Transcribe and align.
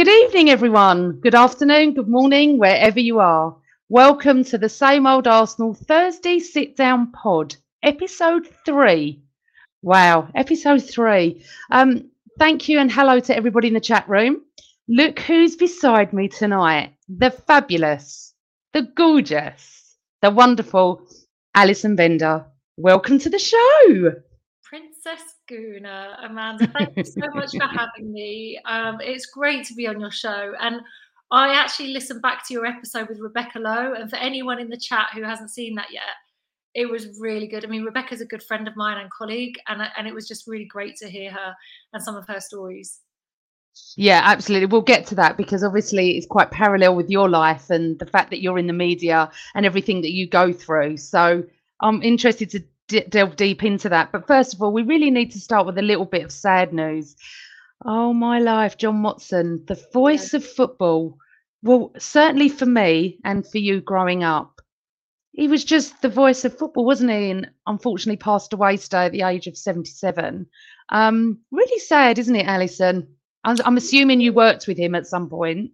Good 0.00 0.24
evening, 0.24 0.48
everyone. 0.48 1.20
Good 1.20 1.34
afternoon, 1.34 1.92
good 1.92 2.08
morning, 2.08 2.56
wherever 2.56 2.98
you 2.98 3.18
are. 3.18 3.54
Welcome 3.90 4.44
to 4.44 4.56
the 4.56 4.70
Same 4.70 5.06
Old 5.06 5.26
Arsenal 5.26 5.74
Thursday 5.74 6.38
Sit 6.38 6.74
Down 6.74 7.12
Pod, 7.12 7.56
episode 7.82 8.48
three. 8.64 9.20
Wow, 9.82 10.30
episode 10.34 10.82
three. 10.82 11.44
Um, 11.70 12.08
thank 12.38 12.66
you 12.66 12.78
and 12.78 12.90
hello 12.90 13.20
to 13.20 13.36
everybody 13.36 13.68
in 13.68 13.74
the 13.74 13.80
chat 13.80 14.08
room. 14.08 14.40
Look 14.88 15.18
who's 15.18 15.56
beside 15.56 16.14
me 16.14 16.28
tonight 16.28 16.94
the 17.06 17.30
fabulous, 17.30 18.32
the 18.72 18.88
gorgeous, 18.96 19.98
the 20.22 20.30
wonderful 20.30 21.06
Alison 21.54 21.94
Bender. 21.94 22.46
Welcome 22.78 23.18
to 23.18 23.28
the 23.28 23.38
show. 23.38 24.14
Princess 24.70 25.34
Gooner, 25.50 26.14
Amanda, 26.24 26.68
thank 26.68 26.96
you 26.96 27.02
so 27.02 27.28
much 27.34 27.50
for 27.50 27.66
having 27.66 28.12
me. 28.12 28.60
Um, 28.66 28.98
it's 29.00 29.26
great 29.26 29.64
to 29.64 29.74
be 29.74 29.88
on 29.88 29.98
your 29.98 30.12
show. 30.12 30.54
And 30.60 30.80
I 31.32 31.54
actually 31.54 31.88
listened 31.88 32.22
back 32.22 32.46
to 32.46 32.54
your 32.54 32.66
episode 32.66 33.08
with 33.08 33.18
Rebecca 33.18 33.58
Lowe. 33.58 33.94
And 33.94 34.08
for 34.08 34.14
anyone 34.14 34.60
in 34.60 34.68
the 34.68 34.76
chat 34.76 35.08
who 35.12 35.24
hasn't 35.24 35.50
seen 35.50 35.74
that 35.74 35.88
yet, 35.90 36.02
it 36.76 36.88
was 36.88 37.18
really 37.18 37.48
good. 37.48 37.64
I 37.64 37.68
mean, 37.68 37.82
Rebecca's 37.82 38.20
a 38.20 38.26
good 38.26 38.44
friend 38.44 38.68
of 38.68 38.76
mine 38.76 38.98
and 38.98 39.10
colleague, 39.10 39.58
and, 39.66 39.82
and 39.96 40.06
it 40.06 40.14
was 40.14 40.28
just 40.28 40.46
really 40.46 40.66
great 40.66 40.94
to 40.98 41.10
hear 41.10 41.32
her 41.32 41.52
and 41.92 42.00
some 42.00 42.14
of 42.14 42.28
her 42.28 42.38
stories. 42.38 43.00
Yeah, 43.96 44.20
absolutely. 44.22 44.66
We'll 44.66 44.82
get 44.82 45.04
to 45.08 45.16
that 45.16 45.36
because 45.36 45.64
obviously 45.64 46.16
it's 46.16 46.28
quite 46.28 46.52
parallel 46.52 46.94
with 46.94 47.10
your 47.10 47.28
life 47.28 47.70
and 47.70 47.98
the 47.98 48.06
fact 48.06 48.30
that 48.30 48.40
you're 48.40 48.58
in 48.58 48.68
the 48.68 48.72
media 48.72 49.32
and 49.56 49.66
everything 49.66 50.00
that 50.02 50.12
you 50.12 50.28
go 50.28 50.52
through. 50.52 50.98
So 50.98 51.42
I'm 51.80 52.02
interested 52.04 52.50
to 52.50 52.62
delve 53.08 53.36
deep 53.36 53.64
into 53.64 53.88
that. 53.88 54.12
But 54.12 54.26
first 54.26 54.54
of 54.54 54.62
all, 54.62 54.72
we 54.72 54.82
really 54.82 55.10
need 55.10 55.30
to 55.32 55.40
start 55.40 55.66
with 55.66 55.78
a 55.78 55.82
little 55.82 56.04
bit 56.04 56.24
of 56.24 56.32
sad 56.32 56.72
news. 56.72 57.16
Oh, 57.84 58.12
my 58.12 58.38
life, 58.38 58.76
John 58.76 59.02
Motson, 59.02 59.66
the 59.66 59.82
voice 59.92 60.34
of 60.34 60.44
football. 60.44 61.16
Well, 61.62 61.92
certainly 61.98 62.48
for 62.48 62.66
me 62.66 63.18
and 63.24 63.46
for 63.46 63.58
you 63.58 63.80
growing 63.80 64.22
up, 64.22 64.60
he 65.32 65.48
was 65.48 65.64
just 65.64 66.02
the 66.02 66.08
voice 66.08 66.44
of 66.44 66.58
football, 66.58 66.84
wasn't 66.84 67.10
he? 67.10 67.30
And 67.30 67.50
unfortunately 67.66 68.16
passed 68.16 68.52
away 68.52 68.76
today 68.76 69.06
at 69.06 69.12
the 69.12 69.22
age 69.22 69.46
of 69.46 69.56
77. 69.56 70.46
Um, 70.90 71.38
really 71.50 71.78
sad, 71.78 72.18
isn't 72.18 72.36
it, 72.36 72.46
Alison? 72.46 73.08
I'm, 73.44 73.56
I'm 73.64 73.76
assuming 73.76 74.20
you 74.20 74.32
worked 74.32 74.66
with 74.66 74.76
him 74.76 74.94
at 74.94 75.06
some 75.06 75.30
point. 75.30 75.70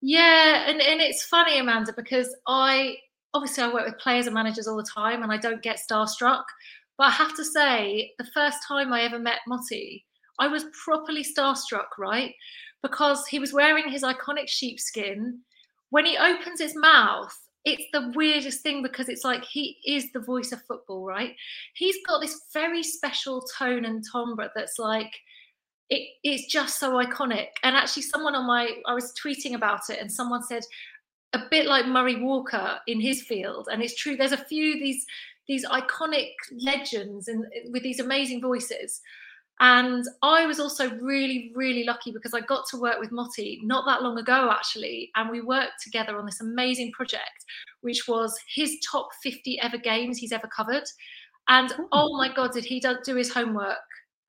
Yeah, 0.00 0.68
and, 0.68 0.80
and 0.80 1.00
it's 1.00 1.24
funny, 1.24 1.58
Amanda, 1.58 1.92
because 1.92 2.34
I 2.46 2.96
obviously 3.34 3.64
I 3.64 3.72
work 3.72 3.86
with 3.86 3.98
players 3.98 4.26
and 4.26 4.34
managers 4.34 4.66
all 4.66 4.76
the 4.76 4.82
time 4.82 5.22
and 5.22 5.32
I 5.32 5.36
don't 5.36 5.62
get 5.62 5.78
starstruck. 5.78 6.44
But 6.96 7.08
I 7.08 7.10
have 7.10 7.36
to 7.36 7.44
say, 7.44 8.12
the 8.18 8.26
first 8.34 8.58
time 8.66 8.92
I 8.92 9.02
ever 9.02 9.18
met 9.18 9.40
Motty, 9.46 10.04
I 10.38 10.48
was 10.48 10.66
properly 10.84 11.24
starstruck, 11.24 11.96
right? 11.98 12.34
Because 12.82 13.26
he 13.26 13.38
was 13.38 13.52
wearing 13.52 13.88
his 13.88 14.02
iconic 14.02 14.48
sheepskin. 14.48 15.40
When 15.90 16.04
he 16.04 16.16
opens 16.16 16.60
his 16.60 16.76
mouth, 16.76 17.36
it's 17.64 17.84
the 17.92 18.12
weirdest 18.14 18.62
thing 18.62 18.82
because 18.82 19.08
it's 19.08 19.24
like 19.24 19.44
he 19.44 19.78
is 19.86 20.10
the 20.12 20.20
voice 20.20 20.52
of 20.52 20.62
football, 20.62 21.04
right? 21.04 21.34
He's 21.74 21.96
got 22.06 22.20
this 22.20 22.42
very 22.52 22.82
special 22.82 23.46
tone 23.58 23.84
and 23.84 24.04
timbre 24.10 24.50
that's 24.54 24.78
like, 24.78 25.12
it, 25.90 26.08
it's 26.22 26.46
just 26.46 26.78
so 26.78 26.92
iconic. 26.94 27.48
And 27.62 27.76
actually, 27.76 28.02
someone 28.02 28.34
on 28.34 28.46
my, 28.46 28.70
I 28.86 28.94
was 28.94 29.12
tweeting 29.22 29.54
about 29.54 29.90
it, 29.90 30.00
and 30.00 30.10
someone 30.10 30.42
said, 30.42 30.62
a 31.32 31.40
bit 31.50 31.66
like 31.66 31.86
Murray 31.86 32.22
Walker 32.22 32.78
in 32.86 33.00
his 33.00 33.22
field. 33.22 33.68
And 33.70 33.82
it's 33.82 33.96
true, 33.96 34.16
there's 34.16 34.32
a 34.32 34.36
few 34.36 34.74
these 34.78 35.06
these 35.46 35.64
iconic 35.66 36.32
legends 36.62 37.26
and 37.26 37.46
with 37.70 37.82
these 37.82 38.00
amazing 38.00 38.40
voices. 38.40 39.00
And 39.60 40.04
I 40.22 40.46
was 40.46 40.60
also 40.60 40.90
really, 41.00 41.52
really 41.56 41.82
lucky 41.84 42.12
because 42.12 42.32
I 42.32 42.40
got 42.40 42.68
to 42.68 42.80
work 42.80 43.00
with 43.00 43.10
Motty 43.10 43.60
not 43.64 43.86
that 43.86 44.02
long 44.02 44.18
ago, 44.18 44.50
actually. 44.52 45.10
And 45.16 45.30
we 45.30 45.40
worked 45.40 45.82
together 45.82 46.16
on 46.16 46.26
this 46.26 46.40
amazing 46.40 46.92
project, 46.92 47.44
which 47.80 48.06
was 48.06 48.38
his 48.54 48.78
top 48.88 49.08
50 49.22 49.58
ever 49.60 49.78
games 49.78 50.18
he's 50.18 50.32
ever 50.32 50.46
covered. 50.46 50.84
And 51.48 51.72
hmm. 51.72 51.84
oh 51.92 52.16
my 52.16 52.32
God, 52.32 52.52
did 52.52 52.64
he 52.64 52.80
do 53.04 53.16
his 53.16 53.32
homework? 53.32 53.78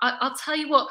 I, 0.01 0.17
will 0.21 0.35
tell 0.35 0.55
you 0.55 0.69
what, 0.69 0.87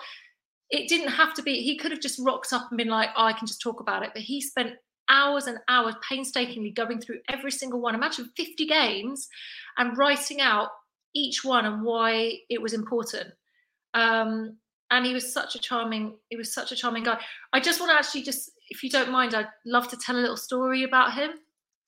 it 0.70 0.88
didn't 0.88 1.08
have 1.08 1.34
to 1.34 1.42
be, 1.42 1.62
he 1.62 1.76
could 1.76 1.90
have 1.90 2.00
just 2.00 2.20
rocked 2.22 2.52
up 2.52 2.68
and 2.70 2.78
been 2.78 2.88
like, 2.88 3.08
oh, 3.16 3.24
I 3.24 3.32
can 3.32 3.46
just 3.46 3.62
talk 3.62 3.80
about 3.80 4.02
it. 4.02 4.10
But 4.12 4.22
he 4.22 4.40
spent 4.40 4.74
hours 5.08 5.46
and 5.46 5.58
hours 5.68 5.94
painstakingly 6.08 6.70
going 6.70 7.00
through 7.00 7.18
every 7.28 7.50
single 7.50 7.80
one. 7.80 7.94
Imagine 7.94 8.30
50 8.36 8.66
games 8.66 9.28
and 9.76 9.96
writing 9.96 10.40
out 10.40 10.68
each 11.14 11.44
one 11.44 11.64
and 11.66 11.82
why 11.82 12.38
it 12.48 12.60
was 12.60 12.72
important. 12.72 13.32
Um, 13.94 14.56
and 14.90 15.04
he 15.04 15.14
was 15.14 15.32
such 15.32 15.54
a 15.54 15.58
charming, 15.58 16.16
he 16.30 16.36
was 16.36 16.52
such 16.52 16.72
a 16.72 16.76
charming 16.76 17.04
guy. 17.04 17.20
I 17.52 17.60
just 17.60 17.80
want 17.80 17.90
to 17.92 17.96
actually 17.96 18.22
just, 18.22 18.50
if 18.70 18.82
you 18.82 18.90
don't 18.90 19.10
mind, 19.10 19.34
I'd 19.34 19.48
love 19.66 19.88
to 19.88 19.96
tell 19.96 20.16
a 20.16 20.20
little 20.20 20.36
story 20.36 20.82
about 20.82 21.14
him. 21.14 21.30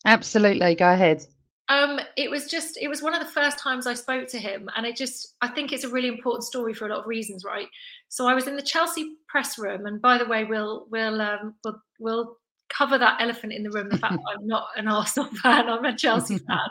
Absolutely, 0.04 0.74
go 0.74 0.92
ahead. 0.92 1.26
Um, 1.68 2.00
it 2.16 2.28
was 2.28 2.46
just, 2.46 2.78
it 2.78 2.88
was 2.88 3.00
one 3.00 3.14
of 3.14 3.20
the 3.20 3.32
first 3.32 3.58
times 3.58 3.86
I 3.86 3.94
spoke 3.94 4.26
to 4.28 4.38
him, 4.38 4.68
and 4.76 4.84
it 4.84 4.96
just, 4.96 5.36
I 5.40 5.48
think 5.48 5.72
it's 5.72 5.84
a 5.84 5.88
really 5.88 6.08
important 6.08 6.42
story 6.44 6.74
for 6.74 6.86
a 6.86 6.90
lot 6.90 7.00
of 7.00 7.06
reasons, 7.06 7.44
right? 7.44 7.68
So 8.08 8.26
I 8.26 8.34
was 8.34 8.48
in 8.48 8.56
the 8.56 8.62
Chelsea 8.62 9.14
press 9.28 9.56
room, 9.56 9.86
and 9.86 10.02
by 10.02 10.18
the 10.18 10.26
way, 10.26 10.44
we'll, 10.44 10.86
we'll, 10.90 11.20
um, 11.20 11.54
we'll, 11.64 11.80
we'll 12.00 12.36
cover 12.70 12.98
that 12.98 13.20
elephant 13.20 13.52
in 13.52 13.62
the 13.62 13.70
room 13.70 13.88
the 13.88 13.98
fact 13.98 14.14
that 14.14 14.36
I'm 14.38 14.46
not 14.46 14.68
an 14.76 14.88
Arsenal 14.88 15.30
fan, 15.42 15.68
I'm 15.68 15.84
a 15.84 15.96
Chelsea 15.96 16.38
fan. 16.48 16.68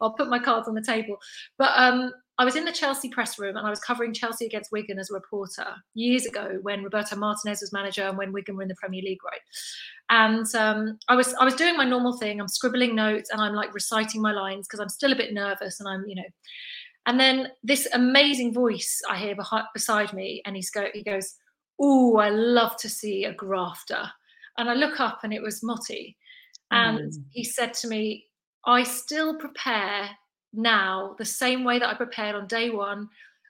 I'll 0.00 0.14
put 0.14 0.28
my 0.28 0.38
cards 0.38 0.68
on 0.68 0.74
the 0.74 0.82
table. 0.82 1.16
But 1.58 1.72
um, 1.76 2.12
I 2.38 2.44
was 2.44 2.56
in 2.56 2.64
the 2.64 2.72
Chelsea 2.72 3.08
press 3.08 3.38
room 3.38 3.56
and 3.56 3.66
I 3.66 3.70
was 3.70 3.78
covering 3.78 4.14
Chelsea 4.14 4.46
against 4.46 4.72
Wigan 4.72 4.98
as 4.98 5.10
a 5.10 5.14
reporter 5.14 5.66
years 5.94 6.26
ago 6.26 6.58
when 6.62 6.82
Roberto 6.82 7.14
Martinez 7.14 7.60
was 7.60 7.72
manager 7.72 8.02
and 8.02 8.16
when 8.16 8.32
Wigan 8.32 8.56
were 8.56 8.62
in 8.62 8.68
the 8.68 8.74
Premier 8.74 9.02
League, 9.02 9.22
right? 9.24 9.40
And 10.10 10.46
um, 10.54 10.98
I 11.08 11.14
was 11.14 11.34
I 11.34 11.44
was 11.44 11.54
doing 11.54 11.76
my 11.76 11.84
normal 11.84 12.16
thing. 12.16 12.40
I'm 12.40 12.48
scribbling 12.48 12.94
notes 12.94 13.30
and 13.30 13.40
I'm 13.40 13.54
like 13.54 13.74
reciting 13.74 14.22
my 14.22 14.32
lines 14.32 14.66
because 14.66 14.80
I'm 14.80 14.88
still 14.88 15.12
a 15.12 15.16
bit 15.16 15.34
nervous 15.34 15.78
and 15.78 15.88
I'm 15.88 16.04
you 16.08 16.16
know. 16.16 16.28
And 17.06 17.18
then 17.18 17.48
this 17.62 17.88
amazing 17.92 18.54
voice 18.54 19.00
I 19.10 19.18
hear 19.18 19.34
behind, 19.34 19.66
beside 19.74 20.12
me, 20.12 20.40
and 20.46 20.54
he's 20.54 20.70
go, 20.70 20.86
he 20.94 21.02
goes, 21.02 21.34
"Oh, 21.80 22.16
I 22.16 22.30
love 22.30 22.76
to 22.78 22.88
see 22.88 23.24
a 23.24 23.34
grafter." 23.34 24.10
And 24.58 24.68
I 24.70 24.74
look 24.74 25.00
up, 25.00 25.20
and 25.24 25.32
it 25.32 25.42
was 25.42 25.62
Motty, 25.62 26.16
and 26.70 26.98
Mm. 27.12 27.24
he 27.30 27.44
said 27.44 27.74
to 27.74 27.88
me, 27.88 28.26
"I 28.66 28.82
still 28.82 29.34
prepare 29.36 30.10
now 30.52 31.14
the 31.18 31.24
same 31.24 31.64
way 31.64 31.78
that 31.78 31.88
I 31.88 31.94
prepared 31.94 32.34
on 32.34 32.46
day 32.46 32.70
one. 32.70 33.08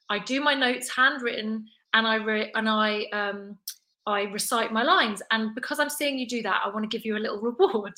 I 0.08 0.18
do 0.20 0.40
my 0.40 0.54
notes 0.54 0.94
handwritten, 0.94 1.66
and 1.94 2.06
I 2.06 2.16
re- 2.16 2.52
and 2.54 2.68
I 2.68 3.04
um, 3.12 3.58
I 4.06 4.22
recite 4.22 4.72
my 4.72 4.82
lines. 4.82 5.22
And 5.30 5.54
because 5.54 5.78
I'm 5.80 5.90
seeing 5.90 6.18
you 6.18 6.26
do 6.28 6.42
that, 6.42 6.62
I 6.64 6.68
want 6.68 6.84
to 6.88 6.96
give 6.96 7.04
you 7.04 7.16
a 7.16 7.24
little 7.24 7.40
reward." 7.50 7.94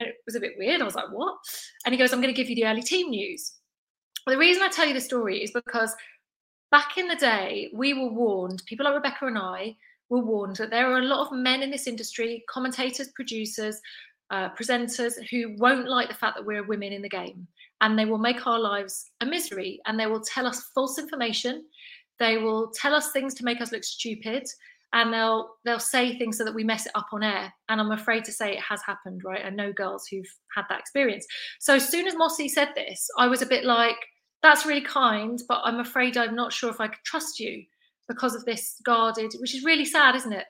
And 0.00 0.08
it 0.08 0.16
was 0.26 0.34
a 0.34 0.40
bit 0.40 0.54
weird. 0.58 0.80
I 0.80 0.84
was 0.84 0.94
like, 0.96 1.10
"What?" 1.12 1.36
And 1.84 1.94
he 1.94 1.98
goes, 1.98 2.12
"I'm 2.12 2.20
going 2.20 2.34
to 2.34 2.40
give 2.40 2.48
you 2.50 2.56
the 2.56 2.66
early 2.66 2.82
team 2.82 3.10
news." 3.10 3.54
The 4.26 4.38
reason 4.38 4.62
I 4.62 4.68
tell 4.68 4.86
you 4.86 4.94
the 4.94 5.00
story 5.00 5.42
is 5.42 5.50
because 5.52 5.94
back 6.70 6.96
in 6.96 7.08
the 7.08 7.16
day, 7.16 7.70
we 7.74 7.92
were 7.92 8.08
warned, 8.08 8.62
people 8.66 8.84
like 8.84 8.94
Rebecca 8.94 9.26
and 9.26 9.36
I 9.38 9.76
were 10.12 10.24
warned 10.24 10.56
that 10.56 10.70
there 10.70 10.90
are 10.90 10.98
a 10.98 11.06
lot 11.06 11.26
of 11.26 11.32
men 11.32 11.62
in 11.62 11.70
this 11.70 11.86
industry, 11.86 12.44
commentators, 12.48 13.08
producers, 13.14 13.80
uh, 14.30 14.48
presenters, 14.50 15.14
who 15.30 15.56
won't 15.58 15.88
like 15.88 16.08
the 16.08 16.14
fact 16.14 16.36
that 16.36 16.46
we're 16.46 16.66
women 16.66 16.92
in 16.92 17.02
the 17.02 17.08
game. 17.08 17.46
And 17.80 17.98
they 17.98 18.04
will 18.04 18.18
make 18.18 18.46
our 18.46 18.60
lives 18.60 19.10
a 19.20 19.26
misery 19.26 19.80
and 19.86 19.98
they 19.98 20.06
will 20.06 20.20
tell 20.20 20.46
us 20.46 20.70
false 20.74 20.98
information. 20.98 21.64
They 22.18 22.38
will 22.38 22.70
tell 22.70 22.94
us 22.94 23.10
things 23.10 23.34
to 23.34 23.44
make 23.44 23.60
us 23.60 23.72
look 23.72 23.82
stupid 23.82 24.46
and 24.92 25.12
they'll 25.12 25.56
they'll 25.64 25.80
say 25.80 26.16
things 26.16 26.36
so 26.36 26.44
that 26.44 26.54
we 26.54 26.62
mess 26.62 26.84
it 26.84 26.92
up 26.94 27.06
on 27.14 27.22
air 27.22 27.50
and 27.70 27.80
i'm 27.80 27.92
afraid 27.92 28.24
to 28.24 28.30
say 28.30 28.52
it 28.52 28.60
has 28.60 28.82
happened 28.82 29.22
right 29.24 29.40
i 29.42 29.48
know 29.48 29.72
girls 29.72 30.06
who've 30.06 30.30
had 30.54 30.66
that 30.68 30.78
experience 30.78 31.26
so 31.60 31.76
as 31.76 31.88
soon 31.88 32.06
as 32.06 32.14
Motty 32.14 32.46
said 32.46 32.68
this 32.74 33.08
i 33.18 33.26
was 33.26 33.40
a 33.40 33.46
bit 33.46 33.64
like 33.64 33.96
that's 34.42 34.66
really 34.66 34.82
kind, 34.82 35.40
but 35.48 35.60
I'm 35.64 35.78
afraid 35.78 36.16
I'm 36.16 36.34
not 36.34 36.52
sure 36.52 36.68
if 36.68 36.80
I 36.80 36.88
could 36.88 37.04
trust 37.04 37.38
you 37.38 37.64
because 38.08 38.34
of 38.34 38.44
this 38.44 38.80
guarded, 38.84 39.32
which 39.38 39.54
is 39.54 39.64
really 39.64 39.84
sad, 39.84 40.14
isn't 40.14 40.32
it? 40.32 40.44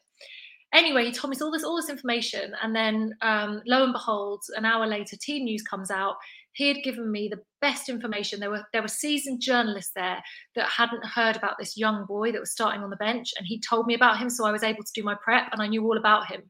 Anyway, 0.74 1.04
he 1.04 1.12
told 1.12 1.30
me 1.30 1.36
all 1.42 1.50
this 1.50 1.64
all 1.64 1.76
this 1.76 1.90
information, 1.90 2.54
and 2.62 2.74
then 2.74 3.14
um, 3.20 3.60
lo 3.66 3.84
and 3.84 3.92
behold, 3.92 4.42
an 4.56 4.64
hour 4.64 4.86
later, 4.86 5.16
Team 5.16 5.44
News 5.44 5.62
comes 5.62 5.90
out. 5.90 6.16
He 6.54 6.68
had 6.68 6.82
given 6.82 7.10
me 7.10 7.28
the 7.28 7.40
best 7.60 7.88
information. 7.88 8.40
There 8.40 8.50
were 8.50 8.64
there 8.72 8.80
were 8.80 8.88
seasoned 8.88 9.42
journalists 9.42 9.92
there 9.94 10.22
that 10.54 10.68
hadn't 10.68 11.04
heard 11.04 11.36
about 11.36 11.56
this 11.58 11.76
young 11.76 12.06
boy 12.06 12.32
that 12.32 12.40
was 12.40 12.52
starting 12.52 12.82
on 12.82 12.88
the 12.88 12.96
bench, 12.96 13.32
and 13.36 13.46
he 13.46 13.60
told 13.60 13.86
me 13.86 13.94
about 13.94 14.18
him, 14.18 14.30
so 14.30 14.46
I 14.46 14.52
was 14.52 14.62
able 14.62 14.82
to 14.82 14.92
do 14.94 15.02
my 15.02 15.16
prep, 15.22 15.48
and 15.52 15.60
I 15.60 15.66
knew 15.66 15.84
all 15.84 15.98
about 15.98 16.26
him. 16.26 16.42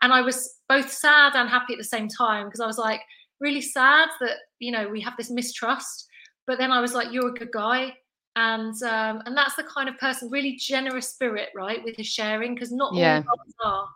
And 0.00 0.14
I 0.14 0.22
was 0.22 0.56
both 0.68 0.90
sad 0.90 1.34
and 1.34 1.48
happy 1.48 1.74
at 1.74 1.78
the 1.78 1.84
same 1.84 2.08
time 2.08 2.46
because 2.46 2.60
I 2.60 2.66
was 2.66 2.78
like 2.78 3.00
really 3.40 3.60
sad 3.60 4.08
that 4.20 4.36
you 4.60 4.72
know 4.72 4.88
we 4.88 5.00
have 5.02 5.16
this 5.18 5.30
mistrust 5.30 6.08
but 6.48 6.56
then 6.58 6.72
I 6.72 6.80
was 6.80 6.94
like, 6.94 7.12
"You're 7.12 7.28
a 7.28 7.34
good 7.34 7.52
guy," 7.52 7.94
and 8.38 8.80
um, 8.84 9.22
and 9.26 9.36
that's 9.36 9.56
the 9.56 9.64
kind 9.64 9.88
of 9.88 9.98
person, 9.98 10.30
really 10.30 10.54
generous 10.56 11.08
spirit, 11.08 11.48
right, 11.56 11.82
with 11.82 11.96
his 11.96 12.06
sharing, 12.06 12.54
because 12.54 12.70
not 12.70 12.94
Yeah. 12.94 13.22
all 13.28 13.68
are. 13.72 13.88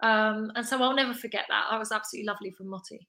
Um, 0.00 0.52
and 0.54 0.64
so 0.64 0.80
I'll 0.82 0.94
never 0.94 1.14
forget 1.14 1.46
that. 1.48 1.66
That 1.70 1.78
was 1.78 1.90
absolutely 1.90 2.26
lovely 2.26 2.50
from 2.50 2.68
Motty. 2.68 3.08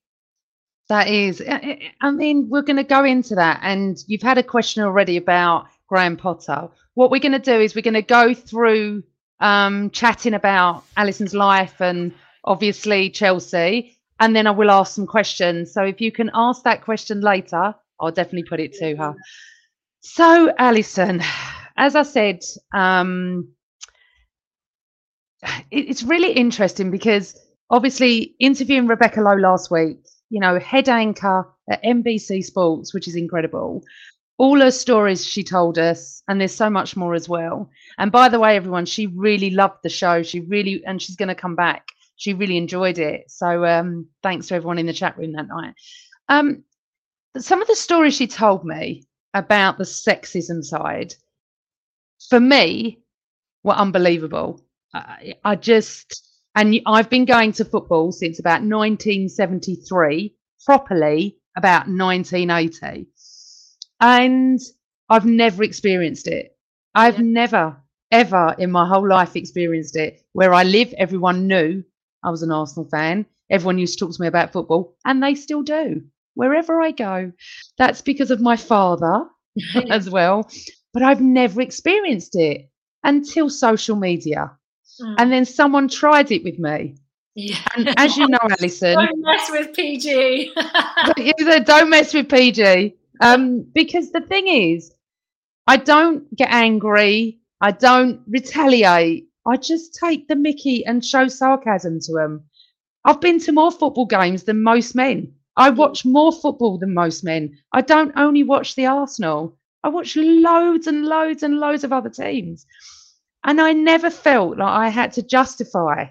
That 0.88 1.08
is, 1.08 1.42
I- 1.42 1.54
I 2.02 2.08
I 2.08 2.12
mean, 2.12 2.50
we're 2.50 2.64
going 2.70 2.78
to 2.78 2.84
go 2.98 3.04
into 3.04 3.36
that. 3.36 3.60
And 3.62 3.98
you've 4.08 4.24
had 4.24 4.38
a 4.40 4.44
question 4.44 4.84
already 4.84 5.18
about 5.18 5.68
Graham 5.88 6.18
Potter. 6.18 6.70
What 6.96 7.12
we're 7.12 7.20
going 7.28 7.40
to 7.44 7.52
do 7.54 7.60
is 7.60 7.76
we're 7.76 7.90
going 7.92 7.94
to 7.94 8.02
go 8.02 8.34
through 8.34 9.04
um, 9.40 9.92
chatting 9.92 10.34
about 10.34 10.84
Alison's 10.98 11.36
life 11.36 11.80
and 11.80 12.12
obviously 12.46 13.10
Chelsea. 13.12 13.98
And 14.20 14.36
then 14.36 14.48
I 14.48 14.52
will 14.52 14.72
ask 14.72 14.96
some 14.96 15.06
questions. 15.08 15.72
So 15.72 15.84
if 15.84 16.02
you 16.02 16.12
can 16.12 16.32
ask 16.34 16.64
that 16.64 16.84
question 16.84 17.22
later, 17.22 17.76
I'll 18.00 18.12
definitely 18.12 18.48
put 18.50 18.60
it 18.60 18.74
to 18.80 18.96
her. 18.96 19.14
So, 20.02 20.54
Alison, 20.58 21.22
as 21.78 21.96
I 21.96 22.04
said, 22.04 22.40
um, 22.74 23.50
it- 25.72 25.90
it's 25.90 26.04
really 26.04 26.32
interesting 26.32 26.92
because 26.92 27.36
obviously 27.70 28.36
interviewing 28.40 28.88
Rebecca 28.88 29.22
Lowe 29.22 29.36
last 29.36 29.72
week, 29.72 30.00
you 30.30 30.40
know, 30.40 30.60
head 30.60 30.90
anchor 30.90 31.48
at 31.70 31.80
NBC 31.84 32.42
Sports, 32.42 32.94
which 32.94 33.08
is 33.08 33.16
incredible. 33.16 33.84
All 34.38 34.60
her 34.62 34.72
stories 34.72 35.26
she 35.26 35.44
told 35.44 35.78
us, 35.78 36.24
and 36.28 36.40
there's 36.40 36.56
so 36.56 36.70
much 36.70 36.96
more 36.96 37.14
as 37.14 37.28
well. 37.28 37.70
And 37.98 38.12
by 38.12 38.30
the 38.30 38.40
way, 38.40 38.56
everyone, 38.56 38.86
she 38.86 39.08
really 39.08 39.50
loved 39.50 39.80
the 39.84 39.90
show. 39.90 40.24
She 40.24 40.40
really, 40.42 40.84
and 40.86 41.02
she's 41.02 41.18
going 41.18 41.30
to 41.30 41.36
come 41.36 41.56
back. 41.56 41.88
She 42.16 42.34
really 42.34 42.58
enjoyed 42.58 43.00
it. 43.00 43.30
So 43.30 43.66
um, 43.66 44.08
thanks 44.24 44.48
to 44.48 44.56
everyone 44.56 44.80
in 44.80 44.86
the 44.86 44.94
chat 44.94 45.18
room 45.18 45.34
that 45.34 45.48
night. 45.48 45.74
Um, 46.30 46.64
some 47.38 47.62
of 47.62 47.68
the 47.68 47.76
stories 47.76 48.16
she 48.16 48.28
told 48.28 48.66
me 48.66 49.04
about 49.34 49.78
the 49.78 49.84
sexism 49.84 50.64
side, 50.64 51.14
for 52.30 52.40
me, 52.40 53.04
were 53.64 53.74
unbelievable. 53.74 54.62
I, 54.94 55.36
I 55.44 55.56
just, 55.56 56.28
and 56.56 56.80
I've 56.86 57.10
been 57.10 57.26
going 57.26 57.52
to 57.54 57.66
football 57.66 58.12
since 58.12 58.40
about 58.40 58.62
1973, 58.64 60.36
properly 60.66 61.38
about 61.58 61.88
1980. 61.88 63.08
And 64.02 64.60
I've 65.10 65.26
never 65.26 65.64
experienced 65.64 66.28
it. 66.28 66.58
I've 66.96 67.18
Yeah. 67.18 67.24
never, 67.24 67.78
ever 68.12 68.56
in 68.58 68.72
my 68.72 68.88
whole 68.88 69.08
life 69.08 69.36
experienced 69.36 69.96
it. 69.96 70.22
Where 70.34 70.54
I 70.54 70.64
live, 70.64 70.94
everyone 70.94 71.48
knew 71.48 71.84
I 72.24 72.30
was 72.32 72.44
an 72.44 72.52
Arsenal 72.52 72.90
fan. 72.90 73.26
Everyone 73.50 73.78
used 73.78 73.98
to 74.00 74.06
talk 74.06 74.16
to 74.16 74.22
me 74.22 74.28
about 74.28 74.52
football, 74.54 74.96
and 75.06 75.22
they 75.22 75.36
still 75.36 75.64
do. 75.64 76.04
Wherever 76.36 76.82
I 76.82 76.92
go, 76.92 77.32
that's 77.78 78.02
because 78.02 78.32
of 78.32 78.42
my 78.42 78.56
father 78.56 79.26
as 79.90 80.10
well. 80.10 80.50
But 80.94 81.04
I've 81.04 81.22
never 81.22 81.62
experienced 81.62 82.36
it 82.36 82.70
until 83.04 83.50
social 83.50 83.96
media. 83.96 84.52
Mm. 85.02 85.16
And 85.18 85.32
then 85.32 85.46
someone 85.46 85.88
tried 85.88 86.32
it 86.32 86.44
with 86.44 86.60
me. 86.60 86.98
yeah. 87.36 87.58
And 87.76 87.94
as 88.00 88.18
you 88.18 88.28
know, 88.28 88.40
Alison, 88.60 88.96
Don't 88.96 89.22
mess 89.22 89.50
with 89.52 89.74
PG. 89.74 90.54
don't 91.66 91.90
mess 91.90 92.14
with 92.14 92.30
PG. 92.30 92.96
Um, 93.22 93.66
because 93.74 94.12
the 94.12 94.22
thing 94.22 94.48
is, 94.48 94.94
I 95.68 95.78
don't 95.78 96.34
get 96.36 96.50
angry. 96.52 97.40
I 97.62 97.72
don't 97.72 98.22
retaliate. 98.28 99.28
I 99.46 99.58
just 99.58 99.96
take 99.96 100.28
the 100.28 100.36
mickey 100.36 100.86
and 100.86 101.04
show 101.04 101.28
sarcasm 101.28 102.00
to 102.02 102.14
them. 102.14 102.44
I've 103.06 103.22
been 103.22 103.40
to 103.42 103.52
more 103.52 103.72
football 103.72 104.06
games 104.06 104.44
than 104.44 104.62
most 104.64 104.96
men. 104.96 105.34
I 105.60 105.70
watch 105.72 106.06
more 106.06 106.32
football 106.32 106.78
than 106.78 106.94
most 106.94 107.24
men. 107.24 107.58
I 107.74 107.82
don't 107.82 108.14
only 108.16 108.44
watch 108.44 108.76
the 108.76 108.86
Arsenal. 108.86 109.58
I 109.84 109.90
watch 109.90 110.16
loads 110.16 110.88
and 110.88 111.06
loads 111.06 111.44
and 111.44 111.60
loads 111.60 111.84
of 111.84 111.94
other 111.94 112.10
teams. 112.10 112.66
And 113.44 113.60
I 113.60 113.74
never 113.74 114.10
felt 114.10 114.58
like 114.58 114.70
I 114.70 114.88
had 114.88 115.12
to 115.14 115.22
justify 115.22 116.06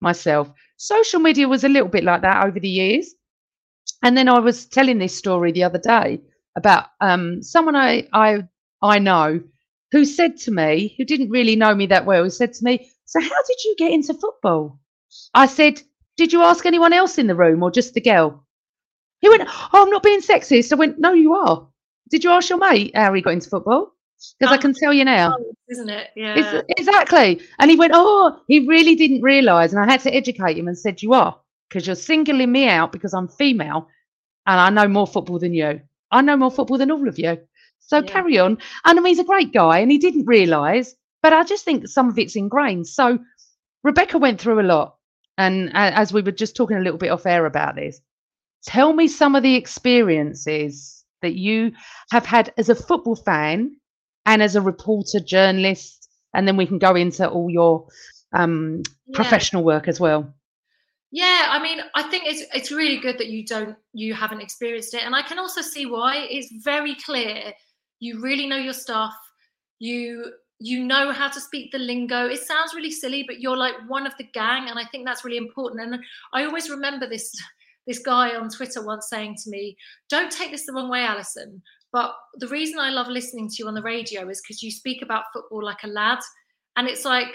myself. 0.00 0.50
Social 0.78 1.20
media 1.20 1.46
was 1.48 1.64
a 1.64 1.68
little 1.68 1.88
bit 1.88 2.04
like 2.04 2.22
that 2.22 2.46
over 2.46 2.58
the 2.58 2.70
years. 2.70 3.14
And 4.02 4.16
then 4.16 4.28
I 4.28 4.38
was 4.38 4.66
telling 4.66 4.98
this 4.98 5.16
story 5.16 5.52
the 5.52 5.64
other 5.64 5.78
day 5.78 6.22
about 6.56 6.86
um, 7.02 7.42
someone 7.42 7.76
I, 7.76 8.08
I 8.12 8.44
I 8.82 8.98
know 8.98 9.42
who 9.92 10.04
said 10.06 10.38
to 10.38 10.50
me, 10.50 10.94
who 10.96 11.04
didn't 11.04 11.30
really 11.30 11.56
know 11.56 11.74
me 11.74 11.86
that 11.86 12.06
well, 12.06 12.24
who 12.24 12.30
said 12.30 12.54
to 12.54 12.64
me, 12.64 12.90
"So 13.04 13.20
how 13.20 13.42
did 13.46 13.64
you 13.64 13.74
get 13.78 13.92
into 13.92 14.14
football?" 14.14 14.80
I 15.34 15.46
said, 15.46 15.82
"Did 16.16 16.32
you 16.32 16.42
ask 16.42 16.64
anyone 16.66 16.94
else 16.94 17.18
in 17.18 17.26
the 17.26 17.34
room 17.34 17.62
or 17.62 17.70
just 17.70 17.94
the 17.94 18.00
girl?" 18.00 18.46
He 19.20 19.28
went, 19.28 19.42
"Oh, 19.48 19.82
I'm 19.82 19.90
not 19.90 20.02
being 20.02 20.20
sexist." 20.20 20.72
I 20.72 20.76
went, 20.76 20.98
"No, 20.98 21.12
you 21.12 21.34
are. 21.34 21.66
Did 22.10 22.24
you 22.24 22.30
ask 22.30 22.48
your 22.48 22.58
mate 22.58 22.96
how 22.96 23.12
he 23.14 23.22
got 23.22 23.32
into 23.34 23.50
football?" 23.50 23.92
Because 24.38 24.52
I 24.52 24.56
Oh, 24.58 24.60
can 24.60 24.74
tell 24.74 24.92
you 24.92 25.04
now. 25.04 25.34
Isn't 25.70 25.88
it? 25.88 26.10
Yeah. 26.14 26.38
It's- 26.38 26.62
exactly. 26.76 27.40
And 27.58 27.70
he 27.70 27.76
went, 27.78 27.92
Oh, 27.96 28.38
he 28.48 28.66
really 28.66 28.94
didn't 28.94 29.22
realize. 29.22 29.72
And 29.72 29.82
I 29.82 29.90
had 29.90 30.00
to 30.02 30.14
educate 30.14 30.58
him 30.58 30.68
and 30.68 30.76
said, 30.78 31.00
You 31.02 31.14
are, 31.14 31.38
because 31.68 31.86
you're 31.86 31.96
singling 31.96 32.52
me 32.52 32.68
out 32.68 32.92
because 32.92 33.14
I'm 33.14 33.28
female 33.28 33.88
and 34.46 34.60
I 34.60 34.68
know 34.68 34.88
more 34.88 35.06
football 35.06 35.38
than 35.38 35.54
you. 35.54 35.80
I 36.10 36.20
know 36.20 36.36
more 36.36 36.50
football 36.50 36.76
than 36.76 36.90
all 36.90 37.08
of 37.08 37.18
you. 37.18 37.38
So 37.78 37.96
Yeah. 37.96 38.02
carry 38.02 38.38
on. 38.38 38.58
And 38.84 38.98
I 38.98 39.02
mean, 39.02 39.06
he's 39.06 39.20
a 39.20 39.24
great 39.24 39.54
guy 39.54 39.78
and 39.78 39.90
he 39.90 39.96
didn't 39.96 40.26
realize, 40.26 40.94
but 41.22 41.32
I 41.32 41.42
just 41.42 41.64
think 41.64 41.88
some 41.88 42.10
of 42.10 42.18
it's 42.18 42.36
ingrained. 42.36 42.88
So 42.88 43.18
Rebecca 43.84 44.18
went 44.18 44.38
through 44.38 44.60
a 44.60 44.68
lot. 44.74 44.96
And 45.38 45.70
uh, 45.70 45.92
as 45.94 46.12
we 46.12 46.20
were 46.20 46.30
just 46.32 46.56
talking 46.56 46.76
a 46.76 46.80
little 46.80 46.98
bit 46.98 47.10
off 47.10 47.24
air 47.24 47.46
about 47.46 47.74
this, 47.74 48.02
tell 48.64 48.92
me 48.92 49.08
some 49.08 49.34
of 49.34 49.42
the 49.42 49.54
experiences 49.54 51.04
that 51.22 51.34
you 51.34 51.72
have 52.10 52.26
had 52.26 52.52
as 52.56 52.68
a 52.68 52.74
football 52.74 53.16
fan 53.16 53.76
and 54.26 54.42
as 54.42 54.56
a 54.56 54.60
reporter, 54.60 55.20
journalist, 55.20 56.08
and 56.34 56.46
then 56.46 56.56
we 56.56 56.66
can 56.66 56.78
go 56.78 56.94
into 56.94 57.28
all 57.28 57.50
your 57.50 57.86
um, 58.32 58.82
Yeah. 59.06 59.16
professional 59.16 59.64
work 59.64 59.88
as 59.88 60.00
well. 60.00 60.32
Yeah, 61.12 61.48
I 61.50 61.60
mean, 61.60 61.80
I 61.94 62.04
think 62.04 62.24
it's 62.26 62.44
it's 62.54 62.70
really 62.70 62.98
good 62.98 63.18
that 63.18 63.26
you 63.26 63.44
don't 63.44 63.76
you 63.92 64.14
haven't 64.14 64.40
experienced 64.40 64.94
it, 64.94 65.02
and 65.04 65.14
I 65.14 65.22
can 65.22 65.38
also 65.38 65.60
see 65.60 65.86
why. 65.86 66.28
It's 66.30 66.52
very 66.62 66.94
clear. 66.94 67.52
You 67.98 68.20
really 68.20 68.46
know 68.46 68.56
your 68.56 68.72
stuff. 68.74 69.14
You 69.80 70.32
you 70.60 70.84
know 70.84 71.10
how 71.10 71.28
to 71.28 71.40
speak 71.40 71.72
the 71.72 71.78
lingo. 71.78 72.26
It 72.28 72.40
sounds 72.40 72.74
really 72.74 72.92
silly, 72.92 73.24
but 73.24 73.40
you're 73.40 73.56
like 73.56 73.74
one 73.88 74.06
of 74.06 74.16
the 74.18 74.24
gang, 74.24 74.68
and 74.68 74.78
I 74.78 74.84
think 74.84 75.04
that's 75.04 75.24
really 75.24 75.38
important. 75.38 75.80
And 75.82 76.04
I 76.32 76.44
always 76.44 76.70
remember 76.70 77.08
this 77.08 77.34
this 77.86 77.98
guy 77.98 78.36
on 78.36 78.48
Twitter 78.48 78.84
once 78.84 79.08
saying 79.08 79.36
to 79.42 79.50
me, 79.50 79.76
"Don't 80.08 80.30
take 80.30 80.50
this 80.50 80.66
the 80.66 80.72
wrong 80.72 80.90
way, 80.90 81.04
Alison, 81.04 81.62
But 81.92 82.14
the 82.34 82.48
reason 82.48 82.78
I 82.78 82.90
love 82.90 83.08
listening 83.08 83.48
to 83.48 83.56
you 83.58 83.66
on 83.66 83.74
the 83.74 83.82
radio 83.82 84.28
is 84.28 84.40
because 84.40 84.62
you 84.62 84.70
speak 84.70 85.02
about 85.02 85.24
football 85.32 85.64
like 85.64 85.82
a 85.82 85.88
lad. 85.88 86.20
And 86.76 86.86
it's 86.86 87.04
like, 87.04 87.34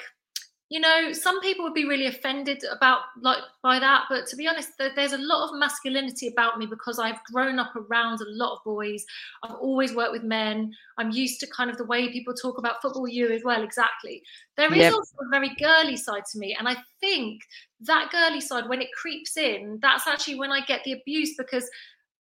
you 0.75 0.81
know, 0.81 1.13
some 1.13 1.39
people 1.39 1.63
would 1.63 1.73
be 1.73 1.85
really 1.85 2.07
offended 2.07 2.61
about 2.69 2.99
like 3.21 3.41
by 3.63 3.79
that, 3.79 4.07
but 4.09 4.27
to 4.27 4.35
be 4.35 4.45
honest, 4.45 4.71
there's 4.77 5.13
a 5.13 5.17
lot 5.17 5.47
of 5.47 5.57
masculinity 5.57 6.27
about 6.27 6.59
me 6.59 6.65
because 6.65 6.99
I've 6.99 7.23
grown 7.31 7.59
up 7.59 7.73
around 7.77 8.19
a 8.19 8.25
lot 8.27 8.57
of 8.57 8.63
boys. 8.65 9.05
I've 9.41 9.55
always 9.55 9.95
worked 9.95 10.11
with 10.11 10.23
men. 10.23 10.73
I'm 10.97 11.11
used 11.11 11.39
to 11.39 11.47
kind 11.47 11.69
of 11.69 11.77
the 11.77 11.85
way 11.85 12.11
people 12.11 12.33
talk 12.33 12.57
about 12.57 12.81
football. 12.81 13.07
You 13.07 13.31
as 13.31 13.41
well, 13.45 13.63
exactly. 13.63 14.21
There 14.57 14.69
is 14.73 14.79
yep. 14.79 14.93
also 14.93 15.15
a 15.25 15.29
very 15.31 15.55
girly 15.55 15.95
side 15.95 16.23
to 16.33 16.39
me, 16.39 16.53
and 16.59 16.67
I 16.67 16.75
think 16.99 17.43
that 17.79 18.11
girly 18.11 18.41
side, 18.41 18.67
when 18.67 18.81
it 18.81 18.89
creeps 18.91 19.37
in, 19.37 19.79
that's 19.81 20.07
actually 20.07 20.37
when 20.37 20.51
I 20.51 20.59
get 20.65 20.83
the 20.83 20.91
abuse 20.91 21.37
because 21.37 21.69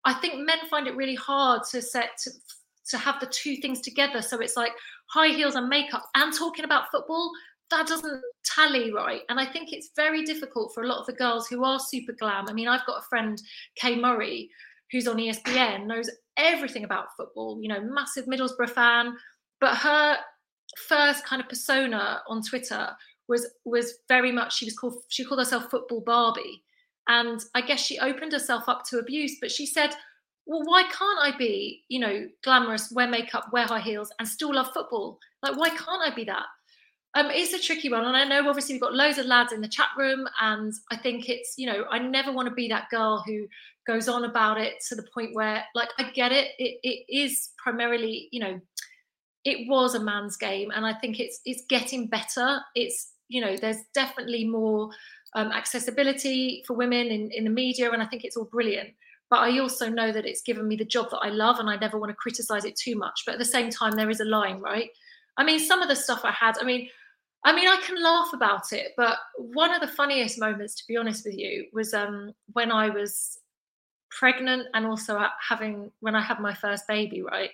I 0.04 0.14
think 0.14 0.34
men 0.36 0.58
find 0.70 0.86
it 0.86 0.94
really 0.94 1.16
hard 1.16 1.62
to 1.72 1.82
set 1.82 2.10
to, 2.22 2.30
to 2.90 2.98
have 2.98 3.18
the 3.18 3.26
two 3.26 3.56
things 3.56 3.80
together. 3.80 4.22
So 4.22 4.38
it's 4.38 4.56
like 4.56 4.74
high 5.06 5.34
heels 5.34 5.56
and 5.56 5.68
makeup 5.68 6.04
and 6.14 6.32
talking 6.32 6.64
about 6.64 6.92
football 6.92 7.32
that 7.70 7.86
doesn't 7.86 8.22
tally 8.44 8.92
right. 8.92 9.22
And 9.28 9.40
I 9.40 9.46
think 9.46 9.72
it's 9.72 9.90
very 9.96 10.22
difficult 10.22 10.72
for 10.74 10.82
a 10.82 10.86
lot 10.86 11.00
of 11.00 11.06
the 11.06 11.12
girls 11.12 11.48
who 11.48 11.64
are 11.64 11.78
super 11.78 12.12
glam. 12.12 12.46
I 12.48 12.52
mean, 12.52 12.68
I've 12.68 12.86
got 12.86 13.00
a 13.00 13.08
friend, 13.08 13.40
Kay 13.76 13.96
Murray, 13.96 14.50
who's 14.90 15.08
on 15.08 15.16
ESPN, 15.16 15.86
knows 15.86 16.10
everything 16.36 16.84
about 16.84 17.16
football, 17.16 17.58
you 17.60 17.68
know, 17.68 17.80
massive 17.80 18.26
Middlesbrough 18.26 18.70
fan. 18.70 19.16
But 19.60 19.76
her 19.76 20.18
first 20.88 21.24
kind 21.24 21.40
of 21.40 21.48
persona 21.48 22.20
on 22.28 22.42
Twitter 22.42 22.90
was 23.28 23.46
was 23.64 23.94
very 24.08 24.30
much 24.30 24.56
she 24.56 24.66
was 24.66 24.76
called 24.76 25.02
she 25.08 25.24
called 25.24 25.40
herself 25.40 25.70
football 25.70 26.00
Barbie. 26.00 26.62
And 27.08 27.42
I 27.54 27.60
guess 27.60 27.80
she 27.80 27.98
opened 27.98 28.32
herself 28.32 28.68
up 28.68 28.84
to 28.86 28.98
abuse, 28.98 29.36
but 29.40 29.50
she 29.50 29.66
said, 29.66 29.90
Well, 30.46 30.62
why 30.64 30.84
can't 30.84 31.18
I 31.20 31.36
be, 31.36 31.84
you 31.88 31.98
know, 31.98 32.28
glamorous, 32.42 32.90
wear 32.92 33.08
makeup, 33.08 33.50
wear 33.52 33.66
high 33.66 33.80
heels, 33.80 34.10
and 34.18 34.26
still 34.26 34.54
love 34.54 34.72
football? 34.72 35.18
Like, 35.42 35.56
why 35.56 35.68
can't 35.70 36.02
I 36.02 36.14
be 36.14 36.24
that? 36.24 36.46
Um, 37.16 37.30
it's 37.30 37.52
a 37.52 37.60
tricky 37.60 37.88
one, 37.88 38.04
and 38.04 38.16
I 38.16 38.24
know 38.24 38.48
obviously 38.48 38.74
we've 38.74 38.82
got 38.82 38.94
loads 38.94 39.18
of 39.18 39.26
lads 39.26 39.52
in 39.52 39.60
the 39.60 39.68
chat 39.68 39.88
room, 39.96 40.26
and 40.40 40.72
I 40.90 40.96
think 40.96 41.28
it's 41.28 41.54
you 41.56 41.66
know 41.66 41.84
I 41.90 41.98
never 41.98 42.32
want 42.32 42.48
to 42.48 42.54
be 42.54 42.68
that 42.68 42.90
girl 42.90 43.22
who 43.24 43.46
goes 43.86 44.08
on 44.08 44.24
about 44.24 44.58
it 44.58 44.74
to 44.88 44.96
the 44.96 45.06
point 45.14 45.34
where 45.34 45.62
like 45.74 45.90
I 45.98 46.10
get 46.10 46.32
it, 46.32 46.48
it 46.58 46.80
it 46.82 47.04
is 47.08 47.50
primarily 47.56 48.28
you 48.32 48.40
know 48.40 48.60
it 49.44 49.68
was 49.68 49.94
a 49.94 50.00
man's 50.00 50.36
game, 50.36 50.72
and 50.74 50.84
I 50.84 50.94
think 50.94 51.20
it's 51.20 51.40
it's 51.44 51.64
getting 51.68 52.08
better. 52.08 52.60
It's 52.74 53.12
you 53.28 53.40
know 53.40 53.56
there's 53.56 53.82
definitely 53.94 54.44
more 54.44 54.90
um, 55.36 55.52
accessibility 55.52 56.64
for 56.66 56.74
women 56.74 57.06
in 57.08 57.30
in 57.30 57.44
the 57.44 57.50
media, 57.50 57.92
and 57.92 58.02
I 58.02 58.06
think 58.06 58.24
it's 58.24 58.36
all 58.36 58.46
brilliant. 58.46 58.90
But 59.30 59.38
I 59.38 59.58
also 59.60 59.88
know 59.88 60.10
that 60.10 60.26
it's 60.26 60.42
given 60.42 60.66
me 60.66 60.76
the 60.76 60.84
job 60.84 61.10
that 61.10 61.18
I 61.18 61.28
love, 61.28 61.60
and 61.60 61.70
I 61.70 61.76
never 61.76 61.98
want 61.98 62.10
to 62.10 62.16
criticize 62.16 62.64
it 62.64 62.76
too 62.76 62.96
much. 62.96 63.22
But 63.24 63.34
at 63.34 63.38
the 63.38 63.44
same 63.44 63.70
time, 63.70 63.92
there 63.92 64.10
is 64.10 64.20
a 64.20 64.24
line, 64.24 64.60
right? 64.60 64.90
I 65.36 65.44
mean, 65.44 65.58
some 65.58 65.82
of 65.82 65.88
the 65.88 65.96
stuff 65.96 66.20
I 66.24 66.30
had, 66.30 66.56
I 66.60 66.64
mean, 66.64 66.88
I 67.44 67.54
mean, 67.54 67.68
I 67.68 67.76
can 67.84 68.02
laugh 68.02 68.28
about 68.32 68.72
it, 68.72 68.92
but 68.96 69.18
one 69.36 69.72
of 69.72 69.80
the 69.82 69.86
funniest 69.86 70.40
moments, 70.40 70.74
to 70.76 70.84
be 70.88 70.96
honest 70.96 71.26
with 71.26 71.36
you, 71.36 71.66
was 71.72 71.92
um, 71.92 72.32
when 72.54 72.72
I 72.72 72.88
was 72.88 73.38
pregnant 74.10 74.68
and 74.72 74.86
also 74.86 75.22
having 75.46 75.90
when 76.00 76.16
I 76.16 76.22
had 76.22 76.40
my 76.40 76.54
first 76.54 76.86
baby, 76.88 77.22
right? 77.22 77.50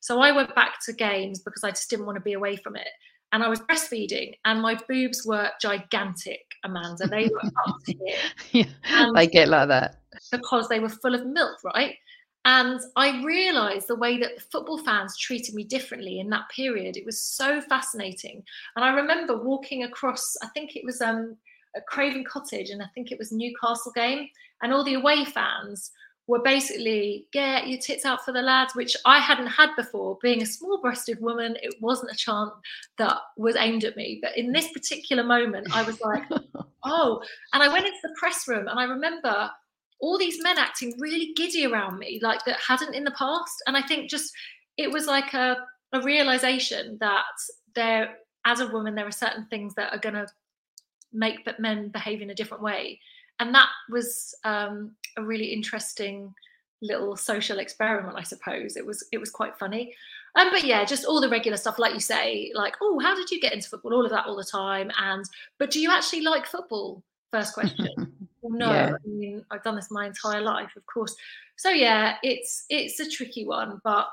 So 0.00 0.20
I 0.20 0.32
went 0.32 0.54
back 0.54 0.80
to 0.86 0.92
games 0.92 1.40
because 1.40 1.62
I 1.62 1.70
just 1.70 1.90
didn't 1.90 2.06
want 2.06 2.16
to 2.16 2.22
be 2.22 2.34
away 2.34 2.56
from 2.56 2.76
it. 2.76 2.88
And 3.32 3.42
I 3.42 3.48
was 3.48 3.58
breastfeeding, 3.60 4.34
and 4.44 4.62
my 4.62 4.78
boobs 4.88 5.26
were 5.26 5.50
gigantic, 5.60 6.40
Amanda. 6.62 7.08
They 7.08 7.28
were 7.28 7.50
up 7.66 7.78
here. 7.84 8.16
yeah, 8.52 9.10
they 9.12 9.26
get 9.26 9.48
like 9.48 9.66
that 9.68 9.96
because 10.30 10.68
they 10.68 10.78
were 10.78 10.88
full 10.88 11.16
of 11.16 11.26
milk, 11.26 11.56
right? 11.64 11.96
And 12.44 12.80
I 12.96 13.22
realized 13.24 13.88
the 13.88 13.96
way 13.96 14.18
that 14.18 14.42
football 14.52 14.78
fans 14.78 15.16
treated 15.16 15.54
me 15.54 15.64
differently 15.64 16.20
in 16.20 16.28
that 16.30 16.48
period. 16.54 16.96
It 16.96 17.06
was 17.06 17.20
so 17.20 17.60
fascinating. 17.62 18.42
And 18.76 18.84
I 18.84 18.94
remember 18.94 19.36
walking 19.36 19.84
across, 19.84 20.36
I 20.42 20.48
think 20.48 20.76
it 20.76 20.84
was 20.84 21.00
um, 21.00 21.36
a 21.74 21.80
Craven 21.80 22.24
Cottage, 22.24 22.70
and 22.70 22.82
I 22.82 22.86
think 22.94 23.10
it 23.10 23.18
was 23.18 23.32
Newcastle 23.32 23.92
game, 23.92 24.28
and 24.62 24.72
all 24.72 24.84
the 24.84 24.94
away 24.94 25.24
fans 25.24 25.90
were 26.26 26.40
basically 26.40 27.26
get 27.32 27.68
your 27.68 27.78
tits 27.78 28.04
out 28.04 28.24
for 28.24 28.32
the 28.32 28.40
lads, 28.40 28.74
which 28.74 28.96
I 29.04 29.18
hadn't 29.18 29.48
had 29.48 29.70
before. 29.76 30.18
Being 30.22 30.42
a 30.42 30.46
small 30.46 30.80
breasted 30.80 31.20
woman, 31.20 31.56
it 31.62 31.74
wasn't 31.80 32.12
a 32.12 32.16
chant 32.16 32.52
that 32.98 33.18
was 33.36 33.56
aimed 33.56 33.84
at 33.84 33.96
me. 33.96 34.20
But 34.22 34.36
in 34.36 34.52
this 34.52 34.70
particular 34.72 35.22
moment, 35.22 35.68
I 35.74 35.82
was 35.82 36.00
like, 36.00 36.22
oh. 36.84 37.22
And 37.52 37.62
I 37.62 37.68
went 37.68 37.86
into 37.86 37.98
the 38.02 38.14
press 38.18 38.48
room 38.48 38.68
and 38.68 38.78
I 38.78 38.84
remember 38.84 39.50
all 40.00 40.18
these 40.18 40.42
men 40.42 40.58
acting 40.58 40.94
really 40.98 41.32
giddy 41.34 41.66
around 41.66 41.98
me, 41.98 42.18
like 42.22 42.44
that 42.44 42.60
hadn't 42.60 42.94
in 42.94 43.04
the 43.04 43.10
past. 43.12 43.62
And 43.66 43.76
I 43.76 43.82
think 43.82 44.10
just 44.10 44.32
it 44.76 44.90
was 44.90 45.06
like 45.06 45.34
a, 45.34 45.56
a 45.92 46.02
realization 46.02 46.98
that 47.00 47.24
there, 47.74 48.16
as 48.44 48.60
a 48.60 48.68
woman, 48.68 48.94
there 48.94 49.06
are 49.06 49.12
certain 49.12 49.46
things 49.46 49.74
that 49.74 49.92
are 49.92 49.98
going 49.98 50.14
to 50.14 50.26
make 51.12 51.48
men 51.58 51.88
behave 51.88 52.20
in 52.20 52.30
a 52.30 52.34
different 52.34 52.62
way. 52.62 53.00
And 53.40 53.54
that 53.54 53.68
was 53.90 54.34
um, 54.44 54.92
a 55.16 55.22
really 55.22 55.46
interesting 55.46 56.34
little 56.82 57.16
social 57.16 57.58
experiment, 57.58 58.16
I 58.16 58.22
suppose. 58.22 58.76
It 58.76 58.84
was 58.84 59.06
it 59.12 59.18
was 59.18 59.30
quite 59.30 59.58
funny. 59.58 59.94
Um, 60.36 60.50
but 60.50 60.64
yeah, 60.64 60.84
just 60.84 61.04
all 61.04 61.20
the 61.20 61.28
regular 61.28 61.56
stuff, 61.56 61.78
like 61.78 61.94
you 61.94 62.00
say, 62.00 62.50
like, 62.54 62.76
oh, 62.82 62.98
how 62.98 63.14
did 63.14 63.30
you 63.30 63.40
get 63.40 63.52
into 63.52 63.68
football? 63.68 63.94
All 63.94 64.04
of 64.04 64.10
that 64.10 64.26
all 64.26 64.36
the 64.36 64.44
time. 64.44 64.90
And 65.00 65.24
but 65.58 65.70
do 65.70 65.80
you 65.80 65.90
actually 65.90 66.22
like 66.22 66.46
football? 66.46 67.02
First 67.32 67.54
question. 67.54 68.12
no, 68.50 68.70
yeah. 68.70 68.92
I 68.94 69.08
mean, 69.08 69.44
I've 69.50 69.62
done 69.62 69.76
this 69.76 69.90
my 69.90 70.06
entire 70.06 70.40
life, 70.40 70.72
of 70.76 70.84
course. 70.86 71.14
So 71.56 71.70
yeah, 71.70 72.16
it's 72.22 72.64
it's 72.68 73.00
a 73.00 73.08
tricky 73.08 73.46
one, 73.46 73.80
but 73.84 74.08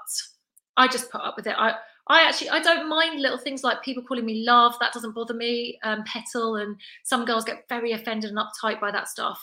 I 0.77 0.87
just 0.87 1.11
put 1.11 1.21
up 1.21 1.35
with 1.35 1.47
it. 1.47 1.55
I 1.57 1.75
I 2.07 2.23
actually 2.27 2.49
I 2.49 2.59
don't 2.59 2.89
mind 2.89 3.21
little 3.21 3.37
things 3.37 3.63
like 3.63 3.83
people 3.83 4.03
calling 4.03 4.25
me 4.25 4.43
love. 4.45 4.75
That 4.79 4.93
doesn't 4.93 5.15
bother 5.15 5.33
me. 5.33 5.79
Um, 5.83 6.03
petal 6.05 6.55
and 6.55 6.75
some 7.03 7.25
girls 7.25 7.45
get 7.45 7.65
very 7.69 7.91
offended 7.91 8.31
and 8.31 8.39
uptight 8.39 8.79
by 8.79 8.91
that 8.91 9.07
stuff. 9.07 9.41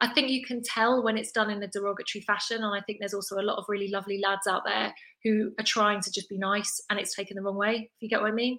I 0.00 0.08
think 0.08 0.30
you 0.30 0.44
can 0.44 0.62
tell 0.62 1.02
when 1.02 1.18
it's 1.18 1.32
done 1.32 1.50
in 1.50 1.62
a 1.62 1.66
derogatory 1.66 2.22
fashion, 2.22 2.62
and 2.62 2.74
I 2.74 2.80
think 2.82 3.00
there's 3.00 3.14
also 3.14 3.40
a 3.40 3.42
lot 3.42 3.58
of 3.58 3.64
really 3.68 3.88
lovely 3.88 4.20
lads 4.24 4.46
out 4.46 4.62
there 4.64 4.94
who 5.24 5.52
are 5.58 5.64
trying 5.64 6.00
to 6.02 6.12
just 6.12 6.28
be 6.28 6.38
nice, 6.38 6.80
and 6.88 6.98
it's 7.00 7.14
taken 7.14 7.36
the 7.36 7.42
wrong 7.42 7.56
way. 7.56 7.90
If 7.96 8.02
you 8.02 8.08
get 8.08 8.20
what 8.20 8.30
I 8.30 8.34
mean. 8.34 8.58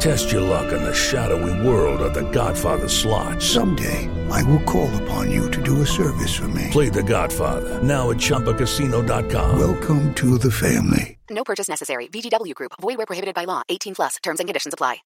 Test 0.00 0.32
your 0.32 0.40
luck 0.40 0.72
in 0.72 0.82
the 0.82 0.94
shadowy 0.94 1.52
world 1.66 2.00
of 2.00 2.14
The 2.14 2.22
Godfather 2.32 2.88
slot. 2.88 3.42
Someday, 3.42 4.08
I 4.30 4.42
will 4.44 4.62
call 4.62 4.88
upon 5.02 5.30
you 5.30 5.50
to 5.50 5.62
do 5.62 5.82
a 5.82 5.86
service 5.86 6.34
for 6.34 6.48
me. 6.48 6.68
Play 6.70 6.88
The 6.88 7.02
Godfather, 7.02 7.82
now 7.82 8.10
at 8.10 8.16
ChumbaCasino.com. 8.16 9.58
Welcome 9.58 10.14
to 10.14 10.38
the 10.38 10.50
family. 10.50 11.18
No 11.28 11.44
purchase 11.44 11.68
necessary. 11.68 12.08
VGW 12.08 12.54
Group. 12.54 12.72
Void 12.80 12.96
where 12.96 13.04
prohibited 13.04 13.34
by 13.34 13.44
law. 13.44 13.62
18 13.68 13.94
plus. 13.94 14.16
Terms 14.22 14.40
and 14.40 14.48
conditions 14.48 14.72
apply. 14.72 15.02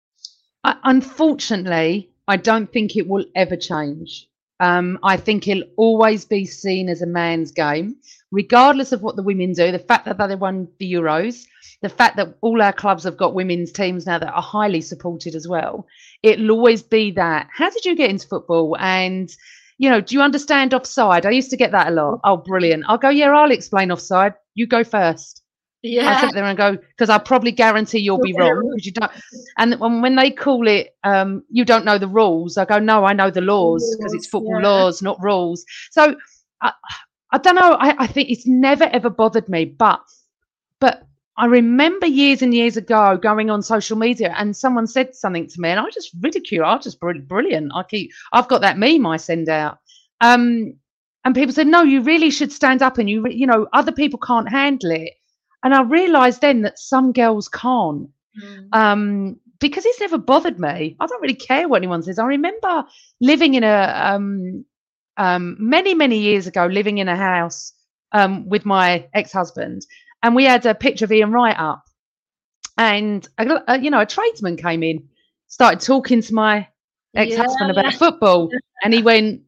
Uh, 0.64 0.74
unfortunately, 0.84 2.08
I 2.26 2.38
don't 2.38 2.72
think 2.72 2.96
it 2.96 3.06
will 3.06 3.26
ever 3.34 3.56
change. 3.56 4.26
Um, 4.58 4.98
I 5.02 5.18
think 5.18 5.46
it'll 5.46 5.68
always 5.76 6.24
be 6.24 6.46
seen 6.46 6.88
as 6.88 7.02
a 7.02 7.06
man's 7.06 7.50
game, 7.50 7.96
regardless 8.30 8.92
of 8.92 9.02
what 9.02 9.16
the 9.16 9.22
women 9.22 9.52
do. 9.52 9.72
The 9.72 9.78
fact 9.78 10.04
that 10.04 10.18
they 10.18 10.34
won 10.34 10.68
the 10.78 10.92
Euros, 10.92 11.44
the 11.82 11.88
fact 11.88 12.16
that 12.16 12.34
all 12.40 12.60
our 12.60 12.72
clubs 12.72 13.04
have 13.04 13.16
got 13.16 13.34
women's 13.34 13.72
teams 13.72 14.06
now 14.06 14.18
that 14.18 14.32
are 14.32 14.42
highly 14.42 14.80
supported 14.80 15.34
as 15.34 15.46
well. 15.48 15.86
It'll 16.22 16.50
always 16.50 16.82
be 16.82 17.10
that. 17.12 17.48
How 17.52 17.70
did 17.70 17.84
you 17.84 17.94
get 17.94 18.10
into 18.10 18.28
football? 18.28 18.76
And 18.78 19.34
you 19.78 19.88
know, 19.88 20.00
do 20.00 20.14
you 20.14 20.22
understand 20.22 20.74
offside? 20.74 21.24
I 21.24 21.30
used 21.30 21.50
to 21.50 21.56
get 21.56 21.70
that 21.70 21.88
a 21.88 21.90
lot. 21.92 22.20
Oh, 22.24 22.36
brilliant! 22.36 22.84
I'll 22.88 22.98
go. 22.98 23.10
Yeah, 23.10 23.30
I'll 23.30 23.52
explain 23.52 23.92
offside. 23.92 24.34
You 24.54 24.66
go 24.66 24.82
first. 24.82 25.42
Yeah. 25.82 26.10
I 26.10 26.20
sit 26.20 26.34
there 26.34 26.44
and 26.44 26.58
go 26.58 26.76
because 26.76 27.08
I 27.08 27.18
probably 27.18 27.52
guarantee 27.52 28.00
you'll 28.00 28.18
be 28.18 28.34
wrong 28.36 28.68
because 28.68 28.84
you 28.84 28.92
don't. 28.92 29.12
And 29.58 29.78
when, 29.78 30.02
when 30.02 30.16
they 30.16 30.32
call 30.32 30.66
it, 30.66 30.96
um, 31.04 31.44
you 31.50 31.64
don't 31.64 31.84
know 31.84 31.98
the 31.98 32.08
rules. 32.08 32.58
I 32.58 32.64
go, 32.64 32.80
no, 32.80 33.04
I 33.04 33.12
know 33.12 33.30
the 33.30 33.40
laws 33.40 33.96
because 33.96 34.12
it's 34.12 34.26
football 34.26 34.60
yeah. 34.60 34.68
laws, 34.68 35.02
not 35.02 35.22
rules. 35.22 35.64
So 35.92 36.16
I, 36.60 36.72
I 37.30 37.38
don't 37.38 37.56
know. 37.56 37.76
I, 37.78 38.04
I 38.04 38.06
think 38.06 38.30
it's 38.30 38.46
never 38.46 38.84
ever 38.84 39.10
bothered 39.10 39.48
me, 39.48 39.64
but 39.64 40.00
but 40.80 41.06
I 41.36 41.46
remember 41.46 42.06
years 42.06 42.42
and 42.42 42.52
years 42.52 42.76
ago 42.76 43.16
going 43.16 43.50
on 43.50 43.62
social 43.62 43.96
media 43.96 44.34
and 44.36 44.56
someone 44.56 44.86
said 44.86 45.14
something 45.14 45.46
to 45.46 45.60
me 45.60 45.70
and 45.70 45.80
I 45.80 45.88
just 45.90 46.10
ridiculed. 46.20 46.66
I 46.66 46.78
just 46.78 46.98
brilliant. 47.00 47.72
I 47.74 47.82
keep 47.84 48.10
I've 48.32 48.48
got 48.48 48.60
that 48.62 48.78
meme 48.78 49.06
I 49.06 49.18
send 49.18 49.48
out. 49.48 49.78
Um, 50.20 50.74
and 51.24 51.34
people 51.34 51.54
said, 51.54 51.66
no, 51.66 51.82
you 51.82 52.00
really 52.00 52.30
should 52.30 52.52
stand 52.52 52.82
up 52.82 52.98
and 52.98 53.08
you 53.08 53.26
you 53.28 53.46
know 53.46 53.68
other 53.72 53.92
people 53.92 54.18
can't 54.18 54.48
handle 54.48 54.90
it. 54.90 55.12
And 55.62 55.74
I 55.74 55.82
realised 55.82 56.40
then 56.40 56.62
that 56.62 56.78
some 56.78 57.12
girls 57.12 57.48
can't. 57.48 58.08
Mm. 58.40 58.68
Um, 58.72 59.40
because 59.60 59.84
it's 59.84 60.00
never 60.00 60.18
bothered 60.18 60.58
me. 60.58 60.96
I 61.00 61.06
don't 61.06 61.20
really 61.20 61.34
care 61.34 61.68
what 61.68 61.78
anyone 61.78 62.02
says. 62.02 62.18
I 62.18 62.26
remember 62.26 62.84
living 63.20 63.54
in 63.54 63.64
a 63.64 63.92
um, 63.96 64.64
um, 65.18 65.56
many 65.58 65.94
many 65.94 66.18
years 66.18 66.46
ago, 66.46 66.66
living 66.66 66.98
in 66.98 67.08
a 67.08 67.16
house 67.16 67.72
um, 68.12 68.48
with 68.48 68.64
my 68.64 69.06
ex-husband, 69.14 69.86
and 70.22 70.34
we 70.34 70.44
had 70.44 70.64
a 70.64 70.74
picture 70.74 71.04
of 71.04 71.12
Ian 71.12 71.32
Wright 71.32 71.58
up, 71.58 71.84
and 72.78 73.28
a, 73.38 73.62
a, 73.68 73.78
you 73.78 73.90
know 73.90 74.00
a 74.00 74.06
tradesman 74.06 74.56
came 74.56 74.82
in, 74.82 75.06
started 75.48 75.80
talking 75.80 76.22
to 76.22 76.34
my 76.34 76.66
ex-husband 77.14 77.72
yeah. 77.74 77.80
about 77.80 77.94
football, 77.94 78.50
and 78.82 78.94
he 78.94 79.02
went, 79.02 79.42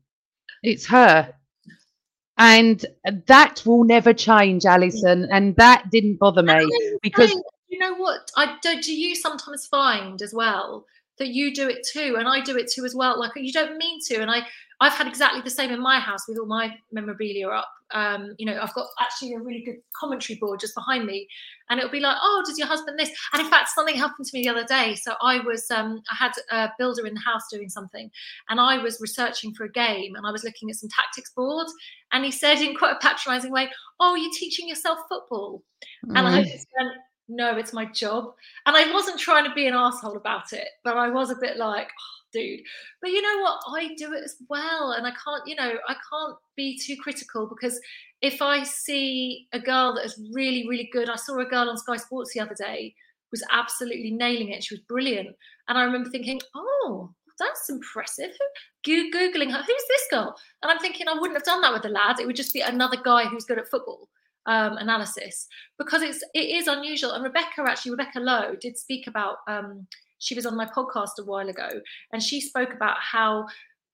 "It's 0.62 0.86
her." 0.86 1.32
And 2.36 2.86
that 3.26 3.62
will 3.66 3.84
never 3.84 4.14
change, 4.14 4.64
Alison. 4.64 5.28
And 5.30 5.54
that 5.56 5.90
didn't 5.90 6.16
bother 6.16 6.42
me 6.42 6.98
because 7.02 7.34
you 7.68 7.78
know 7.78 7.94
what? 7.94 8.30
I 8.36 8.56
don't. 8.62 8.82
Do 8.82 8.94
you 8.94 9.14
sometimes 9.14 9.66
find 9.66 10.20
as 10.22 10.34
well 10.34 10.86
that 11.18 11.28
you 11.28 11.54
do 11.54 11.68
it 11.68 11.86
too, 11.86 12.16
and 12.18 12.26
I 12.26 12.40
do 12.40 12.56
it 12.56 12.70
too 12.70 12.84
as 12.84 12.94
well? 12.94 13.18
Like 13.18 13.32
you 13.36 13.52
don't 13.52 13.76
mean 13.76 14.00
to, 14.06 14.20
and 14.20 14.30
I 14.30 14.46
I've 14.80 14.94
had 14.94 15.06
exactly 15.06 15.42
the 15.42 15.50
same 15.50 15.70
in 15.70 15.80
my 15.80 15.98
house 15.98 16.26
with 16.26 16.38
all 16.38 16.46
my 16.46 16.74
memorabilia 16.90 17.48
up. 17.48 17.68
Um, 17.92 18.34
you 18.38 18.46
know, 18.46 18.58
I've 18.60 18.72
got 18.72 18.86
actually 18.98 19.34
a 19.34 19.38
really 19.38 19.62
good 19.62 19.76
commentary 19.98 20.38
board 20.38 20.60
just 20.60 20.74
behind 20.74 21.04
me, 21.06 21.28
and 21.68 21.78
it'll 21.78 21.90
be 21.90 22.00
like, 22.00 22.16
"Oh, 22.20 22.42
does 22.46 22.58
your 22.58 22.68
husband 22.68 22.98
this?" 22.98 23.10
And 23.32 23.42
in 23.42 23.50
fact, 23.50 23.68
something 23.70 23.96
happened 23.96 24.26
to 24.26 24.36
me 24.36 24.44
the 24.44 24.48
other 24.48 24.64
day. 24.64 24.94
So 24.94 25.14
I 25.20 25.40
was, 25.40 25.70
um, 25.70 26.02
I 26.10 26.14
had 26.14 26.32
a 26.50 26.70
builder 26.78 27.06
in 27.06 27.14
the 27.14 27.20
house 27.20 27.42
doing 27.50 27.68
something, 27.68 28.10
and 28.48 28.60
I 28.60 28.78
was 28.78 29.00
researching 29.00 29.52
for 29.54 29.64
a 29.64 29.72
game, 29.72 30.14
and 30.14 30.26
I 30.26 30.30
was 30.30 30.44
looking 30.44 30.70
at 30.70 30.76
some 30.76 30.88
tactics 30.88 31.32
boards, 31.36 31.72
and 32.12 32.24
he 32.24 32.30
said 32.30 32.58
in 32.58 32.74
quite 32.74 32.92
a 32.92 32.98
patronising 33.00 33.52
way, 33.52 33.70
"Oh, 33.98 34.14
you're 34.14 34.32
teaching 34.32 34.68
yourself 34.68 35.00
football," 35.08 35.62
mm. 36.06 36.16
and 36.16 36.26
I 36.26 36.44
just 36.44 36.68
went, 36.78 36.92
"No, 37.28 37.56
it's 37.56 37.72
my 37.72 37.84
job," 37.86 38.32
and 38.66 38.76
I 38.76 38.90
wasn't 38.94 39.18
trying 39.18 39.44
to 39.44 39.54
be 39.54 39.66
an 39.66 39.74
asshole 39.74 40.16
about 40.16 40.52
it, 40.52 40.68
but 40.84 40.96
I 40.96 41.10
was 41.10 41.30
a 41.30 41.36
bit 41.36 41.58
like. 41.58 41.88
Oh, 41.88 42.19
dude. 42.32 42.60
But 43.00 43.10
you 43.10 43.22
know 43.22 43.42
what? 43.42 43.60
I 43.76 43.94
do 43.96 44.12
it 44.12 44.24
as 44.24 44.36
well. 44.48 44.92
And 44.92 45.06
I 45.06 45.10
can't, 45.10 45.46
you 45.46 45.56
know, 45.56 45.74
I 45.88 45.94
can't 45.94 46.36
be 46.56 46.78
too 46.78 46.96
critical 47.02 47.48
because 47.48 47.80
if 48.22 48.42
I 48.42 48.62
see 48.62 49.46
a 49.52 49.60
girl 49.60 49.94
that 49.94 50.04
is 50.04 50.20
really, 50.34 50.66
really 50.68 50.88
good, 50.92 51.08
I 51.08 51.16
saw 51.16 51.38
a 51.38 51.44
girl 51.44 51.68
on 51.68 51.78
Sky 51.78 51.96
Sports 51.96 52.32
the 52.34 52.40
other 52.40 52.54
day 52.54 52.94
was 53.30 53.44
absolutely 53.52 54.10
nailing 54.10 54.50
it. 54.50 54.64
She 54.64 54.74
was 54.74 54.82
brilliant. 54.88 55.28
And 55.68 55.78
I 55.78 55.84
remember 55.84 56.10
thinking, 56.10 56.40
oh, 56.54 57.10
that's 57.38 57.70
impressive. 57.70 58.32
Googling 58.86 59.50
her, 59.50 59.62
who's 59.62 59.84
this 59.88 60.06
girl? 60.10 60.34
And 60.62 60.70
I'm 60.70 60.78
thinking, 60.78 61.08
I 61.08 61.14
wouldn't 61.14 61.36
have 61.36 61.44
done 61.44 61.60
that 61.62 61.72
with 61.72 61.82
the 61.82 61.88
lad. 61.88 62.20
It 62.20 62.26
would 62.26 62.36
just 62.36 62.52
be 62.52 62.60
another 62.60 62.98
guy 63.02 63.24
who's 63.24 63.44
good 63.44 63.58
at 63.58 63.68
football 63.68 64.08
um, 64.46 64.76
analysis 64.78 65.46
because 65.78 66.02
it's 66.02 66.22
it 66.34 66.50
is 66.50 66.66
unusual. 66.66 67.12
And 67.12 67.24
Rebecca 67.24 67.62
actually, 67.66 67.92
Rebecca 67.92 68.20
Lowe 68.20 68.56
did 68.60 68.78
speak 68.78 69.06
about 69.06 69.36
um, 69.48 69.86
she 70.20 70.34
was 70.34 70.46
on 70.46 70.56
my 70.56 70.66
podcast 70.66 71.18
a 71.18 71.24
while 71.24 71.48
ago, 71.48 71.68
and 72.12 72.22
she 72.22 72.40
spoke 72.40 72.72
about 72.72 72.96
how 72.98 73.46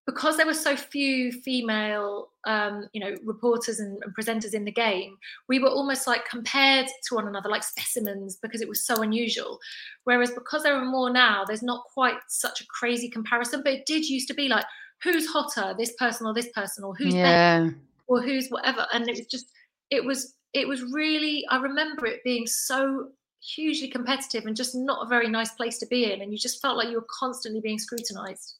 because 0.06 0.37
there 0.37 0.47
were 0.47 0.54
so 0.54 0.76
few 0.76 1.33
female, 1.33 2.28
um, 2.47 2.88
you 2.92 3.00
know, 3.00 3.16
reporters 3.25 3.80
and, 3.80 3.99
and, 4.04 4.14
presenters 4.14 4.54
in 4.54 4.64
the 4.64 4.71
game, 4.71 5.18
we 5.49 5.59
were 5.59 5.68
almost 5.68 6.06
like 6.06 6.25
compared 6.28 6.87
to 6.87 7.16
one 7.16 7.26
another, 7.26 7.49
like 7.49 7.64
specimens, 7.64 8.37
because 8.37 8.61
it 8.61 8.68
was 8.68 8.85
so 8.85 9.02
unusual. 9.02 9.58
Whereas 10.04 10.30
because 10.30 10.62
there 10.62 10.76
are 10.76 10.84
more 10.84 11.10
now, 11.10 11.45
there's 11.45 11.62
not 11.62 11.84
quite 11.93 12.19
such 12.28 12.60
a 12.60 12.67
crazy 12.69 13.08
comparison. 13.08 13.62
But 13.65 13.73
it 13.73 13.86
did 13.86 14.08
used 14.08 14.28
to 14.28 14.34
be 14.34 14.49
like, 14.49 14.65
who's 15.02 15.26
hotter, 15.26 15.75
this 15.76 15.93
person 15.99 16.26
or 16.26 16.32
this 16.32 16.50
person, 16.54 16.84
or 16.84 16.95
who's 16.95 17.15
yeah. 17.15 17.58
better, 17.65 17.76
or 18.06 18.23
who's 18.23 18.49
whatever, 18.49 18.86
and 18.93 19.08
it 19.08 19.17
was 19.19 19.26
just, 19.26 19.47
it 19.91 20.04
was, 20.04 20.34
it 20.54 20.69
was 20.69 20.84
really. 20.84 21.45
I 21.50 21.56
remember 21.56 22.06
it 22.06 22.23
being 22.23 22.47
so 22.47 23.08
hugely 23.54 23.89
competitive 23.89 24.47
and 24.47 24.56
just 24.56 24.75
not 24.75 25.04
a 25.04 25.09
very 25.09 25.28
nice 25.28 25.52
place 25.52 25.78
to 25.78 25.87
be 25.87 26.13
in. 26.13 26.23
And 26.23 26.32
you 26.32 26.39
just 26.39 26.61
felt 26.61 26.76
like 26.76 26.89
you 26.89 26.97
were 26.97 27.06
constantly 27.19 27.61
being 27.61 27.78
scrutinized. 27.78 28.54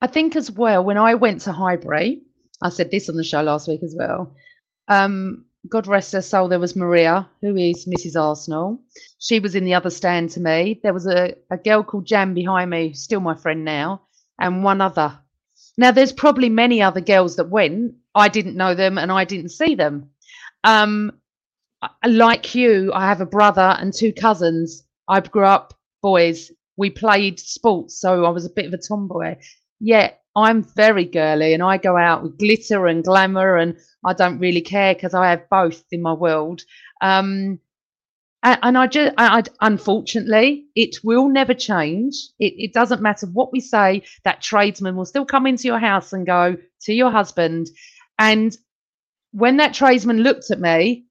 I 0.00 0.06
think 0.06 0.36
as 0.36 0.50
well, 0.50 0.84
when 0.84 0.98
I 0.98 1.14
went 1.14 1.40
to 1.42 1.52
Highbury, 1.52 2.22
I 2.62 2.68
said 2.68 2.90
this 2.90 3.08
on 3.08 3.16
the 3.16 3.24
show 3.24 3.42
last 3.42 3.68
week 3.68 3.82
as 3.82 3.94
well. 3.96 4.34
Um, 4.88 5.44
God 5.68 5.86
rest 5.86 6.12
her 6.12 6.22
soul, 6.22 6.48
there 6.48 6.60
was 6.60 6.76
Maria, 6.76 7.28
who 7.40 7.56
is 7.56 7.86
Mrs. 7.86 8.20
Arsenal. 8.20 8.80
She 9.18 9.40
was 9.40 9.54
in 9.54 9.64
the 9.64 9.74
other 9.74 9.90
stand 9.90 10.30
to 10.30 10.40
me. 10.40 10.80
There 10.82 10.92
was 10.92 11.06
a, 11.06 11.34
a 11.50 11.56
girl 11.56 11.82
called 11.82 12.06
Jan 12.06 12.34
behind 12.34 12.70
me, 12.70 12.92
still 12.92 13.20
my 13.20 13.34
friend 13.34 13.64
now, 13.64 14.02
and 14.38 14.62
one 14.62 14.80
other. 14.80 15.18
Now, 15.78 15.90
there's 15.90 16.12
probably 16.12 16.50
many 16.50 16.82
other 16.82 17.00
girls 17.00 17.36
that 17.36 17.48
went. 17.48 17.94
I 18.14 18.28
didn't 18.28 18.56
know 18.56 18.74
them 18.74 18.98
and 18.98 19.10
I 19.10 19.24
didn't 19.24 19.50
see 19.50 19.74
them. 19.74 20.10
Um, 20.62 21.12
like 22.06 22.54
you, 22.54 22.92
I 22.92 23.06
have 23.08 23.20
a 23.20 23.26
brother 23.26 23.76
and 23.78 23.92
two 23.92 24.12
cousins. 24.12 24.84
I 25.08 25.20
grew 25.20 25.44
up 25.44 25.74
boys. 26.02 26.50
We 26.76 26.90
played 26.90 27.38
sports, 27.38 27.98
so 28.00 28.24
I 28.24 28.30
was 28.30 28.44
a 28.44 28.50
bit 28.50 28.66
of 28.66 28.74
a 28.74 28.78
tomboy. 28.78 29.36
Yet 29.80 30.20
I'm 30.36 30.62
very 30.62 31.04
girly 31.04 31.54
and 31.54 31.62
I 31.62 31.76
go 31.76 31.96
out 31.96 32.22
with 32.22 32.38
glitter 32.38 32.86
and 32.86 33.04
glamour 33.04 33.56
and 33.56 33.76
I 34.04 34.12
don't 34.12 34.40
really 34.40 34.60
care 34.60 34.94
because 34.94 35.14
I 35.14 35.30
have 35.30 35.48
both 35.48 35.84
in 35.92 36.02
my 36.02 36.12
world. 36.12 36.62
Um, 37.00 37.60
and, 38.42 38.76
I 38.76 38.86
just, 38.86 39.14
I, 39.16 39.38
I, 39.38 39.42
unfortunately, 39.62 40.66
it 40.74 41.02
will 41.02 41.28
never 41.28 41.54
change. 41.54 42.14
It, 42.38 42.52
it 42.58 42.72
doesn't 42.74 43.00
matter 43.00 43.26
what 43.26 43.52
we 43.52 43.60
say, 43.60 44.02
that 44.24 44.42
tradesman 44.42 44.96
will 44.96 45.06
still 45.06 45.24
come 45.24 45.46
into 45.46 45.64
your 45.64 45.78
house 45.78 46.12
and 46.12 46.26
go 46.26 46.56
to 46.82 46.92
your 46.92 47.10
husband. 47.10 47.68
And 48.18 48.54
when 49.32 49.56
that 49.56 49.72
tradesman 49.72 50.18
looked 50.18 50.50
at 50.50 50.60
me, 50.60 51.06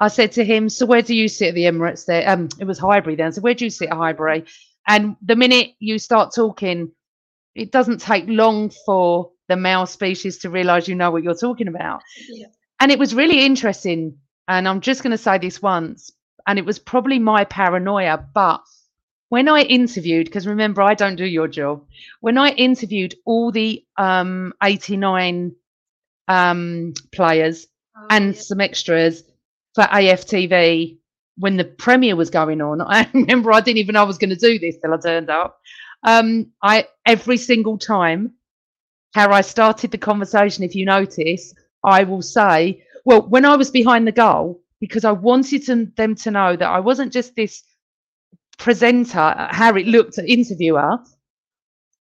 I 0.00 0.08
said 0.08 0.32
to 0.32 0.44
him, 0.44 0.68
"So 0.68 0.86
where 0.86 1.02
do 1.02 1.14
you 1.14 1.28
sit 1.28 1.48
at 1.48 1.54
the 1.54 1.64
Emirates?" 1.64 2.06
There, 2.06 2.28
um, 2.28 2.48
it 2.58 2.64
was 2.64 2.78
Highbury 2.78 3.16
then. 3.16 3.32
So 3.32 3.40
where 3.40 3.54
do 3.54 3.64
you 3.64 3.70
sit 3.70 3.88
at 3.88 3.96
Highbury? 3.96 4.44
And 4.86 5.16
the 5.22 5.36
minute 5.36 5.72
you 5.80 5.98
start 5.98 6.34
talking, 6.34 6.92
it 7.54 7.72
doesn't 7.72 8.00
take 8.00 8.24
long 8.26 8.70
for 8.86 9.32
the 9.48 9.56
male 9.56 9.86
species 9.86 10.38
to 10.38 10.50
realise 10.50 10.88
you 10.88 10.94
know 10.94 11.10
what 11.10 11.22
you're 11.22 11.34
talking 11.34 11.68
about. 11.68 12.02
Yeah. 12.28 12.46
And 12.80 12.92
it 12.92 12.98
was 12.98 13.14
really 13.14 13.44
interesting. 13.44 14.18
And 14.46 14.68
I'm 14.68 14.80
just 14.80 15.02
going 15.02 15.10
to 15.10 15.18
say 15.18 15.38
this 15.38 15.60
once, 15.60 16.10
and 16.46 16.58
it 16.58 16.64
was 16.64 16.78
probably 16.78 17.18
my 17.18 17.44
paranoia, 17.44 18.24
but 18.32 18.62
when 19.28 19.48
I 19.48 19.62
interviewed, 19.62 20.26
because 20.26 20.46
remember, 20.46 20.80
I 20.80 20.94
don't 20.94 21.16
do 21.16 21.26
your 21.26 21.48
job, 21.48 21.84
when 22.20 22.38
I 22.38 22.50
interviewed 22.50 23.14
all 23.26 23.52
the 23.52 23.84
um, 23.98 24.54
89 24.62 25.54
um, 26.28 26.94
players 27.12 27.66
oh, 27.96 28.06
and 28.08 28.34
yeah. 28.34 28.40
some 28.40 28.60
extras, 28.60 29.22
for 29.78 29.84
AFTV 29.84 30.98
when 31.36 31.56
the 31.56 31.64
premiere 31.64 32.16
was 32.16 32.30
going 32.30 32.60
on. 32.60 32.80
I 32.86 33.08
remember 33.14 33.52
I 33.52 33.60
didn't 33.60 33.78
even 33.78 33.92
know 33.92 34.00
I 34.00 34.06
was 34.12 34.18
going 34.18 34.30
to 34.30 34.36
do 34.36 34.58
this 34.58 34.76
till 34.78 34.92
I 34.92 34.96
turned 34.96 35.30
up. 35.30 35.60
Um, 36.02 36.50
I 36.64 36.88
every 37.06 37.36
single 37.36 37.78
time 37.78 38.32
how 39.14 39.30
I 39.30 39.40
started 39.40 39.92
the 39.92 39.98
conversation, 39.98 40.64
if 40.64 40.74
you 40.74 40.84
notice, 40.84 41.54
I 41.84 42.02
will 42.02 42.22
say, 42.22 42.82
well, 43.04 43.22
when 43.28 43.44
I 43.44 43.54
was 43.54 43.70
behind 43.70 44.04
the 44.04 44.12
goal, 44.12 44.60
because 44.80 45.04
I 45.04 45.12
wanted 45.12 45.64
to, 45.66 45.86
them 45.96 46.16
to 46.16 46.32
know 46.32 46.56
that 46.56 46.68
I 46.68 46.80
wasn't 46.80 47.12
just 47.12 47.36
this 47.36 47.62
presenter, 48.58 49.48
how 49.50 49.76
it 49.76 49.86
looked, 49.86 50.18
interviewer. 50.18 50.98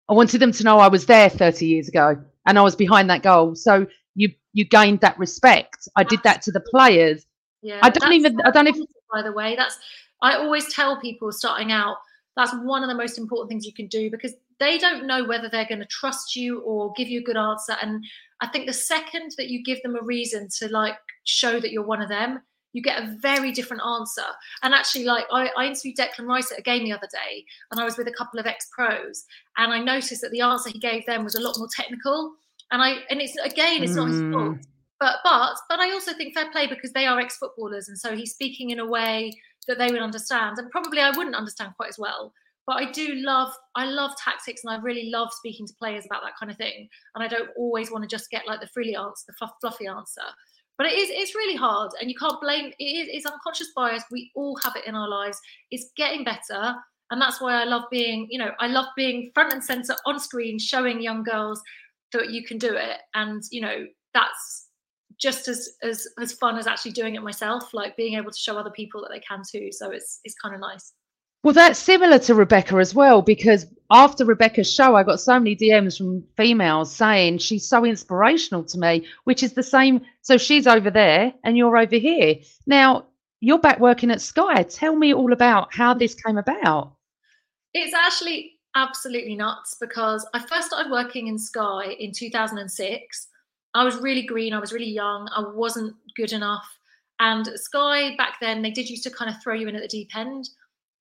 I 0.07 0.13
wanted 0.13 0.39
them 0.39 0.53
to 0.53 0.63
know 0.63 0.79
I 0.79 0.87
was 0.87 1.05
there 1.07 1.29
30 1.29 1.65
years 1.65 1.89
ago 1.89 2.23
and 2.45 2.57
I 2.57 2.61
was 2.61 2.77
behind 2.77 3.09
that 3.09 3.21
goal. 3.21 3.53
So 3.53 3.85
you 4.15 4.29
you 4.53 4.63
gained 4.63 5.01
that 5.01 5.19
respect. 5.19 5.89
I 5.97 6.05
did 6.05 6.23
that 6.23 6.41
to 6.43 6.53
the 6.53 6.61
players. 6.61 7.25
Yeah, 7.65 7.79
I 7.81 7.89
don't 7.89 8.13
even. 8.13 8.39
I 8.41 8.51
don't 8.51 8.65
know. 8.65 8.71
If, 8.75 8.87
by 9.11 9.23
the 9.23 9.31
way, 9.31 9.55
that's. 9.55 9.79
I 10.21 10.35
always 10.35 10.71
tell 10.71 11.01
people 11.01 11.31
starting 11.31 11.71
out 11.71 11.97
that's 12.37 12.53
one 12.63 12.83
of 12.83 12.89
the 12.89 12.95
most 12.95 13.17
important 13.17 13.49
things 13.49 13.65
you 13.65 13.73
can 13.73 13.87
do 13.87 14.11
because 14.11 14.33
they 14.59 14.77
don't 14.77 15.07
know 15.07 15.23
whether 15.23 15.49
they're 15.49 15.65
going 15.65 15.79
to 15.79 15.87
trust 15.87 16.35
you 16.35 16.59
or 16.59 16.93
give 16.95 17.07
you 17.07 17.21
a 17.21 17.23
good 17.23 17.37
answer. 17.37 17.75
And 17.81 18.05
I 18.39 18.47
think 18.47 18.67
the 18.67 18.73
second 18.73 19.31
that 19.37 19.49
you 19.49 19.63
give 19.63 19.81
them 19.81 19.95
a 19.95 20.03
reason 20.03 20.47
to 20.59 20.69
like 20.69 20.95
show 21.23 21.59
that 21.59 21.71
you're 21.71 21.85
one 21.85 22.03
of 22.03 22.09
them, 22.09 22.39
you 22.73 22.83
get 22.83 23.01
a 23.01 23.17
very 23.19 23.51
different 23.51 23.81
answer. 23.83 24.25
And 24.61 24.75
actually, 24.75 25.05
like 25.05 25.25
I, 25.31 25.49
I 25.57 25.65
interviewed 25.65 25.97
Declan 25.97 26.27
Rice 26.27 26.51
at 26.51 26.59
a 26.59 26.61
game 26.61 26.83
the 26.83 26.93
other 26.93 27.09
day, 27.11 27.43
and 27.71 27.81
I 27.81 27.83
was 27.83 27.97
with 27.97 28.07
a 28.07 28.13
couple 28.13 28.39
of 28.39 28.45
ex 28.45 28.67
pros, 28.75 29.25
and 29.57 29.73
I 29.73 29.79
noticed 29.79 30.21
that 30.21 30.31
the 30.31 30.41
answer 30.41 30.69
he 30.69 30.77
gave 30.79 31.03
them 31.07 31.23
was 31.23 31.33
a 31.33 31.41
lot 31.41 31.57
more 31.57 31.69
technical. 31.75 32.35
And 32.71 32.81
I 32.81 32.97
and 33.09 33.21
it's 33.21 33.35
again, 33.37 33.81
it's 33.81 33.93
mm. 33.93 33.95
not 33.95 34.09
his 34.09 34.21
fault 34.21 34.74
but 34.99 35.17
but 35.23 35.55
but 35.69 35.79
I 35.79 35.91
also 35.91 36.13
think 36.13 36.33
fair 36.33 36.51
play 36.51 36.67
because 36.67 36.93
they 36.93 37.05
are 37.05 37.19
ex-footballers, 37.19 37.89
and 37.89 37.97
so 37.97 38.15
he's 38.15 38.31
speaking 38.33 38.69
in 38.71 38.79
a 38.79 38.85
way 38.85 39.31
that 39.67 39.77
they 39.77 39.87
would 39.91 40.01
understand, 40.01 40.57
and 40.57 40.69
probably 40.71 40.99
I 41.01 41.11
wouldn't 41.11 41.35
understand 41.35 41.73
quite 41.77 41.89
as 41.89 41.99
well. 41.99 42.33
but 42.67 42.77
I 42.77 42.91
do 42.91 43.15
love 43.15 43.53
I 43.75 43.85
love 43.85 44.11
tactics 44.23 44.63
and 44.63 44.73
I 44.73 44.81
really 44.81 45.09
love 45.09 45.29
speaking 45.31 45.67
to 45.67 45.73
players 45.75 46.05
about 46.05 46.23
that 46.23 46.37
kind 46.39 46.51
of 46.51 46.57
thing. 46.57 46.89
And 47.13 47.23
I 47.23 47.27
don't 47.27 47.49
always 47.57 47.91
want 47.91 48.03
to 48.03 48.07
just 48.07 48.29
get 48.31 48.47
like 48.47 48.59
the 48.61 48.67
frilly 48.67 48.95
answer, 48.95 49.25
the 49.27 49.33
fluff, 49.33 49.51
fluffy 49.61 49.87
answer. 49.87 50.21
But 50.77 50.87
it 50.87 50.93
is 50.93 51.09
it's 51.11 51.35
really 51.35 51.55
hard, 51.55 51.91
and 52.01 52.09
you 52.09 52.15
can't 52.17 52.41
blame 52.41 52.71
it. 52.77 52.83
Is, 52.83 53.07
it's 53.11 53.25
unconscious 53.25 53.71
bias. 53.75 54.03
We 54.11 54.31
all 54.35 54.57
have 54.63 54.75
it 54.75 54.85
in 54.85 54.95
our 54.95 55.07
lives. 55.07 55.39
It's 55.71 55.91
getting 55.95 56.23
better, 56.25 56.75
and 57.11 57.21
that's 57.21 57.39
why 57.39 57.61
I 57.61 57.65
love 57.65 57.83
being 57.91 58.27
you 58.29 58.39
know 58.39 58.51
I 58.59 58.67
love 58.67 58.87
being 58.95 59.31
front 59.33 59.53
and 59.53 59.63
center 59.63 59.95
on 60.05 60.19
screen, 60.19 60.59
showing 60.59 61.01
young 61.01 61.23
girls 61.23 61.61
that 62.13 62.31
you 62.31 62.43
can 62.43 62.57
do 62.57 62.73
it, 62.75 62.97
and 63.13 63.41
you 63.51 63.61
know 63.61 63.85
that's 64.13 64.64
just 65.19 65.47
as 65.47 65.77
as 65.83 66.07
as 66.19 66.33
fun 66.33 66.57
as 66.57 66.67
actually 66.67 66.91
doing 66.91 67.15
it 67.15 67.23
myself. 67.23 67.73
Like 67.73 67.95
being 67.95 68.15
able 68.15 68.31
to 68.31 68.37
show 68.37 68.57
other 68.57 68.69
people 68.69 69.01
that 69.01 69.09
they 69.11 69.19
can 69.19 69.41
too. 69.49 69.71
So 69.71 69.91
it's 69.91 70.19
it's 70.23 70.35
kind 70.35 70.55
of 70.55 70.61
nice. 70.61 70.93
Well, 71.45 71.53
that's 71.53 71.77
similar 71.77 72.17
to 72.17 72.33
Rebecca 72.33 72.77
as 72.77 72.95
well, 72.95 73.21
because 73.21 73.67
after 73.91 74.25
Rebecca's 74.25 74.73
show, 74.73 74.95
I 74.95 75.03
got 75.03 75.19
so 75.19 75.37
many 75.37 75.55
DMs 75.55 75.95
from 75.95 76.23
females 76.35 76.91
saying 76.91 77.37
she's 77.37 77.69
so 77.69 77.85
inspirational 77.85 78.63
to 78.63 78.79
me, 78.79 79.05
which 79.25 79.43
is 79.43 79.53
the 79.53 79.61
same. 79.61 80.01
So 80.21 80.39
she's 80.39 80.65
over 80.65 80.89
there 80.89 81.31
and 81.43 81.55
you're 81.55 81.77
over 81.77 81.97
here. 81.97 82.37
Now, 82.65 83.05
you're 83.41 83.59
back 83.59 83.79
working 83.79 84.09
at 84.09 84.21
Sky. 84.21 84.63
Tell 84.63 84.95
me 84.95 85.13
all 85.13 85.33
about 85.33 85.71
how 85.71 85.93
this 85.93 86.15
came 86.15 86.39
about. 86.39 86.95
It's 87.75 87.93
actually 87.93 88.53
absolutely 88.75 89.35
nuts 89.35 89.75
because 89.79 90.27
I 90.33 90.39
first 90.39 90.67
started 90.67 90.91
working 90.91 91.27
in 91.27 91.37
Sky 91.37 91.95
in 91.99 92.11
2006. 92.11 93.27
I 93.75 93.83
was 93.83 93.97
really 93.97 94.23
green, 94.23 94.53
I 94.53 94.59
was 94.59 94.71
really 94.71 94.89
young, 94.89 95.29
I 95.35 95.43
wasn't 95.53 95.95
good 96.15 96.31
enough. 96.31 96.65
And 97.19 97.47
Sky 97.55 98.15
back 98.15 98.37
then, 98.41 98.61
they 98.61 98.71
did 98.71 98.89
used 98.89 99.03
to 99.03 99.11
kind 99.11 99.29
of 99.29 99.41
throw 99.41 99.53
you 99.53 99.67
in 99.67 99.75
at 99.75 99.81
the 99.81 99.87
deep 99.87 100.15
end. 100.15 100.49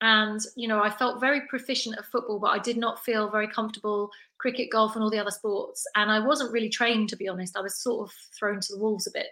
And 0.01 0.41
you 0.57 0.67
know 0.69 0.83
i 0.83 0.91
felt 0.91 1.21
very 1.21 1.43
proficient 1.49 1.97
at 1.97 2.05
football 2.05 2.41
but 2.41 2.51
i 2.51 2.59
did 2.59 2.77
not 2.77 3.05
feel 3.05 3.31
very 3.31 3.47
comfortable 3.49 4.11
cricket 4.39 4.69
golf 4.71 4.95
and 4.95 5.05
all 5.05 5.09
the 5.09 5.21
other 5.21 5.31
sports. 5.31 5.87
And 5.95 6.11
i 6.11 6.19
wasn't 6.19 6.53
really 6.53 6.69
trained 6.69 7.09
to 7.11 7.17
be 7.17 7.29
honest. 7.29 7.57
I 7.57 7.61
was 7.61 7.81
sort 7.81 8.09
of 8.09 8.15
thrown 8.39 8.61
to 8.61 8.73
the 8.73 8.79
wolves 8.79 9.07
a 9.07 9.13
bit. 9.13 9.29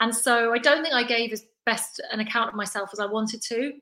And 0.00 0.14
so 0.14 0.52
i 0.54 0.58
don't 0.58 0.82
think 0.82 0.94
i 0.94 1.04
gave 1.04 1.32
as 1.32 1.44
best 1.66 2.00
an 2.10 2.20
account 2.20 2.48
of 2.48 2.54
myself 2.54 2.90
as 2.92 3.00
i 3.00 3.06
wanted 3.06 3.42
to. 3.42 3.72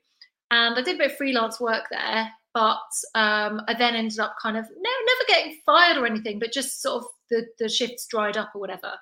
And 0.51 0.75
i 0.77 0.81
did 0.81 0.95
a 0.95 0.97
bit 0.97 1.11
of 1.11 1.17
freelance 1.17 1.59
work 1.59 1.85
there 1.89 2.29
but 2.53 2.91
um, 3.15 3.61
i 3.69 3.73
then 3.73 3.95
ended 3.95 4.19
up 4.19 4.35
kind 4.41 4.57
of 4.57 4.65
no 4.65 4.91
never 5.05 5.25
getting 5.29 5.57
fired 5.65 5.97
or 5.97 6.05
anything 6.05 6.39
but 6.39 6.51
just 6.51 6.81
sort 6.81 7.01
of 7.01 7.09
the, 7.31 7.47
the 7.57 7.67
shifts 7.67 8.05
dried 8.05 8.37
up 8.37 8.51
or 8.53 8.61
whatever 8.61 8.93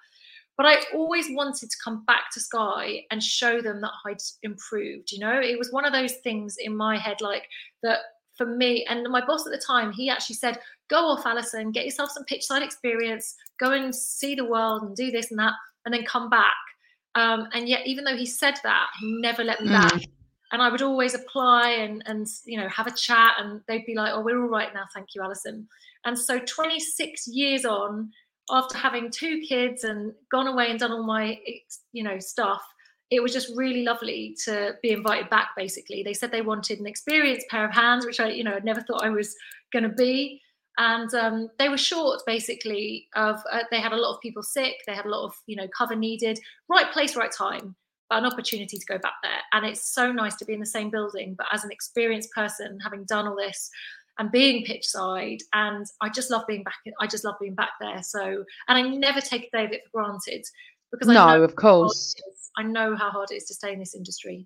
but 0.60 0.66
I 0.66 0.76
always 0.94 1.28
wanted 1.30 1.72
to 1.72 1.78
come 1.82 2.04
back 2.04 2.32
to 2.34 2.42
Sky 2.42 3.06
and 3.12 3.24
show 3.24 3.62
them 3.62 3.80
that 3.80 3.92
I'd 4.06 4.18
improved. 4.44 5.10
You 5.10 5.20
know, 5.20 5.40
it 5.40 5.58
was 5.58 5.72
one 5.72 5.86
of 5.86 5.94
those 5.94 6.16
things 6.16 6.58
in 6.60 6.76
my 6.76 6.98
head, 6.98 7.22
like 7.22 7.48
that 7.82 8.00
for 8.36 8.46
me. 8.46 8.86
And 8.90 9.08
my 9.10 9.26
boss 9.26 9.48
at 9.48 9.54
the 9.54 9.64
time, 9.66 9.94
he 9.94 10.10
actually 10.10 10.36
said, 10.36 10.60
"Go 10.90 10.98
off, 11.06 11.26
Alison, 11.26 11.72
get 11.72 11.86
yourself 11.86 12.12
some 12.12 12.26
pitch 12.26 12.44
side 12.44 12.62
experience, 12.62 13.38
go 13.58 13.72
and 13.72 13.96
see 13.96 14.36
the 14.36 14.44
world, 14.44 14.84
and 14.84 14.98
do 14.98 15.12
this 15.12 15.32
and 15.32 15.40
that, 15.40 15.54
and 15.86 15.94
then 15.94 16.04
come 16.04 16.30
back." 16.30 16.58
Um, 17.16 17.48
and 17.54 17.70
yet, 17.70 17.88
even 17.88 18.04
though 18.04 18.18
he 18.18 18.26
said 18.26 18.56
that, 18.64 18.88
he 19.00 19.14
never 19.22 19.46
let 19.46 19.62
me 19.62 19.70
mm. 19.70 19.82
back. 19.82 20.02
And 20.52 20.62
I 20.62 20.70
would 20.70 20.82
always 20.82 21.14
apply 21.14 21.72
and 21.72 22.02
and 22.06 22.28
you 22.46 22.60
know 22.60 22.68
have 22.70 22.88
a 22.88 22.96
chat, 22.96 23.36
and 23.40 23.62
they'd 23.68 23.86
be 23.86 23.96
like, 23.96 24.14
"Oh, 24.14 24.22
we're 24.22 24.42
all 24.42 24.50
right 24.50 24.74
now, 24.74 24.86
thank 24.94 25.10
you, 25.14 25.22
Alison." 25.22 25.68
And 26.06 26.18
so, 26.18 26.40
26 26.40 27.28
years 27.28 27.66
on, 27.66 28.12
after 28.50 28.78
having 28.78 29.12
two 29.12 29.42
kids 29.48 29.84
and 29.84 30.14
gone 30.32 30.48
away 30.48 30.70
and 30.70 30.80
done 30.80 30.92
all 30.92 31.04
my 31.04 31.40
you 31.92 32.04
know 32.04 32.20
stuff 32.20 32.64
it 33.12 33.22
was 33.24 33.34
just 33.34 33.52
really 33.56 33.84
lovely 33.84 34.36
to 34.46 34.76
be 34.84 34.92
invited 34.92 35.30
back 35.32 35.50
basically. 35.58 36.04
They 36.04 36.14
said 36.14 36.32
they 36.32 36.44
wanted 36.44 36.80
an 36.80 36.86
experienced 36.86 37.48
pair 37.50 37.66
of 37.66 37.74
hands 37.74 38.06
which 38.06 38.20
i 38.20 38.30
you 38.30 38.44
know 38.44 38.60
never 38.64 38.82
thought 38.82 39.04
i 39.04 39.10
was 39.10 39.36
going 39.74 39.84
to 39.84 39.90
be. 39.90 40.42
And 40.78 41.14
um, 41.14 41.50
they 41.60 41.68
were 41.68 41.78
short 41.78 42.22
basically 42.26 43.08
of 43.16 43.36
uh, 43.52 43.64
they 43.70 43.82
had 43.82 43.92
a 43.92 43.98
lot 43.98 44.14
of 44.14 44.22
people 44.22 44.44
sick 44.44 44.76
they 44.88 44.94
had 44.94 45.06
a 45.06 45.10
lot 45.10 45.26
of 45.26 45.34
you 45.46 45.56
know 45.56 45.68
cover 45.78 45.96
needed 45.96 46.40
right 46.70 46.92
place 46.92 47.16
right 47.16 47.32
time 47.32 47.76
an 48.12 48.26
opportunity 48.26 48.78
to 48.78 48.86
go 48.86 48.98
back 48.98 49.14
there. 49.24 49.40
And 49.54 49.66
it's 49.66 49.94
so 49.94 50.12
nice 50.12 50.36
to 50.38 50.46
be 50.46 50.54
in 50.54 50.60
the 50.60 50.66
same 50.66 50.90
building 50.90 51.36
but 51.38 51.48
as 51.52 51.64
an 51.64 51.72
experienced 51.72 52.32
person 52.32 52.80
having 52.82 53.04
done 53.06 53.28
all 53.28 53.36
this 53.36 53.70
and 54.18 54.32
being 54.32 54.66
pitch 54.66 54.86
side 54.86 55.40
and 55.54 55.86
i 56.02 56.10
just 56.10 56.30
love 56.30 56.46
being 56.48 56.64
back 56.64 56.76
i 57.00 57.08
just 57.08 57.24
love 57.24 57.36
being 57.40 57.56
back 57.56 57.72
there. 57.80 58.04
So 58.04 58.44
and 58.68 58.78
i 58.78 58.82
never 58.82 59.22
take 59.22 59.50
a 59.54 59.58
day 59.58 59.66
of 59.66 59.72
it 59.72 59.82
for 59.86 60.04
granted 60.04 60.46
because 60.92 61.08
no 61.08 61.24
I 61.24 61.38
know 61.38 61.44
of 61.44 61.56
course. 61.56 62.16
i 62.58 62.64
know 62.64 62.96
how 62.96 63.10
hard 63.10 63.32
it 63.32 63.36
is 63.36 63.46
to 63.46 63.54
stay 63.54 63.74
in 63.74 63.80
this 63.80 63.96
industry. 63.96 64.46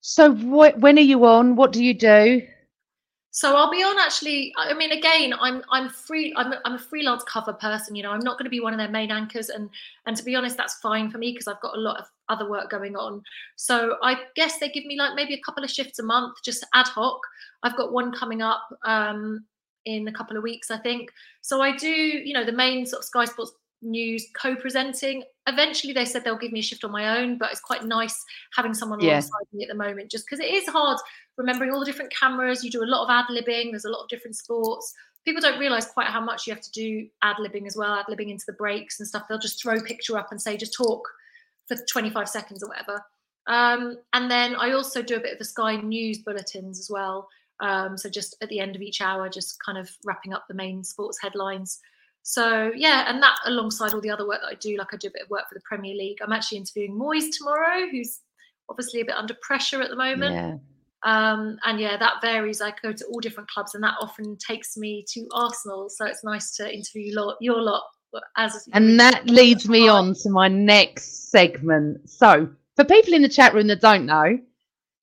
So 0.00 0.32
what 0.32 0.78
when 0.78 0.96
are 0.98 1.02
you 1.02 1.26
on? 1.26 1.56
What 1.56 1.72
do 1.72 1.84
you 1.84 1.92
do 1.92 2.46
so 3.32 3.56
I'll 3.56 3.70
be 3.70 3.82
on 3.82 3.96
actually. 3.98 4.52
I 4.56 4.74
mean, 4.74 4.90
again, 4.92 5.32
I'm 5.40 5.62
I'm 5.70 5.88
free. 5.88 6.32
I'm 6.36 6.52
I'm 6.64 6.74
a 6.74 6.78
freelance 6.78 7.22
cover 7.24 7.52
person. 7.52 7.94
You 7.94 8.02
know, 8.02 8.10
I'm 8.10 8.24
not 8.24 8.38
going 8.38 8.44
to 8.44 8.50
be 8.50 8.60
one 8.60 8.72
of 8.72 8.78
their 8.78 8.88
main 8.88 9.10
anchors, 9.12 9.50
and 9.50 9.70
and 10.06 10.16
to 10.16 10.24
be 10.24 10.34
honest, 10.34 10.56
that's 10.56 10.74
fine 10.74 11.10
for 11.10 11.18
me 11.18 11.32
because 11.32 11.46
I've 11.46 11.60
got 11.60 11.76
a 11.76 11.80
lot 11.80 12.00
of 12.00 12.06
other 12.28 12.48
work 12.48 12.70
going 12.70 12.96
on. 12.96 13.22
So 13.56 13.96
I 14.02 14.16
guess 14.34 14.58
they 14.58 14.68
give 14.68 14.84
me 14.84 14.98
like 14.98 15.14
maybe 15.14 15.34
a 15.34 15.40
couple 15.40 15.62
of 15.62 15.70
shifts 15.70 15.98
a 16.00 16.02
month, 16.02 16.38
just 16.44 16.66
ad 16.74 16.88
hoc. 16.88 17.20
I've 17.62 17.76
got 17.76 17.92
one 17.92 18.12
coming 18.12 18.42
up 18.42 18.62
um, 18.84 19.44
in 19.84 20.08
a 20.08 20.12
couple 20.12 20.36
of 20.36 20.42
weeks, 20.42 20.70
I 20.70 20.78
think. 20.78 21.10
So 21.40 21.60
I 21.62 21.76
do, 21.76 21.88
you 21.88 22.34
know, 22.34 22.44
the 22.44 22.52
main 22.52 22.84
sort 22.84 23.00
of 23.00 23.04
Sky 23.04 23.26
Sports 23.26 23.52
news 23.82 24.26
co-presenting. 24.40 25.24
Eventually, 25.46 25.92
they 25.92 26.04
said 26.04 26.24
they'll 26.24 26.38
give 26.38 26.52
me 26.52 26.60
a 26.60 26.62
shift 26.62 26.84
on 26.84 26.90
my 26.90 27.18
own, 27.18 27.38
but 27.38 27.50
it's 27.50 27.60
quite 27.60 27.84
nice 27.84 28.24
having 28.54 28.74
someone 28.74 29.00
yeah. 29.00 29.12
alongside 29.12 29.46
me 29.52 29.64
at 29.64 29.68
the 29.68 29.74
moment, 29.74 30.10
just 30.10 30.26
because 30.26 30.44
it 30.44 30.52
is 30.52 30.66
hard 30.68 30.98
remembering 31.36 31.70
all 31.72 31.80
the 31.80 31.86
different 31.86 32.12
cameras. 32.12 32.62
You 32.64 32.70
do 32.70 32.82
a 32.82 32.84
lot 32.84 33.04
of 33.04 33.10
ad 33.10 33.26
libbing. 33.30 33.70
There's 33.70 33.84
a 33.84 33.90
lot 33.90 34.02
of 34.02 34.08
different 34.08 34.36
sports. 34.36 34.92
People 35.24 35.40
don't 35.40 35.58
realize 35.58 35.86
quite 35.86 36.06
how 36.06 36.20
much 36.20 36.46
you 36.46 36.54
have 36.54 36.62
to 36.62 36.70
do 36.70 37.06
ad 37.22 37.36
libbing 37.36 37.66
as 37.66 37.76
well, 37.76 37.94
ad 37.94 38.06
libbing 38.08 38.30
into 38.30 38.44
the 38.46 38.54
breaks 38.54 39.00
and 39.00 39.08
stuff. 39.08 39.24
They'll 39.28 39.38
just 39.38 39.62
throw 39.62 39.74
a 39.74 39.82
picture 39.82 40.18
up 40.18 40.28
and 40.30 40.40
say, 40.40 40.56
just 40.56 40.74
talk 40.74 41.06
for 41.68 41.76
25 41.90 42.28
seconds 42.28 42.62
or 42.62 42.68
whatever. 42.68 43.04
Um, 43.46 43.96
and 44.12 44.30
then 44.30 44.54
I 44.54 44.72
also 44.72 45.02
do 45.02 45.16
a 45.16 45.20
bit 45.20 45.32
of 45.32 45.38
the 45.38 45.44
Sky 45.44 45.76
News 45.76 46.18
bulletins 46.18 46.78
as 46.78 46.90
well. 46.90 47.28
Um, 47.60 47.96
so 47.96 48.08
just 48.08 48.36
at 48.42 48.48
the 48.48 48.60
end 48.60 48.74
of 48.74 48.82
each 48.82 49.00
hour, 49.00 49.28
just 49.28 49.62
kind 49.64 49.76
of 49.76 49.90
wrapping 50.04 50.32
up 50.32 50.46
the 50.48 50.54
main 50.54 50.82
sports 50.82 51.18
headlines. 51.20 51.80
So 52.22 52.70
yeah, 52.74 53.06
and 53.08 53.22
that 53.22 53.36
alongside 53.46 53.94
all 53.94 54.00
the 54.00 54.10
other 54.10 54.26
work 54.26 54.40
that 54.42 54.50
I 54.50 54.54
do, 54.54 54.76
like 54.76 54.92
I 54.92 54.96
do 54.96 55.08
a 55.08 55.12
bit 55.12 55.22
of 55.22 55.30
work 55.30 55.48
for 55.48 55.54
the 55.54 55.62
Premier 55.64 55.94
League. 55.94 56.18
I'm 56.22 56.32
actually 56.32 56.58
interviewing 56.58 56.94
Moyes 56.94 57.28
tomorrow, 57.36 57.86
who's 57.90 58.20
obviously 58.68 59.00
a 59.00 59.04
bit 59.04 59.16
under 59.16 59.34
pressure 59.42 59.82
at 59.82 59.90
the 59.90 59.96
moment. 59.96 60.34
Yeah. 60.34 60.56
Um, 61.02 61.58
and 61.64 61.80
yeah, 61.80 61.96
that 61.96 62.20
varies. 62.20 62.60
I 62.60 62.72
go 62.82 62.92
to 62.92 63.04
all 63.06 63.20
different 63.20 63.48
clubs, 63.48 63.74
and 63.74 63.82
that 63.82 63.94
often 64.00 64.36
takes 64.36 64.76
me 64.76 65.04
to 65.14 65.26
Arsenal. 65.32 65.88
So 65.88 66.04
it's 66.06 66.22
nice 66.22 66.54
to 66.56 66.72
interview 66.72 67.12
your 67.12 67.24
lot, 67.24 67.36
your 67.40 67.60
lot 67.60 67.82
as. 68.36 68.68
And 68.72 69.00
that 69.00 69.26
leads 69.26 69.68
me 69.68 69.88
on 69.88 70.14
to 70.22 70.30
my 70.30 70.48
next 70.48 71.30
segment. 71.30 72.08
So 72.08 72.50
for 72.76 72.84
people 72.84 73.14
in 73.14 73.22
the 73.22 73.28
chat 73.28 73.54
room 73.54 73.66
that 73.68 73.80
don't 73.80 74.06
know, 74.06 74.38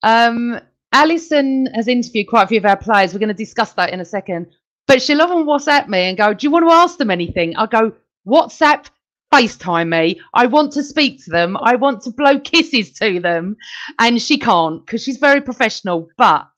um, 0.02 0.60
Alison 0.92 1.66
has 1.74 1.88
interviewed 1.88 2.28
quite 2.28 2.44
a 2.44 2.46
few 2.46 2.58
of 2.58 2.64
our 2.64 2.76
players. 2.76 3.12
We're 3.12 3.18
going 3.18 3.28
to 3.28 3.34
discuss 3.34 3.72
that 3.74 3.92
in 3.92 4.00
a 4.00 4.04
second. 4.04 4.46
But 4.88 5.02
she'll 5.02 5.22
often 5.22 5.44
WhatsApp 5.44 5.86
me 5.86 6.00
and 6.08 6.16
go, 6.18 6.34
Do 6.34 6.46
you 6.46 6.50
want 6.50 6.66
to 6.66 6.72
ask 6.72 6.98
them 6.98 7.10
anything? 7.10 7.54
I 7.56 7.66
go, 7.66 7.92
WhatsApp, 8.26 8.86
FaceTime 9.32 9.88
me. 9.88 10.20
I 10.32 10.46
want 10.46 10.72
to 10.72 10.82
speak 10.82 11.22
to 11.24 11.30
them. 11.30 11.56
I 11.60 11.76
want 11.76 12.02
to 12.02 12.10
blow 12.10 12.40
kisses 12.40 12.92
to 12.94 13.20
them. 13.20 13.56
And 13.98 14.20
she 14.20 14.38
can't 14.38 14.84
because 14.84 15.02
she's 15.02 15.18
very 15.18 15.42
professional. 15.42 16.08
But 16.16 16.48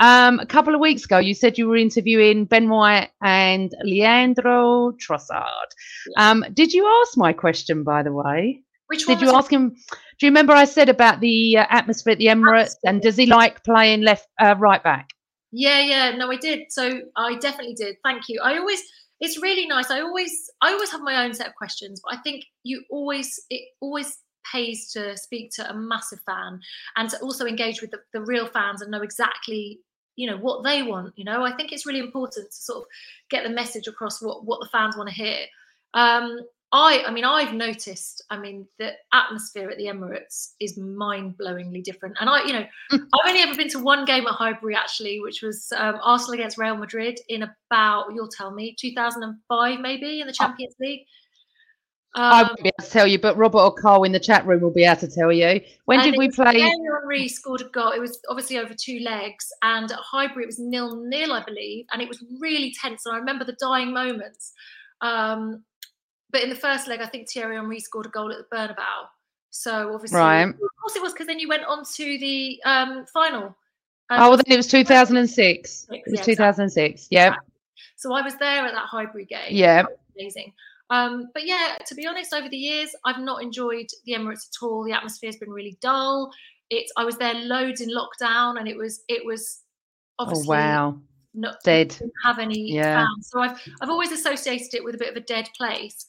um, 0.00 0.38
a 0.38 0.46
couple 0.46 0.74
of 0.74 0.80
weeks 0.80 1.04
ago, 1.04 1.18
you 1.18 1.34
said 1.34 1.58
you 1.58 1.66
were 1.68 1.76
interviewing 1.76 2.44
Ben 2.44 2.68
White 2.68 3.10
and 3.22 3.72
Leandro 3.82 4.92
Trossard. 4.92 5.68
Um, 6.16 6.44
did 6.52 6.72
you 6.72 6.86
ask 7.02 7.16
my 7.16 7.32
question, 7.32 7.82
by 7.82 8.02
the 8.02 8.12
way? 8.12 8.62
Which 8.86 9.08
one? 9.08 9.18
Did 9.18 9.26
you 9.26 9.34
ask 9.34 9.50
him? 9.50 9.70
Do 9.70 10.26
you 10.26 10.30
remember 10.30 10.52
I 10.52 10.64
said 10.64 10.88
about 10.88 11.20
the 11.20 11.58
uh, 11.58 11.66
atmosphere 11.68 12.12
at 12.12 12.18
the 12.18 12.26
Emirates 12.26 12.76
and 12.84 13.02
does 13.02 13.16
he 13.16 13.26
like 13.26 13.64
playing 13.64 14.02
left, 14.02 14.28
uh, 14.40 14.54
right 14.56 14.82
back? 14.82 15.10
Yeah, 15.52 15.80
yeah, 15.80 16.16
no, 16.16 16.30
I 16.30 16.36
did. 16.36 16.70
So 16.70 17.00
I 17.16 17.36
definitely 17.36 17.74
did. 17.74 17.96
Thank 18.04 18.28
you. 18.28 18.40
I 18.42 18.58
always, 18.58 18.82
it's 19.20 19.40
really 19.40 19.66
nice. 19.66 19.90
I 19.90 20.00
always, 20.00 20.50
I 20.60 20.72
always 20.72 20.90
have 20.90 21.00
my 21.00 21.24
own 21.24 21.34
set 21.34 21.48
of 21.48 21.54
questions, 21.54 22.00
but 22.04 22.14
I 22.14 22.18
think 22.22 22.44
you 22.64 22.82
always, 22.90 23.40
it 23.50 23.62
always 23.80 24.18
pays 24.52 24.90
to 24.92 25.16
speak 25.16 25.50
to 25.52 25.68
a 25.70 25.74
massive 25.74 26.20
fan 26.26 26.60
and 26.96 27.10
to 27.10 27.18
also 27.20 27.46
engage 27.46 27.80
with 27.80 27.90
the, 27.90 27.98
the 28.12 28.20
real 28.20 28.46
fans 28.46 28.82
and 28.82 28.90
know 28.90 29.02
exactly 29.02 29.80
you 30.16 30.28
know 30.28 30.38
what 30.38 30.64
they 30.64 30.82
want 30.82 31.12
you 31.16 31.24
know 31.24 31.44
i 31.44 31.52
think 31.52 31.72
it's 31.72 31.86
really 31.86 32.00
important 32.00 32.46
to 32.50 32.56
sort 32.56 32.78
of 32.78 32.84
get 33.30 33.44
the 33.44 33.50
message 33.50 33.86
across 33.86 34.22
what 34.22 34.44
what 34.44 34.60
the 34.60 34.68
fans 34.70 34.96
want 34.96 35.08
to 35.08 35.14
hear 35.14 35.44
um 35.94 36.38
I, 36.72 37.04
I 37.06 37.12
mean, 37.12 37.24
I've 37.24 37.54
noticed. 37.54 38.24
I 38.28 38.38
mean, 38.38 38.66
the 38.78 38.92
atmosphere 39.12 39.70
at 39.70 39.78
the 39.78 39.86
Emirates 39.86 40.54
is 40.58 40.76
mind-blowingly 40.76 41.84
different. 41.84 42.16
And 42.20 42.28
I, 42.28 42.44
you 42.44 42.52
know, 42.52 42.66
mm. 42.92 43.06
I've 43.14 43.28
only 43.28 43.40
ever 43.42 43.54
been 43.54 43.68
to 43.70 43.78
one 43.78 44.04
game 44.04 44.26
at 44.26 44.32
Highbury 44.32 44.74
actually, 44.74 45.20
which 45.20 45.42
was 45.42 45.72
um, 45.76 45.98
Arsenal 46.02 46.34
against 46.34 46.58
Real 46.58 46.76
Madrid 46.76 47.18
in 47.28 47.44
about, 47.44 48.06
you'll 48.12 48.28
tell 48.28 48.50
me, 48.50 48.74
2005 48.78 49.80
maybe 49.80 50.20
in 50.20 50.26
the 50.26 50.32
oh. 50.32 50.34
Champions 50.34 50.74
League. 50.80 51.06
I 52.16 52.40
Um, 52.40 52.46
won't 52.48 52.62
be 52.62 52.68
able 52.68 52.84
to 52.84 52.90
tell 52.90 53.06
you, 53.06 53.18
but 53.18 53.36
Robert 53.36 53.58
or 53.58 53.74
Carl 53.74 54.04
in 54.04 54.12
the 54.12 54.18
chat 54.18 54.46
room 54.46 54.62
will 54.62 54.72
be 54.72 54.84
able 54.84 55.00
to 55.00 55.08
tell 55.08 55.30
you. 55.30 55.60
When 55.84 56.02
did 56.02 56.16
we 56.16 56.30
play? 56.30 56.60
Henry 56.60 57.28
scored 57.28 57.60
a 57.60 57.68
goal. 57.68 57.92
It 57.92 58.00
was 58.00 58.20
obviously 58.28 58.58
over 58.58 58.72
two 58.74 59.00
legs, 59.00 59.52
and 59.62 59.92
at 59.92 59.98
Highbury 59.98 60.44
it 60.44 60.46
was 60.46 60.58
nil 60.58 60.96
nil, 60.96 61.32
I 61.32 61.44
believe, 61.44 61.84
and 61.92 62.00
it 62.00 62.08
was 62.08 62.24
really 62.40 62.74
tense. 62.80 63.04
And 63.04 63.14
I 63.14 63.18
remember 63.18 63.44
the 63.44 63.56
dying 63.60 63.92
moments. 63.92 64.54
Um, 65.02 65.62
but 66.30 66.42
in 66.42 66.48
the 66.48 66.54
first 66.56 66.88
leg, 66.88 67.00
I 67.00 67.06
think 67.06 67.28
Thierry 67.30 67.56
Henry 67.56 67.80
scored 67.80 68.06
a 68.06 68.10
goal 68.10 68.32
at 68.32 68.38
the 68.38 68.56
Bernabeu. 68.56 69.06
So 69.50 69.94
obviously, 69.94 70.18
Right. 70.18 70.42
of 70.48 70.54
course, 70.80 70.96
it 70.96 71.02
was 71.02 71.12
because 71.12 71.26
then 71.26 71.38
you 71.38 71.48
went 71.48 71.64
on 71.64 71.84
to 71.84 72.18
the 72.18 72.60
um, 72.64 73.06
final. 73.12 73.44
Um, 74.10 74.20
Oh, 74.20 74.28
well, 74.30 74.36
then 74.36 74.44
it 74.52 74.56
was 74.56 74.66
2006. 74.68 75.86
It 75.90 76.02
was 76.06 76.18
yeah, 76.20 76.22
2006. 76.22 77.08
Yeah. 77.10 77.34
So 77.96 78.12
I 78.12 78.22
was 78.22 78.36
there 78.36 78.64
at 78.66 78.72
that 78.72 78.86
Highbury 78.86 79.24
game. 79.24 79.48
Yeah. 79.50 79.84
Amazing. 80.18 80.52
Um, 80.90 81.30
but 81.34 81.46
yeah, 81.46 81.76
to 81.86 81.94
be 81.94 82.06
honest, 82.06 82.32
over 82.32 82.48
the 82.48 82.56
years, 82.56 82.90
I've 83.04 83.18
not 83.18 83.42
enjoyed 83.42 83.86
the 84.04 84.12
Emirates 84.12 84.46
at 84.48 84.62
all. 84.64 84.84
The 84.84 84.92
atmosphere's 84.92 85.36
been 85.36 85.50
really 85.50 85.76
dull. 85.80 86.30
It's 86.70 86.92
I 86.96 87.04
was 87.04 87.16
there 87.16 87.34
loads 87.34 87.80
in 87.80 87.88
lockdown, 87.90 88.58
and 88.58 88.68
it 88.68 88.76
was 88.76 89.02
it 89.08 89.24
was 89.24 89.62
Oh, 90.18 90.24
obviously 90.24 90.48
wow. 90.48 90.98
not 91.34 91.56
Dead. 91.64 91.88
didn't 91.88 92.12
have 92.24 92.38
any 92.38 92.72
Yeah. 92.72 93.04
fans. 93.04 93.28
So 93.30 93.40
I've 93.40 93.60
I've 93.80 93.90
always 93.90 94.12
associated 94.12 94.74
it 94.74 94.84
with 94.84 94.94
a 94.94 94.98
bit 94.98 95.10
of 95.10 95.16
a 95.16 95.20
dead 95.26 95.48
place. 95.56 96.06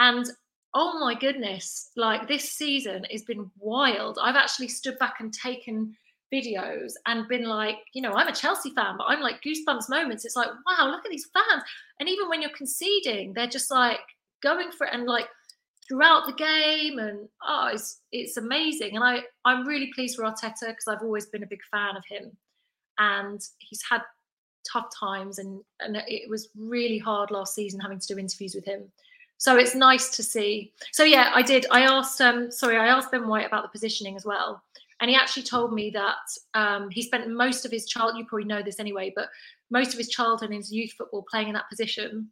And 0.00 0.26
oh 0.74 0.98
my 0.98 1.14
goodness, 1.14 1.90
like 1.96 2.26
this 2.26 2.50
season 2.50 3.04
has 3.12 3.22
been 3.22 3.50
wild. 3.58 4.18
I've 4.20 4.34
actually 4.34 4.68
stood 4.68 4.98
back 4.98 5.16
and 5.20 5.32
taken 5.32 5.94
videos 6.32 6.92
and 7.06 7.28
been 7.28 7.44
like, 7.44 7.76
you 7.92 8.02
know, 8.02 8.12
I'm 8.12 8.28
a 8.28 8.34
Chelsea 8.34 8.70
fan, 8.70 8.96
but 8.96 9.04
I'm 9.04 9.20
like 9.20 9.42
goosebumps 9.42 9.88
moments. 9.88 10.24
It's 10.24 10.36
like, 10.36 10.48
wow, 10.66 10.88
look 10.88 11.04
at 11.04 11.10
these 11.10 11.28
fans. 11.32 11.62
And 12.00 12.08
even 12.08 12.28
when 12.28 12.40
you're 12.40 12.50
conceding, 12.56 13.34
they're 13.34 13.46
just 13.46 13.70
like 13.70 14.00
going 14.42 14.70
for 14.72 14.86
it 14.86 14.94
and 14.94 15.04
like 15.04 15.28
throughout 15.86 16.24
the 16.24 16.32
game 16.32 16.98
and 16.98 17.28
oh 17.46 17.70
it's 17.72 18.00
it's 18.10 18.36
amazing. 18.36 18.94
And 18.94 19.04
I 19.04 19.20
I'm 19.44 19.66
really 19.66 19.90
pleased 19.94 20.16
for 20.16 20.24
Arteta 20.24 20.68
because 20.68 20.86
I've 20.88 21.02
always 21.02 21.26
been 21.26 21.42
a 21.42 21.48
big 21.48 21.62
fan 21.70 21.96
of 21.96 22.04
him. 22.08 22.30
And 22.98 23.40
he's 23.58 23.82
had 23.90 24.02
tough 24.72 24.88
times 24.98 25.38
and 25.38 25.60
and 25.80 25.96
it 26.06 26.30
was 26.30 26.48
really 26.56 26.98
hard 26.98 27.30
last 27.30 27.54
season 27.54 27.80
having 27.80 27.98
to 27.98 28.14
do 28.14 28.18
interviews 28.18 28.54
with 28.54 28.64
him. 28.64 28.90
So 29.40 29.56
it's 29.56 29.74
nice 29.74 30.10
to 30.16 30.22
see. 30.22 30.70
So 30.92 31.02
yeah, 31.02 31.32
I 31.34 31.40
did. 31.40 31.64
I 31.70 31.82
asked 31.82 32.20
um 32.20 32.50
sorry, 32.52 32.76
I 32.76 32.88
asked 32.88 33.10
Ben 33.10 33.26
White 33.26 33.46
about 33.46 33.62
the 33.62 33.70
positioning 33.70 34.14
as 34.14 34.26
well. 34.26 34.62
And 35.00 35.08
he 35.08 35.16
actually 35.16 35.44
told 35.44 35.72
me 35.72 35.88
that 35.90 36.26
um, 36.52 36.90
he 36.90 37.00
spent 37.00 37.26
most 37.30 37.64
of 37.64 37.70
his 37.70 37.86
child, 37.86 38.18
you 38.18 38.26
probably 38.26 38.46
know 38.46 38.62
this 38.62 38.78
anyway, 38.78 39.10
but 39.16 39.30
most 39.70 39.94
of 39.94 39.98
his 39.98 40.10
childhood 40.10 40.50
and 40.50 40.58
his 40.58 40.70
youth 40.70 40.92
football 40.92 41.24
playing 41.30 41.48
in 41.48 41.54
that 41.54 41.70
position 41.70 42.28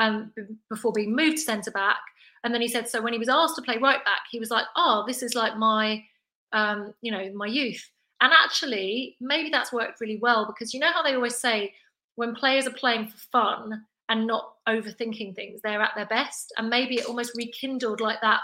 um, 0.00 0.32
before 0.68 0.90
being 0.92 1.14
moved 1.14 1.36
to 1.36 1.42
centre 1.44 1.70
back. 1.70 2.00
And 2.42 2.52
then 2.52 2.60
he 2.60 2.66
said, 2.66 2.88
so 2.88 3.00
when 3.00 3.12
he 3.12 3.20
was 3.20 3.28
asked 3.28 3.54
to 3.54 3.62
play 3.62 3.78
right 3.78 4.04
back, 4.04 4.22
he 4.32 4.40
was 4.40 4.50
like, 4.50 4.66
oh, 4.74 5.04
this 5.06 5.22
is 5.22 5.36
like 5.36 5.56
my, 5.56 6.02
um, 6.50 6.92
you 7.02 7.12
know, 7.12 7.30
my 7.36 7.46
youth. 7.46 7.88
And 8.20 8.32
actually, 8.32 9.16
maybe 9.20 9.48
that's 9.48 9.72
worked 9.72 10.00
really 10.00 10.18
well 10.20 10.44
because 10.44 10.74
you 10.74 10.80
know 10.80 10.90
how 10.90 11.04
they 11.04 11.14
always 11.14 11.36
say 11.36 11.72
when 12.16 12.34
players 12.34 12.66
are 12.66 12.72
playing 12.72 13.06
for 13.06 13.18
fun 13.30 13.84
and 14.08 14.26
not 14.26 14.54
overthinking 14.68 15.34
things, 15.34 15.60
they're 15.62 15.82
at 15.82 15.94
their 15.94 16.06
best. 16.06 16.52
And 16.56 16.70
maybe 16.70 16.96
it 16.96 17.06
almost 17.06 17.36
rekindled 17.36 18.00
like 18.00 18.20
that 18.22 18.40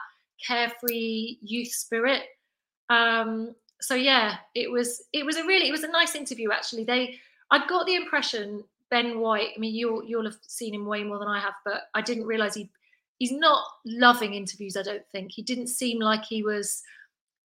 carefree 0.47 1.39
youth 1.43 1.73
spirit. 1.73 2.23
Um, 2.91 3.55
so 3.81 3.95
yeah, 3.95 4.37
it 4.55 4.71
was 4.71 5.05
it 5.13 5.25
was 5.25 5.37
a 5.37 5.45
really 5.45 5.69
it 5.69 5.73
was 5.73 5.85
a 5.85 5.89
nice 5.89 6.15
interview 6.15 6.51
actually. 6.53 6.85
They 6.85 7.19
I 7.51 7.67
got 7.67 7.87
the 7.87 7.97
impression 7.97 8.65
Ben 8.91 9.21
White. 9.21 9.51
I 9.57 9.59
mean, 9.59 9.75
you'll 9.75 10.05
you'll 10.05 10.25
have 10.25 10.39
seen 10.47 10.75
him 10.75 10.87
way 10.87 11.03
more 11.05 11.19
than 11.19 11.29
I 11.29 11.41
have, 11.41 11.55
but 11.65 11.83
I 11.95 12.01
didn't 12.01 12.27
realize 12.27 12.55
he 12.55 12.71
he's 13.19 13.33
not 13.33 13.65
loving 13.85 14.35
interviews. 14.35 14.77
I 14.77 14.83
don't 14.83 15.07
think 15.13 15.33
he 15.33 15.43
didn't 15.43 15.69
seem 15.69 16.01
like 16.01 16.25
he 16.25 16.43
was 16.43 16.83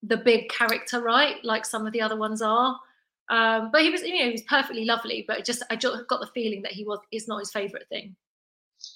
the 0.03 0.17
big 0.17 0.49
character, 0.49 1.01
right? 1.01 1.43
Like 1.43 1.65
some 1.65 1.85
of 1.85 1.93
the 1.93 2.01
other 2.01 2.17
ones 2.17 2.41
are. 2.41 2.79
Um, 3.29 3.69
but 3.71 3.81
he 3.81 3.89
was, 3.89 4.01
you 4.01 4.17
know, 4.19 4.25
he 4.25 4.31
was 4.31 4.41
perfectly 4.43 4.85
lovely. 4.85 5.23
But 5.27 5.45
just 5.45 5.63
I 5.69 5.75
just 5.75 6.07
got 6.07 6.19
the 6.19 6.27
feeling 6.33 6.61
that 6.63 6.71
he 6.71 6.83
was 6.83 6.99
is 7.11 7.27
not 7.27 7.39
his 7.39 7.51
favorite 7.51 7.87
thing. 7.89 8.15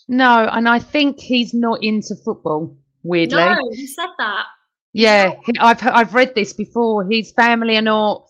No, 0.08 0.48
and 0.52 0.68
I 0.68 0.80
think 0.80 1.20
he's 1.20 1.54
not 1.54 1.84
into 1.84 2.16
football, 2.16 2.78
weirdly. 3.04 3.38
No, 3.38 3.60
he 3.74 3.88
said 3.88 4.10
that. 4.18 4.46
Yeah, 4.94 5.34
I've 5.60 5.86
I've 5.86 6.14
read 6.14 6.36
this 6.36 6.54
before. 6.54 7.06
His 7.10 7.32
family 7.32 7.78
are 7.78 7.82
not. 7.82 8.28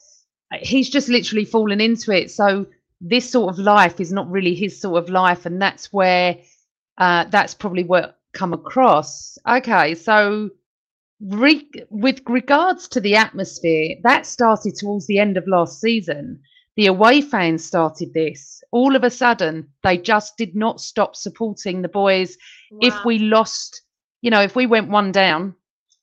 He's 0.61 0.89
just 0.89 1.09
literally 1.09 1.45
fallen 1.45 1.81
into 1.81 2.11
it. 2.11 2.31
So 2.31 2.67
this 3.01 3.29
sort 3.29 3.53
of 3.53 3.59
life 3.59 3.99
is 3.99 4.13
not 4.13 4.29
really 4.29 4.55
his 4.55 4.79
sort 4.79 5.01
of 5.03 5.09
life, 5.09 5.45
and 5.45 5.61
that's 5.61 5.91
where 5.91 6.37
uh, 6.97 7.25
that's 7.25 7.53
probably 7.53 7.83
what 7.83 8.17
come 8.33 8.53
across. 8.53 9.37
Okay, 9.47 9.95
so 9.95 10.49
re- 11.23 11.69
with 11.89 12.21
regards 12.27 12.87
to 12.89 12.99
the 12.99 13.15
atmosphere, 13.15 13.95
that 14.03 14.25
started 14.25 14.75
towards 14.75 15.07
the 15.07 15.19
end 15.19 15.37
of 15.37 15.47
last 15.47 15.79
season. 15.79 16.39
The 16.75 16.87
away 16.87 17.21
fans 17.21 17.63
started 17.63 18.13
this. 18.13 18.63
All 18.71 18.95
of 18.95 19.03
a 19.03 19.09
sudden, 19.09 19.67
they 19.83 19.97
just 19.97 20.37
did 20.37 20.55
not 20.55 20.81
stop 20.81 21.15
supporting 21.15 21.81
the 21.81 21.87
boys. 21.87 22.37
If 22.81 22.95
we 23.05 23.19
lost, 23.19 23.81
you 24.21 24.31
know, 24.31 24.41
if 24.41 24.55
we 24.55 24.65
went 24.65 24.89
one 24.89 25.11
down, 25.11 25.55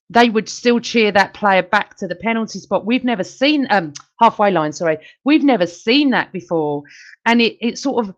they 0.09 0.31
would 0.31 0.49
still 0.49 0.79
cheer 0.79 1.11
that 1.13 1.35
player 1.35 1.63
back 1.63 1.97
to 1.97 2.07
the 2.07 2.15
penalty 2.15 2.61
spot. 2.61 2.87
We've 2.87 3.05
never 3.05 3.25
seen 3.25 3.67
um 3.71 3.93
halfway 4.21 4.53
line, 4.53 4.73
sorry. 4.73 4.99
We've 5.25 5.43
never 5.45 5.67
seen 5.67 6.11
that 6.11 6.33
before. 6.33 6.85
And 7.27 7.41
it, 7.43 7.57
it 7.61 7.79
sort 7.79 8.07
of 8.07 8.15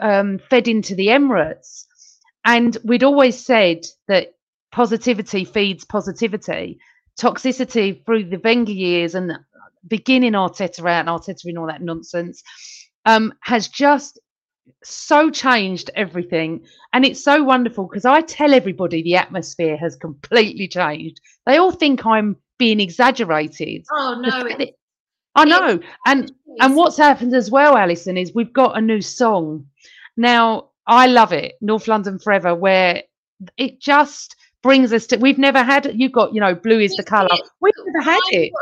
um, 0.00 0.38
fed 0.50 0.68
into 0.68 0.94
the 0.94 1.08
Emirates. 1.08 1.86
And 2.44 2.76
we'd 2.84 3.02
always 3.02 3.44
said 3.44 3.84
that 4.06 4.35
positivity 4.76 5.42
feeds 5.42 5.86
positivity. 5.86 6.78
Toxicity 7.18 8.04
through 8.04 8.24
the 8.28 8.38
Wenger 8.44 8.72
years 8.72 9.14
and 9.14 9.32
beginning 9.88 10.34
Arteta 10.34 10.80
out 10.80 11.00
and 11.00 11.08
Arteta 11.08 11.46
and 11.46 11.58
all 11.58 11.66
that 11.66 11.80
nonsense 11.80 12.42
um, 13.06 13.32
has 13.40 13.68
just 13.68 14.20
so 14.84 15.30
changed 15.30 15.88
everything. 15.94 16.66
And 16.92 17.06
it's 17.06 17.24
so 17.24 17.42
wonderful 17.42 17.86
because 17.86 18.04
i 18.04 18.20
tell 18.20 18.52
everybody 18.52 19.02
the 19.02 19.16
atmosphere 19.16 19.78
has 19.78 19.96
completely 19.96 20.68
changed. 20.68 21.22
They 21.46 21.56
all 21.56 21.72
think 21.72 22.04
i'm 22.04 22.36
being 22.58 22.78
exaggerated. 22.78 23.86
Oh 23.90 24.20
no, 24.20 24.46
it, 24.46 24.74
i 25.34 25.46
know. 25.46 25.80
And 26.04 26.30
and 26.60 26.76
what's 26.76 26.98
happened 26.98 27.32
as 27.34 27.50
well 27.50 27.78
alison 27.78 28.18
is 28.18 28.34
we've 28.34 28.52
got 28.52 28.76
a 28.76 28.82
new 28.82 29.00
song. 29.00 29.68
Now 30.18 30.72
i 30.86 31.06
love 31.06 31.32
it 31.32 31.54
north 31.60 31.88
london 31.88 32.16
forever 32.16 32.54
where 32.54 33.02
it 33.56 33.80
just 33.80 34.36
brings 34.62 34.92
us 34.92 35.06
to 35.06 35.16
we've 35.18 35.38
never 35.38 35.62
had 35.62 35.90
you've 35.94 36.12
got 36.12 36.34
you 36.34 36.40
know 36.40 36.54
blue 36.54 36.80
is 36.80 36.96
the 36.96 37.02
color 37.04 37.28
we've 37.60 37.72
never 37.86 38.02
had 38.02 38.18
it 38.30 38.52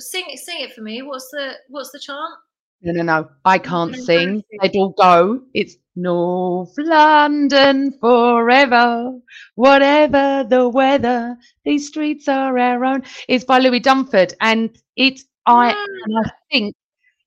sing 0.00 0.24
it, 0.28 0.38
sing 0.38 0.60
it 0.60 0.72
for 0.72 0.82
me. 0.82 1.02
What's 1.02 1.28
the 1.30 1.54
what's 1.68 1.90
the 1.90 1.98
chant? 1.98 2.34
No, 2.82 2.92
no, 2.92 3.02
no. 3.02 3.28
I 3.44 3.58
can't 3.58 3.92
gonna 3.92 4.02
sing. 4.02 4.44
They'd 4.62 4.76
all 4.76 4.90
go. 4.90 5.42
It's 5.52 5.76
North 5.96 6.74
London 6.78 7.92
forever. 8.00 9.18
Whatever 9.56 10.46
the 10.48 10.68
weather, 10.68 11.36
these 11.64 11.88
streets 11.88 12.28
are 12.28 12.56
our 12.56 12.84
own. 12.84 13.02
It's 13.28 13.44
by 13.44 13.58
Louis 13.58 13.80
Dunford. 13.80 14.34
And 14.40 14.76
it 14.96 15.20
I 15.46 15.72
ah. 15.72 15.86
and 16.04 16.26
I 16.26 16.30
think 16.50 16.76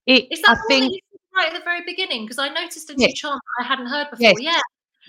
it 0.05 0.31
Is 0.31 0.41
that 0.43 0.57
I 0.57 0.67
think 0.67 0.93
you 0.93 0.99
right 1.35 1.47
at 1.47 1.53
the 1.53 1.63
very 1.63 1.81
beginning? 1.85 2.25
Because 2.25 2.39
I 2.39 2.49
noticed 2.49 2.89
a 2.89 2.93
Yes. 2.97 3.09
new 3.09 3.13
chant 3.15 3.41
I 3.59 3.63
hadn't 3.63 3.87
heard 3.87 4.09
before. 4.09 4.21
Yes. 4.21 4.35
Yeah. 4.39 4.59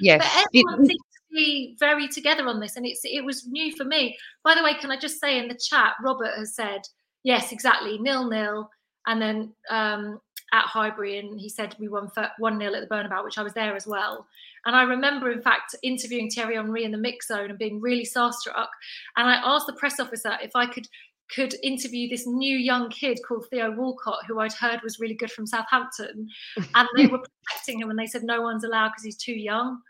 yes. 0.01 0.19
But 0.19 0.47
everyone 0.47 0.87
seems 0.87 0.99
to 0.99 1.12
be 1.33 1.77
very 1.79 2.09
together 2.09 2.47
on 2.47 2.61
this, 2.61 2.77
and 2.77 2.87
it's 2.87 3.01
it 3.05 3.25
was 3.25 3.47
new 3.47 3.75
for 3.77 3.85
me. 3.85 4.17
By 4.45 4.55
the 4.55 4.63
way, 4.63 4.75
can 4.75 4.91
I 4.91 4.99
just 4.99 5.21
say 5.21 5.39
in 5.39 5.49
the 5.49 5.59
chat, 5.61 5.95
Robert 6.03 6.35
has 6.37 6.55
said 6.55 6.83
yes, 7.23 7.53
exactly, 7.53 7.99
nil 7.99 8.29
nil, 8.29 8.71
and 9.07 9.21
then 9.21 9.53
um, 9.71 10.21
at 10.53 10.67
Highbury, 10.67 11.19
and 11.19 11.41
he 11.41 11.49
said 11.49 11.75
we 11.79 11.89
won 11.89 12.11
one 12.39 12.59
nil 12.59 12.77
at 12.77 12.87
the 12.87 12.95
Bernabeu, 12.95 13.25
which 13.25 13.39
I 13.39 13.43
was 13.43 13.55
there 13.55 13.75
as 13.75 13.87
well. 13.87 14.27
And 14.65 14.77
I 14.77 14.83
remember, 14.83 15.33
in 15.33 15.43
fact, 15.43 15.75
interviewing 15.83 16.31
Thierry 16.31 16.57
Henry 16.57 16.85
in 16.85 16.93
the 16.93 16.99
mix 16.99 17.29
zone 17.29 17.51
and 17.51 17.59
being 17.59 17.81
really 17.81 18.05
starstruck. 18.05 18.69
And 19.17 19.29
I 19.29 19.41
asked 19.45 19.67
the 19.67 19.73
press 19.73 19.99
officer 19.99 20.37
if 20.43 20.55
I 20.55 20.67
could 20.67 20.87
could 21.35 21.55
interview 21.63 22.09
this 22.11 22.27
new 22.27 22.59
young 22.59 22.91
kid 22.91 23.19
called 23.27 23.47
Theo 23.49 23.71
Walcott, 23.71 24.27
who 24.27 24.39
I'd 24.41 24.53
heard 24.53 24.83
was 24.83 25.01
really 25.01 25.15
good 25.15 25.33
from 25.33 25.47
Southampton, 25.47 26.29
and 26.75 26.89
they 26.97 27.07
were 27.09 27.23
protecting 27.47 27.81
him, 27.81 27.91
and 27.91 27.99
they 27.99 28.07
said 28.07 28.23
no 28.23 28.43
one's 28.43 28.65
allowed 28.65 28.91
because 28.91 29.05
he's 29.05 29.17
too 29.17 29.33
young. 29.33 29.81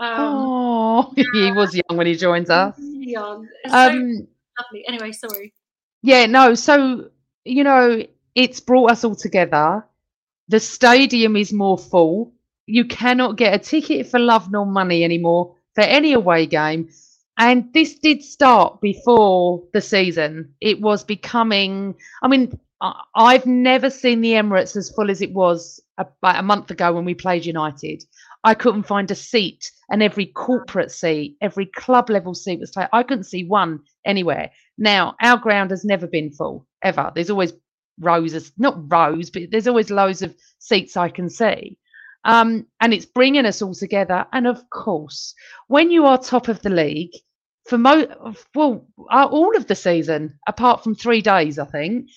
Um, 0.00 0.16
oh 0.18 1.12
he 1.16 1.52
was 1.52 1.74
young 1.74 1.96
when 1.96 2.06
he 2.06 2.16
joined 2.16 2.50
us. 2.50 2.76
young. 2.78 3.46
So 3.68 3.74
Um 3.74 4.28
lovely. 4.60 4.84
Anyway, 4.86 5.12
sorry. 5.12 5.52
Yeah, 6.02 6.26
no. 6.26 6.54
So, 6.54 7.10
you 7.44 7.64
know, 7.64 8.02
it's 8.34 8.60
brought 8.60 8.92
us 8.92 9.04
all 9.04 9.14
together. 9.14 9.84
The 10.48 10.60
stadium 10.60 11.36
is 11.36 11.52
more 11.52 11.78
full. 11.78 12.32
You 12.66 12.84
cannot 12.84 13.36
get 13.36 13.54
a 13.54 13.58
ticket 13.58 14.06
for 14.06 14.18
love 14.18 14.50
nor 14.50 14.66
money 14.66 15.04
anymore 15.04 15.56
for 15.74 15.82
any 15.82 16.12
away 16.12 16.46
game. 16.46 16.88
And 17.38 17.72
this 17.72 17.98
did 17.98 18.22
start 18.22 18.80
before 18.80 19.62
the 19.72 19.80
season. 19.80 20.54
It 20.60 20.80
was 20.80 21.04
becoming, 21.04 21.94
I 22.22 22.28
mean, 22.28 22.58
I've 23.14 23.46
never 23.46 23.90
seen 23.90 24.20
the 24.20 24.32
Emirates 24.32 24.76
as 24.76 24.90
full 24.90 25.10
as 25.10 25.20
it 25.20 25.32
was 25.32 25.80
about 25.98 26.36
a 26.36 26.42
month 26.42 26.70
ago 26.70 26.92
when 26.92 27.04
we 27.04 27.14
played 27.14 27.44
United. 27.44 28.04
I 28.44 28.54
couldn't 28.54 28.84
find 28.84 29.10
a 29.10 29.14
seat 29.14 29.70
and 29.90 30.02
every 30.02 30.26
corporate 30.26 30.92
seat, 30.92 31.36
every 31.40 31.66
club 31.66 32.10
level 32.10 32.34
seat 32.34 32.60
was 32.60 32.70
taken. 32.70 32.88
I 32.92 33.02
couldn't 33.02 33.24
see 33.24 33.44
one 33.44 33.80
anywhere. 34.04 34.50
Now, 34.78 35.16
our 35.20 35.36
ground 35.36 35.70
has 35.72 35.84
never 35.84 36.06
been 36.06 36.30
full, 36.32 36.66
ever. 36.82 37.10
There's 37.14 37.30
always 37.30 37.52
rows 37.98 38.34
of, 38.34 38.50
not 38.56 38.90
rows, 38.90 39.30
but 39.30 39.50
there's 39.50 39.66
always 39.66 39.90
loads 39.90 40.22
of 40.22 40.34
seats 40.58 40.96
I 40.96 41.08
can 41.08 41.28
see. 41.28 41.76
Um, 42.24 42.66
and 42.80 42.94
it's 42.94 43.06
bringing 43.06 43.46
us 43.46 43.62
all 43.62 43.74
together. 43.74 44.26
And 44.32 44.46
of 44.46 44.68
course, 44.70 45.34
when 45.68 45.90
you 45.90 46.06
are 46.06 46.18
top 46.18 46.48
of 46.48 46.62
the 46.62 46.70
league, 46.70 47.12
for 47.68 47.78
mo 47.78 48.34
well, 48.54 48.86
uh, 49.10 49.28
all 49.30 49.56
of 49.56 49.66
the 49.66 49.74
season, 49.74 50.38
apart 50.48 50.82
from 50.82 50.94
three 50.94 51.20
days, 51.20 51.58
I 51.58 51.66
think, 51.66 52.08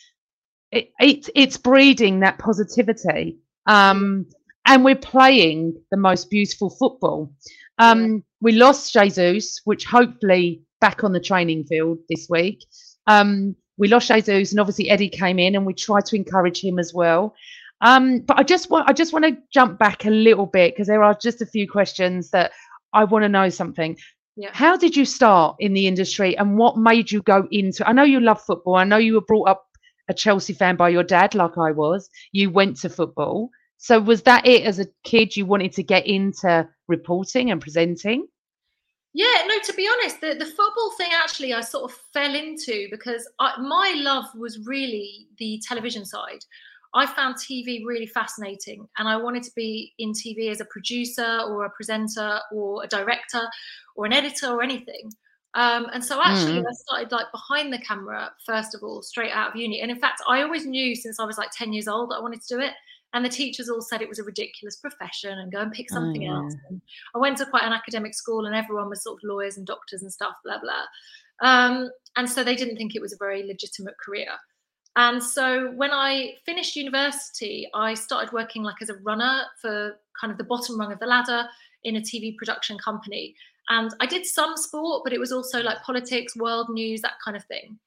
it, 0.71 0.91
it 0.99 1.29
it's 1.35 1.57
breeding 1.57 2.21
that 2.21 2.39
positivity. 2.39 3.39
Um, 3.65 4.27
and 4.65 4.83
we're 4.85 4.95
playing 4.95 5.75
the 5.91 5.97
most 5.97 6.29
beautiful 6.29 6.69
football. 6.69 7.33
Um, 7.79 8.23
we 8.41 8.53
lost 8.53 8.93
Jesus, 8.93 9.61
which 9.65 9.85
hopefully 9.85 10.61
back 10.81 11.03
on 11.03 11.13
the 11.13 11.19
training 11.19 11.63
field 11.63 11.99
this 12.09 12.27
week. 12.29 12.63
Um, 13.07 13.55
we 13.77 13.87
lost 13.87 14.07
Jesus, 14.07 14.51
and 14.51 14.59
obviously 14.59 14.89
Eddie 14.89 15.09
came 15.09 15.39
in, 15.39 15.55
and 15.55 15.65
we 15.65 15.73
tried 15.73 16.05
to 16.05 16.15
encourage 16.15 16.63
him 16.63 16.77
as 16.79 16.93
well. 16.93 17.33
Um, 17.81 18.19
but 18.19 18.39
I 18.39 18.43
just 18.43 18.69
want 18.69 18.89
I 18.89 18.93
just 18.93 19.13
want 19.13 19.25
to 19.25 19.37
jump 19.51 19.79
back 19.79 20.05
a 20.05 20.09
little 20.09 20.45
bit 20.45 20.73
because 20.73 20.87
there 20.87 21.03
are 21.03 21.13
just 21.13 21.41
a 21.41 21.45
few 21.45 21.69
questions 21.69 22.29
that 22.31 22.51
I 22.93 23.03
want 23.03 23.23
to 23.23 23.29
know 23.29 23.49
something. 23.49 23.97
Yeah. 24.35 24.49
How 24.51 24.77
did 24.77 24.95
you 24.95 25.05
start 25.05 25.57
in 25.59 25.73
the 25.73 25.87
industry, 25.87 26.37
and 26.37 26.57
what 26.57 26.77
made 26.77 27.11
you 27.11 27.21
go 27.21 27.47
into? 27.51 27.87
I 27.87 27.91
know 27.91 28.03
you 28.03 28.19
love 28.19 28.41
football. 28.41 28.75
I 28.75 28.83
know 28.83 28.97
you 28.97 29.15
were 29.15 29.21
brought 29.21 29.49
up 29.49 29.65
a 30.09 30.13
Chelsea 30.13 30.53
fan 30.53 30.75
by 30.75 30.89
your 30.89 31.03
dad, 31.03 31.35
like 31.35 31.57
I 31.57 31.71
was. 31.71 32.09
You 32.31 32.49
went 32.49 32.77
to 32.77 32.89
football. 32.89 33.49
So 33.77 33.99
was 33.99 34.21
that 34.23 34.47
it 34.47 34.63
as 34.63 34.79
a 34.79 34.87
kid? 35.03 35.35
You 35.35 35.45
wanted 35.45 35.73
to 35.73 35.83
get 35.83 36.07
into 36.07 36.67
reporting 36.87 37.51
and 37.51 37.61
presenting? 37.61 38.27
Yeah, 39.13 39.45
no, 39.47 39.59
to 39.63 39.73
be 39.73 39.87
honest, 39.87 40.21
the, 40.21 40.33
the 40.33 40.45
football 40.45 40.91
thing 40.97 41.09
actually 41.13 41.53
I 41.53 41.61
sort 41.61 41.91
of 41.91 41.97
fell 42.13 42.33
into 42.33 42.87
because 42.89 43.29
I, 43.39 43.61
my 43.61 43.93
love 43.97 44.25
was 44.35 44.65
really 44.65 45.27
the 45.37 45.61
television 45.67 46.03
side. 46.03 46.43
I 46.95 47.05
found 47.05 47.35
TV 47.35 47.83
really 47.85 48.07
fascinating 48.07 48.87
and 48.97 49.07
I 49.07 49.17
wanted 49.17 49.43
to 49.43 49.51
be 49.55 49.93
in 49.99 50.13
TV 50.13 50.49
as 50.49 50.61
a 50.61 50.65
producer 50.65 51.41
or 51.47 51.65
a 51.65 51.69
presenter 51.71 52.39
or 52.51 52.83
a 52.83 52.87
director 52.87 53.41
or 53.95 54.05
an 54.05 54.13
editor 54.13 54.47
or 54.47 54.63
anything. 54.63 55.11
Um, 55.55 55.87
and 55.93 56.03
so 56.03 56.19
actually, 56.23 56.61
Mm. 56.61 56.65
I 56.67 56.73
started 56.73 57.11
like 57.11 57.31
behind 57.31 57.71
the 57.71 57.77
camera 57.79 58.31
first 58.43 58.73
of 58.73 58.81
all, 58.81 59.03
straight 59.03 59.31
out 59.31 59.49
of 59.49 59.55
uni. 59.55 59.81
And 59.81 59.91
in 59.91 59.99
fact, 59.99 60.21
I 60.27 60.41
always 60.41 60.65
knew 60.65 60.95
since 60.95 61.19
I 61.19 61.25
was 61.25 61.37
like 61.37 61.51
10 61.51 61.73
years 61.73 61.87
old 61.87 62.09
that 62.09 62.15
I 62.15 62.21
wanted 62.21 62.41
to 62.41 62.55
do 62.55 62.59
it. 62.59 62.73
And 63.13 63.23
the 63.23 63.29
teachers 63.29 63.69
all 63.69 63.81
said 63.81 64.01
it 64.01 64.09
was 64.09 64.19
a 64.19 64.23
ridiculous 64.23 64.75
profession 64.77 65.37
and 65.37 65.51
go 65.51 65.59
and 65.59 65.71
pick 65.71 65.89
something 65.89 66.27
Oh, 66.27 66.35
else. 66.35 66.55
And 66.67 66.81
I 67.13 67.19
went 67.19 67.37
to 67.37 67.45
quite 67.45 67.63
an 67.63 67.73
academic 67.73 68.15
school 68.15 68.45
and 68.45 68.55
everyone 68.55 68.89
was 68.89 69.03
sort 69.03 69.19
of 69.23 69.29
lawyers 69.29 69.57
and 69.57 69.67
doctors 69.67 70.01
and 70.01 70.11
stuff, 70.11 70.33
blah, 70.43 70.59
blah. 70.59 70.85
Um, 71.47 71.91
and 72.15 72.29
so 72.29 72.43
they 72.43 72.55
didn't 72.55 72.77
think 72.77 72.95
it 72.95 73.01
was 73.01 73.13
a 73.13 73.17
very 73.17 73.45
legitimate 73.45 73.95
career. 74.03 74.29
And 74.95 75.23
so 75.23 75.71
when 75.71 75.91
I 75.91 76.35
finished 76.45 76.75
university, 76.75 77.67
I 77.73 77.93
started 77.93 78.31
working 78.31 78.63
like 78.63 78.81
as 78.81 78.89
a 78.89 78.95
runner 78.95 79.43
for 79.61 79.97
kind 80.19 80.31
of 80.31 80.37
the 80.37 80.43
bottom 80.43 80.79
rung 80.79 80.91
of 80.91 80.99
the 80.99 81.07
ladder 81.07 81.47
in 81.83 81.95
a 81.95 82.01
TV 82.01 82.35
production 82.37 82.77
company. 82.77 83.35
And 83.69 83.93
I 83.99 84.05
did 84.05 84.25
some 84.25 84.55
sport, 84.57 85.01
but 85.03 85.13
it 85.13 85.19
was 85.19 85.31
also 85.31 85.61
like 85.61 85.81
politics, 85.83 86.35
world 86.35 86.67
news, 86.69 87.01
that 87.01 87.13
kind 87.23 87.37
of 87.37 87.43
thing. 87.45 87.79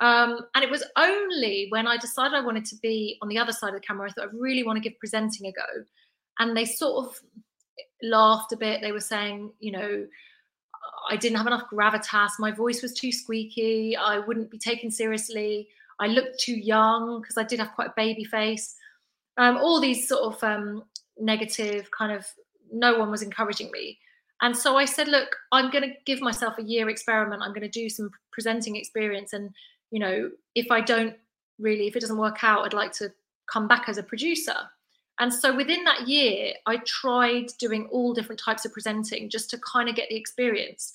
Um, 0.00 0.40
and 0.54 0.64
it 0.64 0.70
was 0.70 0.84
only 0.96 1.66
when 1.70 1.86
I 1.86 1.96
decided 1.96 2.34
I 2.34 2.44
wanted 2.44 2.64
to 2.66 2.76
be 2.82 3.18
on 3.22 3.28
the 3.28 3.38
other 3.38 3.52
side 3.52 3.68
of 3.68 3.74
the 3.74 3.86
camera, 3.86 4.08
I 4.08 4.12
thought 4.12 4.28
I 4.32 4.36
really 4.36 4.64
want 4.64 4.82
to 4.82 4.88
give 4.88 4.98
presenting 4.98 5.46
a 5.46 5.52
go. 5.52 5.84
And 6.38 6.56
they 6.56 6.64
sort 6.64 7.06
of 7.06 7.20
laughed 8.02 8.52
a 8.52 8.56
bit. 8.56 8.80
They 8.80 8.92
were 8.92 9.00
saying, 9.00 9.52
you 9.60 9.72
know, 9.72 10.06
I 11.10 11.16
didn't 11.16 11.36
have 11.36 11.46
enough 11.46 11.68
gravitas. 11.72 12.30
My 12.38 12.50
voice 12.50 12.82
was 12.82 12.94
too 12.94 13.12
squeaky. 13.12 13.96
I 13.96 14.18
wouldn't 14.18 14.50
be 14.50 14.58
taken 14.58 14.90
seriously. 14.90 15.68
I 16.00 16.06
looked 16.06 16.40
too 16.40 16.56
young 16.56 17.20
because 17.20 17.36
I 17.36 17.44
did 17.44 17.60
have 17.60 17.74
quite 17.74 17.88
a 17.88 17.94
baby 17.96 18.24
face. 18.24 18.74
Um, 19.36 19.56
all 19.56 19.80
these 19.80 20.08
sort 20.08 20.34
of 20.34 20.42
um, 20.42 20.84
negative 21.18 21.90
kind 21.96 22.12
of, 22.12 22.26
no 22.72 22.98
one 22.98 23.10
was 23.10 23.22
encouraging 23.22 23.70
me. 23.70 23.98
And 24.40 24.56
so 24.56 24.76
I 24.76 24.86
said, 24.86 25.06
look, 25.06 25.36
I'm 25.52 25.70
going 25.70 25.88
to 25.88 25.94
give 26.04 26.20
myself 26.20 26.58
a 26.58 26.64
year 26.64 26.88
experiment. 26.88 27.42
I'm 27.42 27.52
going 27.52 27.62
to 27.62 27.68
do 27.68 27.88
some 27.88 28.10
presenting 28.32 28.74
experience. 28.74 29.32
And, 29.32 29.50
you 29.92 30.00
know, 30.00 30.30
if 30.56 30.70
I 30.70 30.80
don't 30.80 31.14
really, 31.60 31.86
if 31.86 31.94
it 31.94 32.00
doesn't 32.00 32.16
work 32.16 32.42
out, 32.42 32.64
I'd 32.64 32.72
like 32.72 32.92
to 32.94 33.12
come 33.46 33.68
back 33.68 33.88
as 33.88 33.98
a 33.98 34.02
producer. 34.02 34.56
And 35.20 35.32
so 35.32 35.54
within 35.54 35.84
that 35.84 36.08
year, 36.08 36.54
I 36.66 36.78
tried 36.78 37.48
doing 37.58 37.86
all 37.92 38.14
different 38.14 38.40
types 38.40 38.64
of 38.64 38.72
presenting 38.72 39.28
just 39.28 39.50
to 39.50 39.58
kind 39.58 39.88
of 39.88 39.94
get 39.94 40.08
the 40.08 40.16
experience. 40.16 40.94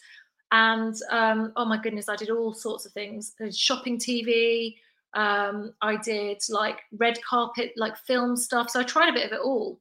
And 0.51 0.95
um, 1.11 1.53
oh 1.55 1.65
my 1.65 1.77
goodness, 1.77 2.09
I 2.09 2.15
did 2.15 2.31
all 2.31 2.53
sorts 2.53 2.85
of 2.85 2.91
things. 2.91 3.35
Shopping 3.51 3.99
TV. 3.99 4.75
Um, 5.13 5.73
I 5.81 5.97
did 5.97 6.41
like 6.49 6.79
red 6.97 7.19
carpet, 7.23 7.73
like 7.77 7.95
film 7.95 8.35
stuff. 8.35 8.71
So 8.71 8.79
I 8.79 8.83
tried 8.83 9.09
a 9.09 9.13
bit 9.13 9.27
of 9.27 9.31
it 9.31 9.41
all. 9.43 9.79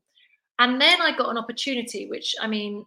And 0.59 0.81
then 0.81 1.01
I 1.01 1.17
got 1.17 1.31
an 1.31 1.39
opportunity, 1.39 2.07
which 2.07 2.35
I 2.41 2.47
mean, 2.47 2.85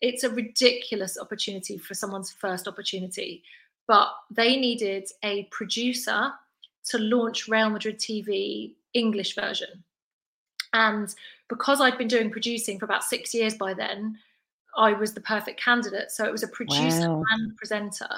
it's 0.00 0.24
a 0.24 0.30
ridiculous 0.30 1.18
opportunity 1.18 1.78
for 1.78 1.94
someone's 1.94 2.32
first 2.32 2.66
opportunity. 2.66 3.42
But 3.86 4.08
they 4.30 4.56
needed 4.56 5.08
a 5.22 5.44
producer 5.44 6.32
to 6.90 6.98
launch 6.98 7.48
Real 7.48 7.70
Madrid 7.70 7.98
TV 7.98 8.74
English 8.94 9.34
version. 9.34 9.84
And 10.72 11.14
because 11.48 11.80
I'd 11.80 11.98
been 11.98 12.08
doing 12.08 12.30
producing 12.30 12.78
for 12.78 12.84
about 12.84 13.04
six 13.04 13.32
years 13.32 13.54
by 13.54 13.74
then, 13.74 14.18
I 14.76 14.92
was 14.92 15.14
the 15.14 15.20
perfect 15.20 15.60
candidate. 15.60 16.10
So 16.10 16.24
it 16.24 16.32
was 16.32 16.42
a 16.42 16.48
producer 16.48 17.08
Wow. 17.08 17.24
and 17.30 17.56
presenter. 17.56 18.08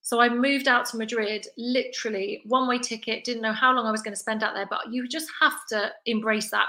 So 0.00 0.20
I 0.20 0.28
moved 0.28 0.68
out 0.68 0.86
to 0.86 0.96
Madrid, 0.96 1.46
literally 1.58 2.42
one 2.46 2.66
way 2.66 2.78
ticket, 2.78 3.24
didn't 3.24 3.42
know 3.42 3.52
how 3.52 3.72
long 3.72 3.86
I 3.86 3.90
was 3.90 4.00
going 4.00 4.14
to 4.14 4.20
spend 4.20 4.42
out 4.42 4.54
there, 4.54 4.66
but 4.70 4.90
you 4.90 5.06
just 5.06 5.28
have 5.40 5.66
to 5.68 5.92
embrace 6.06 6.50
that 6.50 6.68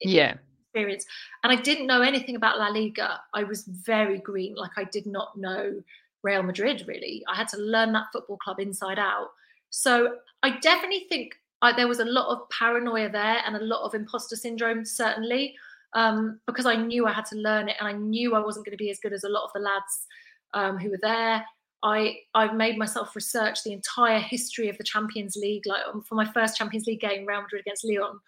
Yeah. 0.00 0.36
experience. 0.74 1.06
And 1.42 1.52
I 1.52 1.56
didn't 1.56 1.86
know 1.86 2.02
anything 2.02 2.36
about 2.36 2.58
La 2.58 2.68
Liga. 2.68 3.22
I 3.32 3.44
was 3.44 3.64
very 3.64 4.18
green, 4.18 4.54
like 4.54 4.72
I 4.76 4.84
did 4.84 5.06
not 5.06 5.36
know 5.38 5.82
Real 6.24 6.42
Madrid 6.42 6.84
really. 6.88 7.22
I 7.28 7.36
had 7.36 7.48
to 7.48 7.58
learn 7.58 7.92
that 7.92 8.06
football 8.12 8.38
club 8.38 8.58
inside 8.58 8.98
out. 8.98 9.28
So 9.70 10.16
I 10.42 10.58
definitely 10.58 11.06
think 11.08 11.34
I, 11.62 11.72
there 11.72 11.88
was 11.88 12.00
a 12.00 12.04
lot 12.04 12.28
of 12.28 12.48
paranoia 12.50 13.08
there 13.08 13.38
and 13.46 13.56
a 13.56 13.64
lot 13.64 13.84
of 13.84 13.94
imposter 13.94 14.36
syndrome, 14.36 14.84
certainly, 14.84 15.54
um, 15.94 16.40
because 16.46 16.66
I 16.66 16.76
knew 16.76 17.06
I 17.06 17.12
had 17.12 17.26
to 17.26 17.36
learn 17.36 17.68
it 17.68 17.76
and 17.78 17.88
I 17.88 17.92
knew 17.92 18.34
I 18.34 18.40
wasn't 18.40 18.66
going 18.66 18.76
to 18.76 18.82
be 18.82 18.90
as 18.90 18.98
good 19.00 19.12
as 19.12 19.24
a 19.24 19.28
lot 19.28 19.44
of 19.44 19.50
the 19.54 19.60
lads 19.60 20.06
um, 20.54 20.78
who 20.78 20.90
were 20.90 20.98
there. 21.00 21.44
I 21.82 22.16
I've 22.34 22.54
made 22.54 22.78
myself 22.78 23.14
research 23.14 23.62
the 23.62 23.72
entire 23.72 24.18
history 24.18 24.68
of 24.68 24.78
the 24.78 24.84
Champions 24.84 25.36
League. 25.36 25.66
Like 25.66 25.82
um, 25.92 26.02
for 26.02 26.14
my 26.14 26.24
first 26.24 26.56
Champions 26.56 26.86
League 26.86 27.00
game, 27.00 27.26
Real 27.26 27.42
Madrid 27.42 27.60
against 27.60 27.84
Lyon, 27.84 28.18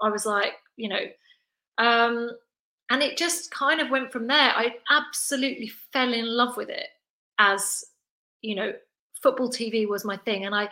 I 0.00 0.08
was 0.08 0.24
like, 0.24 0.54
you 0.76 0.88
know, 0.88 1.04
um, 1.78 2.30
and 2.90 3.02
it 3.02 3.16
just 3.16 3.50
kind 3.50 3.80
of 3.80 3.90
went 3.90 4.12
from 4.12 4.26
there. 4.26 4.52
I 4.54 4.76
absolutely 4.90 5.70
fell 5.92 6.12
in 6.12 6.26
love 6.26 6.56
with 6.56 6.70
it 6.70 6.88
as 7.42 7.84
you 8.40 8.54
know, 8.54 8.72
football 9.22 9.48
TV 9.48 9.88
was 9.88 10.04
my 10.04 10.16
thing, 10.16 10.46
and 10.46 10.54
I. 10.54 10.68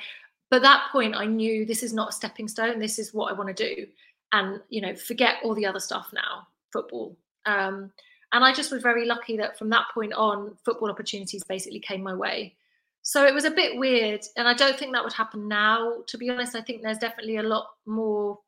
But 0.50 0.62
that 0.62 0.88
point, 0.90 1.14
I 1.14 1.26
knew 1.26 1.64
this 1.64 1.84
is 1.84 1.92
not 1.92 2.08
a 2.08 2.12
stepping 2.12 2.48
stone. 2.48 2.80
This 2.80 2.98
is 2.98 3.14
what 3.14 3.30
I 3.30 3.36
want 3.36 3.54
to 3.56 3.74
do, 3.74 3.86
and 4.32 4.60
you 4.68 4.80
know, 4.80 4.94
forget 4.94 5.36
all 5.42 5.54
the 5.54 5.66
other 5.66 5.80
stuff 5.80 6.10
now. 6.12 6.46
Football. 6.72 7.16
Um, 7.46 7.90
and 8.32 8.44
I 8.44 8.52
just 8.52 8.70
was 8.70 8.82
very 8.82 9.06
lucky 9.06 9.36
that 9.38 9.58
from 9.58 9.70
that 9.70 9.86
point 9.92 10.12
on, 10.12 10.56
football 10.64 10.90
opportunities 10.90 11.42
basically 11.42 11.80
came 11.80 12.02
my 12.02 12.14
way. 12.14 12.54
So 13.02 13.26
it 13.26 13.34
was 13.34 13.44
a 13.44 13.50
bit 13.50 13.78
weird, 13.78 14.24
and 14.36 14.46
I 14.46 14.54
don't 14.54 14.78
think 14.78 14.92
that 14.92 15.04
would 15.04 15.12
happen 15.12 15.48
now. 15.48 16.02
To 16.06 16.18
be 16.18 16.30
honest, 16.30 16.54
I 16.54 16.62
think 16.62 16.82
there's 16.82 16.98
definitely 16.98 17.38
a 17.38 17.42
lot 17.42 17.66
more 17.86 18.38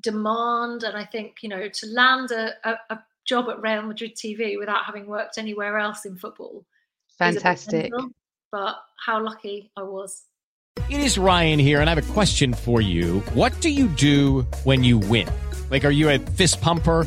demand, 0.00 0.82
and 0.84 0.96
I 0.96 1.04
think 1.04 1.36
you 1.42 1.48
know 1.48 1.68
to 1.68 1.86
land 1.86 2.30
a, 2.32 2.52
a, 2.68 2.78
a 2.90 2.98
job 3.26 3.48
at 3.48 3.62
Real 3.62 3.82
Madrid 3.82 4.16
TV 4.16 4.58
without 4.58 4.84
having 4.84 5.06
worked 5.06 5.38
anywhere 5.38 5.78
else 5.78 6.04
in 6.06 6.16
football. 6.16 6.64
Is 7.20 7.36
a 7.36 7.38
bit 7.38 7.42
Fantastic. 7.42 7.90
mental, 7.92 8.10
But 8.52 8.76
how 9.04 9.22
lucky 9.22 9.70
I 9.76 9.82
was. 9.82 10.24
It 10.88 11.00
is 11.00 11.18
Ryan 11.18 11.58
here, 11.58 11.80
and 11.80 11.88
I 11.90 11.94
have 11.94 12.10
a 12.10 12.12
question 12.12 12.54
for 12.54 12.80
you. 12.80 13.20
What 13.34 13.60
do 13.60 13.70
you 13.70 13.88
do 13.88 14.42
when 14.64 14.82
you 14.82 14.98
win? 14.98 15.28
Like, 15.70 15.84
are 15.84 15.90
you 15.90 16.08
a 16.10 16.18
fist 16.18 16.60
pumper? 16.60 17.06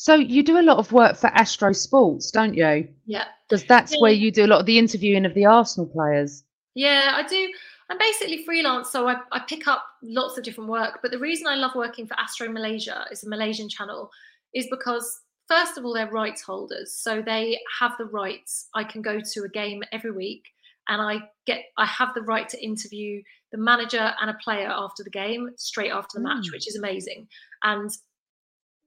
So 0.00 0.14
you 0.14 0.44
do 0.44 0.60
a 0.60 0.62
lot 0.62 0.78
of 0.78 0.92
work 0.92 1.16
for 1.16 1.26
Astro 1.26 1.72
Sports, 1.72 2.30
don't 2.30 2.54
you? 2.54 2.88
Yeah. 3.04 3.24
Because 3.48 3.64
that's 3.64 3.92
Yeah. 3.92 4.00
where 4.00 4.12
you 4.12 4.30
do 4.30 4.44
a 4.44 4.46
lot 4.46 4.60
of 4.60 4.66
the 4.66 4.78
interviewing 4.78 5.26
of 5.26 5.34
the 5.34 5.44
Arsenal 5.44 5.88
players. 5.88 6.44
Yeah, 6.74 7.14
I 7.16 7.24
do. 7.26 7.52
I'm 7.90 7.98
basically 7.98 8.44
freelance, 8.44 8.90
so 8.92 9.08
I, 9.08 9.16
I 9.32 9.40
pick 9.40 9.66
up 9.66 9.84
lots 10.00 10.38
of 10.38 10.44
different 10.44 10.70
work. 10.70 11.00
But 11.02 11.10
the 11.10 11.18
reason 11.18 11.48
I 11.48 11.56
love 11.56 11.74
working 11.74 12.06
for 12.06 12.14
Astro 12.14 12.48
Malaysia, 12.48 13.06
is 13.10 13.24
a 13.24 13.28
Malaysian 13.28 13.68
channel, 13.68 14.08
is 14.54 14.68
because 14.70 15.20
first 15.48 15.76
of 15.76 15.84
all 15.84 15.94
they're 15.94 16.10
rights 16.12 16.42
holders, 16.42 16.94
so 16.94 17.20
they 17.20 17.58
have 17.80 17.96
the 17.98 18.04
rights. 18.04 18.68
I 18.76 18.84
can 18.84 19.02
go 19.02 19.18
to 19.18 19.42
a 19.42 19.48
game 19.48 19.82
every 19.90 20.12
week, 20.12 20.44
and 20.88 21.02
I 21.02 21.28
get 21.44 21.64
I 21.76 21.86
have 21.86 22.14
the 22.14 22.22
right 22.22 22.48
to 22.50 22.62
interview 22.62 23.20
the 23.50 23.58
manager 23.58 24.14
and 24.20 24.30
a 24.30 24.34
player 24.44 24.68
after 24.70 25.02
the 25.02 25.10
game, 25.10 25.50
straight 25.56 25.90
after 25.90 26.18
the 26.18 26.22
match, 26.22 26.46
Mm. 26.46 26.52
which 26.52 26.68
is 26.68 26.76
amazing. 26.76 27.26
And 27.64 27.90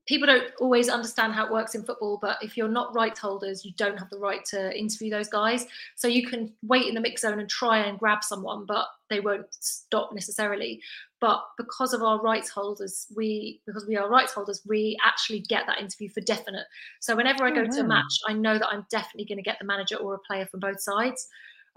people 0.08 0.26
don't 0.26 0.52
always 0.60 0.90
understand 0.90 1.34
how 1.34 1.46
it 1.46 1.52
works 1.52 1.76
in 1.76 1.84
football, 1.84 2.18
but 2.22 2.38
if 2.42 2.58
you're 2.58 2.68
not 2.68 2.94
rights 2.96 3.20
holders, 3.20 3.64
you 3.64 3.72
don't 3.78 3.98
have 3.98 4.10
the 4.10 4.18
right 4.18 4.44
to 4.46 4.78
interview 4.78 5.10
those 5.10 5.30
guys. 5.30 5.68
So 5.96 6.08
you 6.08 6.28
can 6.28 6.52
wait 6.64 6.88
in 6.88 6.96
the 6.96 7.02
mix 7.02 7.22
zone 7.22 7.40
and 7.40 7.50
try 7.50 7.80
and 7.80 8.00
grab 8.00 8.24
someone, 8.24 8.66
but 8.66 8.88
they 9.10 9.20
won't 9.20 9.46
stop 9.52 10.14
necessarily. 10.14 10.82
But 11.20 11.44
because 11.56 11.94
of 11.94 12.02
our 12.02 12.20
rights 12.20 12.50
holders, 12.50 13.06
we 13.16 13.62
because 13.68 13.86
we 13.86 13.96
are 13.96 14.10
rights 14.10 14.34
holders, 14.34 14.64
we 14.68 14.98
actually 15.06 15.42
get 15.42 15.68
that 15.68 15.80
interview 15.80 16.10
for 16.10 16.22
definite. 16.22 16.66
So 17.00 17.16
whenever 17.16 17.46
I 17.46 17.52
Oh, 17.52 17.56
go 17.56 17.68
to 17.68 17.80
a 17.82 17.84
match, 17.84 18.20
I 18.28 18.34
know 18.34 18.58
that 18.58 18.68
I'm 18.68 18.88
definitely 18.90 19.26
going 19.26 19.38
to 19.38 19.44
get 19.44 19.60
the 19.60 19.66
manager 19.66 19.98
or 19.98 20.16
a 20.16 20.20
player 20.20 20.48
from 20.48 20.62
both 20.62 20.82
sides. 20.82 21.28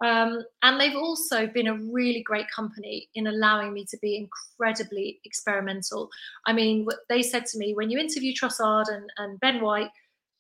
Um, 0.03 0.43
and 0.63 0.81
they've 0.81 0.97
also 0.97 1.47
been 1.47 1.69
a 1.69 1.79
really 1.79 2.23
great 2.23 2.51
company 2.51 3.09
in 3.15 3.29
allowing 3.29 3.73
me 3.73 3.85
to 3.87 3.97
be 4.03 4.17
incredibly 4.17 5.21
experimental. 5.25 6.11
I 6.47 6.53
mean, 6.53 6.85
what 6.85 7.01
they 7.09 7.23
said 7.23 7.47
to 7.47 7.59
me 7.59 7.75
when 7.75 7.91
you 7.91 7.99
interview 7.99 8.33
Trossard 8.35 8.89
and, 8.89 9.09
and 9.19 9.39
Ben 9.41 9.61
White, 9.61 9.91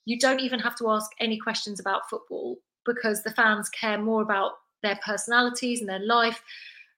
you 0.07 0.18
don't 0.18 0.40
even 0.40 0.59
have 0.61 0.76
to 0.76 0.90
ask 0.90 1.11
any 1.20 1.38
questions 1.38 1.80
about 1.80 2.11
football 2.11 2.57
because 2.84 3.22
the 3.22 3.30
fans 3.30 3.68
care 3.70 3.98
more 3.98 4.22
about 4.22 4.52
their 4.82 4.98
personalities 5.05 5.80
and 5.80 5.88
their 5.88 6.00
life. 6.00 6.42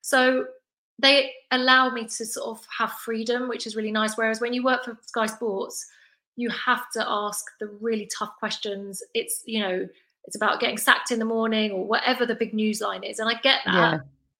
So 0.00 0.46
they 0.98 1.32
allow 1.50 1.90
me 1.90 2.04
to 2.04 2.26
sort 2.26 2.58
of 2.58 2.66
have 2.78 2.92
freedom, 2.92 3.48
which 3.48 3.66
is 3.66 3.76
really 3.76 3.92
nice. 3.92 4.16
Whereas 4.16 4.40
when 4.40 4.54
you 4.54 4.64
work 4.64 4.84
for 4.84 4.98
Sky 5.02 5.26
Sports, 5.26 5.86
you 6.36 6.50
have 6.50 6.90
to 6.92 7.04
ask 7.06 7.44
the 7.60 7.68
really 7.80 8.08
tough 8.18 8.32
questions. 8.38 9.02
It's, 9.14 9.42
you 9.46 9.60
know, 9.60 9.88
it's 10.26 10.36
about 10.36 10.60
getting 10.60 10.78
sacked 10.78 11.10
in 11.10 11.18
the 11.18 11.24
morning 11.24 11.70
or 11.72 11.84
whatever 11.86 12.26
the 12.26 12.34
big 12.34 12.52
news 12.52 12.80
line 12.80 13.04
is. 13.04 13.18
And 13.18 13.28
I 13.28 13.34
get 13.40 13.60
that. 13.64 13.74
Yeah. 13.74 13.98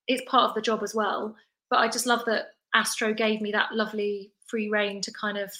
It's 0.08 0.28
part 0.30 0.48
of 0.48 0.54
the 0.54 0.60
job 0.60 0.82
as 0.82 0.94
well. 0.94 1.34
But 1.70 1.80
I 1.80 1.88
just 1.88 2.06
love 2.06 2.24
that 2.26 2.50
Astro 2.74 3.14
gave 3.14 3.40
me 3.40 3.52
that 3.52 3.72
lovely 3.72 4.32
free 4.46 4.68
reign 4.68 5.00
to 5.02 5.12
kind 5.12 5.38
of 5.38 5.52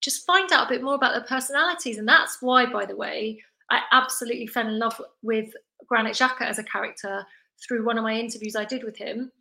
just 0.00 0.26
find 0.26 0.52
out 0.52 0.66
a 0.66 0.68
bit 0.68 0.82
more 0.82 0.94
about 0.94 1.14
their 1.14 1.24
personalities. 1.24 1.98
And 1.98 2.08
that's 2.08 2.38
why, 2.40 2.66
by 2.66 2.84
the 2.84 2.96
way, 2.96 3.42
I 3.70 3.80
absolutely 3.92 4.46
fell 4.46 4.66
in 4.66 4.78
love 4.78 5.00
with 5.22 5.50
Granit 5.86 6.14
Xhaka 6.14 6.42
as 6.42 6.58
a 6.58 6.64
character 6.64 7.24
through 7.66 7.84
one 7.84 7.98
of 7.98 8.04
my 8.04 8.14
interviews 8.14 8.56
I 8.56 8.64
did 8.64 8.84
with 8.84 8.96
him. 8.96 9.32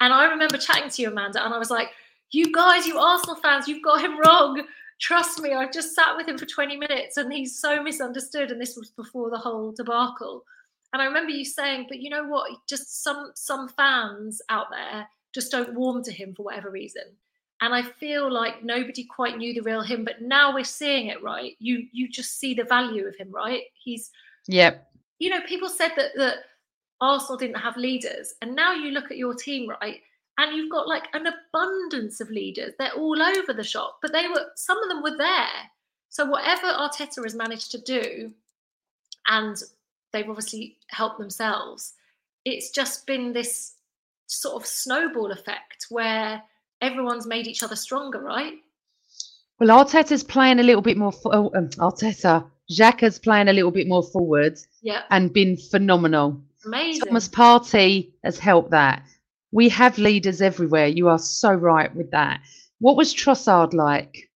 And 0.00 0.12
I 0.12 0.26
remember 0.26 0.56
chatting 0.56 0.90
to 0.90 1.02
you, 1.02 1.08
Amanda, 1.08 1.44
and 1.44 1.54
I 1.54 1.58
was 1.58 1.70
like, 1.70 1.88
you 2.32 2.52
guys, 2.52 2.86
you 2.86 2.98
Arsenal 2.98 3.36
fans, 3.36 3.68
you've 3.68 3.82
got 3.82 4.00
him 4.00 4.18
wrong. 4.18 4.62
Trust 5.00 5.40
me, 5.40 5.54
I've 5.54 5.72
just 5.72 5.94
sat 5.94 6.16
with 6.16 6.28
him 6.28 6.36
for 6.36 6.46
20 6.46 6.76
minutes 6.76 7.16
and 7.16 7.32
he's 7.32 7.58
so 7.58 7.82
misunderstood. 7.82 8.50
And 8.50 8.60
this 8.60 8.76
was 8.76 8.90
before 8.90 9.30
the 9.30 9.38
whole 9.38 9.72
debacle. 9.72 10.44
And 10.92 11.00
I 11.00 11.06
remember 11.06 11.30
you 11.30 11.44
saying, 11.44 11.86
but 11.88 12.00
you 12.00 12.10
know 12.10 12.24
what? 12.24 12.50
Just 12.68 13.02
some 13.02 13.32
some 13.34 13.68
fans 13.68 14.42
out 14.48 14.66
there 14.70 15.06
just 15.34 15.52
don't 15.52 15.74
warm 15.74 16.02
to 16.04 16.12
him 16.12 16.34
for 16.34 16.42
whatever 16.42 16.70
reason. 16.70 17.04
And 17.62 17.74
I 17.74 17.82
feel 17.82 18.30
like 18.30 18.64
nobody 18.64 19.04
quite 19.04 19.36
knew 19.36 19.54
the 19.54 19.60
real 19.60 19.82
him, 19.82 20.04
but 20.04 20.22
now 20.22 20.52
we're 20.52 20.64
seeing 20.64 21.08
it, 21.08 21.22
right? 21.22 21.54
You 21.58 21.86
you 21.92 22.08
just 22.08 22.38
see 22.38 22.54
the 22.54 22.64
value 22.64 23.06
of 23.06 23.16
him, 23.16 23.30
right? 23.30 23.62
He's 23.74 24.10
Yep. 24.48 24.90
you 25.18 25.30
know, 25.30 25.40
people 25.46 25.68
said 25.68 25.92
that 25.96 26.10
that 26.16 26.38
Arsenal 27.00 27.38
didn't 27.38 27.60
have 27.60 27.76
leaders, 27.76 28.34
and 28.42 28.54
now 28.54 28.74
you 28.74 28.90
look 28.90 29.10
at 29.10 29.16
your 29.16 29.34
team, 29.34 29.68
right? 29.80 30.00
And 30.42 30.56
you've 30.56 30.70
got 30.70 30.88
like 30.88 31.04
an 31.12 31.26
abundance 31.26 32.20
of 32.20 32.30
leaders. 32.30 32.72
They're 32.78 32.92
all 32.94 33.20
over 33.22 33.52
the 33.52 33.62
shop, 33.62 33.98
but 34.00 34.12
they 34.12 34.26
were 34.26 34.46
some 34.56 34.82
of 34.82 34.88
them 34.88 35.02
were 35.02 35.16
there. 35.16 35.46
So 36.08 36.24
whatever 36.24 36.66
Arteta 36.68 37.22
has 37.22 37.34
managed 37.34 37.70
to 37.72 37.78
do, 37.80 38.32
and 39.28 39.56
they've 40.12 40.28
obviously 40.28 40.78
helped 40.88 41.18
themselves, 41.18 41.92
it's 42.44 42.70
just 42.70 43.06
been 43.06 43.32
this 43.34 43.74
sort 44.26 44.56
of 44.60 44.66
snowball 44.66 45.30
effect 45.30 45.86
where 45.90 46.42
everyone's 46.80 47.26
made 47.26 47.46
each 47.46 47.62
other 47.62 47.76
stronger, 47.76 48.20
right? 48.20 48.54
Well, 49.58 49.84
Arteta's 49.84 50.24
playing 50.24 50.58
a 50.58 50.62
little 50.62 50.80
bit 50.82 50.96
more. 50.96 51.12
fo- 51.12 51.32
Oh, 51.32 51.52
um, 51.54 51.68
Arteta, 51.68 52.48
Xhaka's 52.70 53.18
playing 53.18 53.48
a 53.48 53.52
little 53.52 53.70
bit 53.70 53.86
more 53.86 54.02
forwards 54.02 54.66
Yeah. 54.80 55.02
and 55.10 55.32
been 55.32 55.56
phenomenal. 55.58 56.40
Amazing. 56.64 57.02
Thomas 57.08 57.28
Partey 57.28 58.12
has 58.24 58.38
helped 58.38 58.70
that. 58.70 59.02
We 59.52 59.68
have 59.70 59.98
leaders 59.98 60.40
everywhere. 60.40 60.86
You 60.86 61.08
are 61.08 61.18
so 61.18 61.52
right 61.52 61.94
with 61.94 62.10
that. 62.10 62.40
What 62.78 62.96
was 62.96 63.14
Trossard 63.14 63.74
like? 63.74 64.30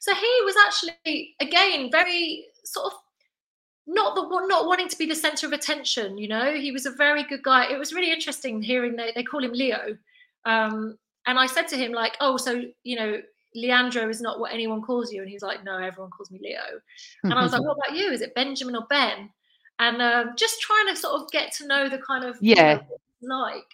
So 0.00 0.14
he 0.14 0.40
was 0.44 0.54
actually 0.66 1.34
again 1.40 1.90
very 1.90 2.46
sort 2.64 2.92
of 2.92 2.98
not 3.86 4.14
the 4.14 4.22
not 4.46 4.66
wanting 4.66 4.88
to 4.88 4.98
be 4.98 5.06
the 5.06 5.14
center 5.14 5.46
of 5.46 5.52
attention. 5.52 6.18
You 6.18 6.28
know, 6.28 6.54
he 6.54 6.72
was 6.72 6.86
a 6.86 6.90
very 6.90 7.22
good 7.22 7.42
guy. 7.42 7.70
It 7.70 7.78
was 7.78 7.92
really 7.92 8.12
interesting 8.12 8.62
hearing 8.62 8.96
they 8.96 9.12
they 9.14 9.22
call 9.22 9.44
him 9.44 9.52
Leo, 9.52 9.96
um, 10.44 10.98
and 11.26 11.38
I 11.38 11.46
said 11.46 11.68
to 11.68 11.76
him 11.76 11.92
like, 11.92 12.16
oh, 12.20 12.36
so 12.36 12.62
you 12.84 12.96
know. 12.96 13.20
Leandro 13.54 14.06
is 14.10 14.20
not 14.20 14.38
what 14.38 14.52
anyone 14.52 14.82
calls 14.82 15.10
you, 15.10 15.22
and 15.22 15.30
he's 15.30 15.40
like, 15.40 15.64
"No, 15.64 15.78
everyone 15.78 16.10
calls 16.10 16.30
me 16.30 16.38
Leo." 16.42 16.60
And 17.22 17.32
I 17.32 17.42
was 17.42 17.52
like, 17.52 17.62
"What 17.66 17.78
about 17.78 17.96
you? 17.96 18.12
Is 18.12 18.20
it 18.20 18.34
Benjamin 18.34 18.76
or 18.76 18.84
Ben?" 18.90 19.30
And 19.78 20.02
um, 20.02 20.32
just 20.36 20.60
trying 20.60 20.88
to 20.88 20.96
sort 20.96 21.18
of 21.18 21.30
get 21.30 21.52
to 21.54 21.66
know 21.66 21.88
the 21.88 21.96
kind 21.96 22.22
of 22.22 22.36
Yeah. 22.42 22.80
like. 23.22 23.64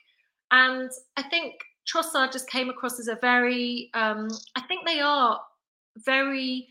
And 0.53 0.91
I 1.17 1.23
think 1.23 1.55
Trossard 1.87 2.33
just 2.33 2.49
came 2.49 2.69
across 2.69 3.01
as 3.01 3.09
a 3.09 3.17
very, 3.17 3.91
um, 3.95 4.29
I 4.55 4.61
think 4.63 4.87
they 4.87 5.01
are 5.01 5.41
very 5.97 6.69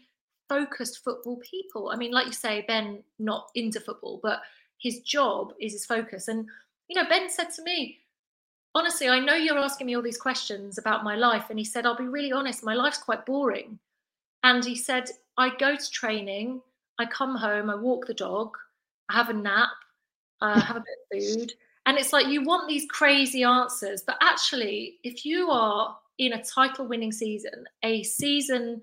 focused 0.47 1.03
football 1.03 1.37
people. 1.37 1.89
I 1.89 1.95
mean, 1.97 2.11
like 2.11 2.27
you 2.27 2.33
say, 2.33 2.63
Ben 2.67 3.03
not 3.19 3.49
into 3.55 3.79
football, 3.79 4.19
but 4.21 4.41
his 4.79 4.99
job 5.01 5.53
is 5.59 5.73
his 5.73 5.85
focus. 5.85 6.27
And 6.27 6.47
you 6.87 6.95
know, 6.95 7.07
Ben 7.07 7.29
said 7.29 7.51
to 7.55 7.63
me, 7.63 7.99
honestly, 8.75 9.09
I 9.09 9.19
know 9.19 9.35
you're 9.35 9.57
asking 9.57 9.87
me 9.87 9.95
all 9.95 10.01
these 10.01 10.17
questions 10.17 10.77
about 10.77 11.03
my 11.03 11.15
life, 11.15 11.45
and 11.49 11.57
he 11.57 11.65
said, 11.65 11.85
I'll 11.85 11.95
be 11.95 12.07
really 12.07 12.31
honest, 12.31 12.63
my 12.63 12.73
life's 12.73 12.97
quite 12.97 13.25
boring. 13.25 13.79
And 14.43 14.63
he 14.63 14.75
said, 14.75 15.09
I 15.37 15.55
go 15.57 15.75
to 15.75 15.89
training, 15.89 16.61
I 16.99 17.05
come 17.05 17.35
home, 17.35 17.69
I 17.69 17.75
walk 17.75 18.07
the 18.07 18.13
dog, 18.13 18.57
I 19.09 19.13
have 19.13 19.29
a 19.29 19.33
nap, 19.33 19.69
I 20.41 20.59
have 20.59 20.77
a 20.77 20.83
bit 21.11 21.23
of 21.23 21.39
food. 21.39 21.53
And 21.85 21.97
it's 21.97 22.13
like 22.13 22.27
you 22.27 22.43
want 22.43 22.67
these 22.67 22.85
crazy 22.89 23.43
answers, 23.43 24.01
but 24.01 24.17
actually, 24.21 24.97
if 25.03 25.25
you 25.25 25.49
are 25.49 25.97
in 26.17 26.33
a 26.33 26.43
title 26.43 26.85
winning 26.85 27.11
season, 27.11 27.65
a 27.83 28.03
season, 28.03 28.81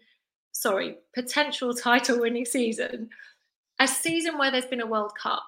sorry, 0.52 0.96
potential 1.14 1.72
title 1.74 2.20
winning 2.20 2.44
season, 2.44 3.08
a 3.78 3.86
season 3.86 4.36
where 4.36 4.50
there's 4.50 4.66
been 4.66 4.80
a 4.80 4.86
World 4.86 5.12
Cup, 5.20 5.44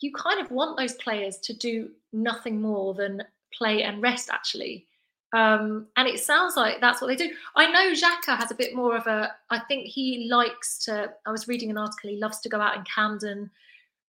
you 0.00 0.12
kind 0.12 0.40
of 0.40 0.50
want 0.50 0.78
those 0.78 0.94
players 0.94 1.38
to 1.38 1.52
do 1.52 1.90
nothing 2.12 2.60
more 2.60 2.94
than 2.94 3.22
play 3.52 3.82
and 3.82 4.00
rest, 4.00 4.30
actually. 4.32 4.86
Um, 5.34 5.88
and 5.96 6.08
it 6.08 6.20
sounds 6.20 6.56
like 6.56 6.80
that's 6.80 7.02
what 7.02 7.08
they 7.08 7.16
do. 7.16 7.30
I 7.54 7.70
know 7.70 7.92
Xhaka 7.92 8.36
has 8.38 8.50
a 8.50 8.54
bit 8.54 8.74
more 8.74 8.96
of 8.96 9.06
a, 9.06 9.32
I 9.50 9.58
think 9.58 9.86
he 9.86 10.28
likes 10.30 10.78
to, 10.86 11.12
I 11.26 11.30
was 11.30 11.48
reading 11.48 11.70
an 11.70 11.76
article, 11.76 12.08
he 12.08 12.16
loves 12.16 12.40
to 12.40 12.48
go 12.48 12.60
out 12.60 12.76
in 12.76 12.84
Camden 12.84 13.50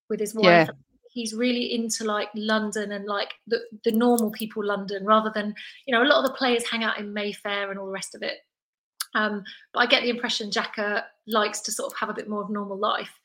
with 0.09 0.21
his 0.21 0.33
wife. 0.33 0.45
Yeah. 0.45 0.69
He's 1.19 1.33
really 1.33 1.73
into 1.73 2.03
like 2.03 2.29
London 2.35 2.91
and 2.91 3.05
like 3.05 3.33
the, 3.47 3.59
the 3.83 3.91
normal 3.91 4.31
people 4.31 4.65
London 4.65 5.05
rather 5.05 5.31
than, 5.33 5.53
you 5.85 5.93
know, 5.93 6.03
a 6.03 6.07
lot 6.07 6.23
of 6.23 6.31
the 6.31 6.37
players 6.37 6.67
hang 6.69 6.83
out 6.83 6.99
in 6.99 7.13
Mayfair 7.13 7.69
and 7.69 7.79
all 7.79 7.87
the 7.87 7.91
rest 7.91 8.15
of 8.15 8.23
it. 8.23 8.37
Um, 9.15 9.43
but 9.73 9.81
I 9.81 9.85
get 9.85 10.03
the 10.03 10.09
impression 10.09 10.49
Xhaka 10.51 11.03
likes 11.27 11.61
to 11.61 11.71
sort 11.71 11.91
of 11.91 11.97
have 11.99 12.09
a 12.09 12.13
bit 12.13 12.29
more 12.29 12.43
of 12.43 12.49
normal 12.49 12.77
life. 12.77 13.19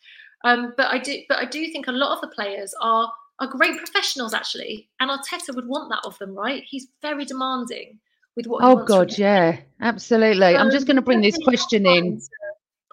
Um, 0.44 0.74
but 0.76 0.92
I 0.92 0.98
do, 0.98 1.20
but 1.28 1.38
I 1.38 1.44
do 1.44 1.66
think 1.70 1.86
a 1.86 1.92
lot 1.92 2.14
of 2.14 2.20
the 2.20 2.34
players 2.34 2.74
are 2.80 3.12
are 3.40 3.48
great 3.48 3.76
professionals 3.76 4.32
actually, 4.32 4.88
and 5.00 5.10
Arteta 5.10 5.54
would 5.54 5.66
want 5.66 5.90
that 5.90 6.06
of 6.06 6.16
them, 6.18 6.34
right? 6.34 6.62
He's 6.66 6.86
very 7.02 7.24
demanding 7.24 7.98
with 8.36 8.46
what. 8.46 8.62
he 8.62 8.68
Oh 8.68 8.84
God, 8.84 9.16
yeah, 9.18 9.58
absolutely. 9.80 10.56
I'm 10.56 10.70
just 10.70 10.86
going 10.86 10.96
to 10.96 11.02
bring 11.02 11.20
this 11.20 11.38
question 11.38 11.86
in. 11.86 12.20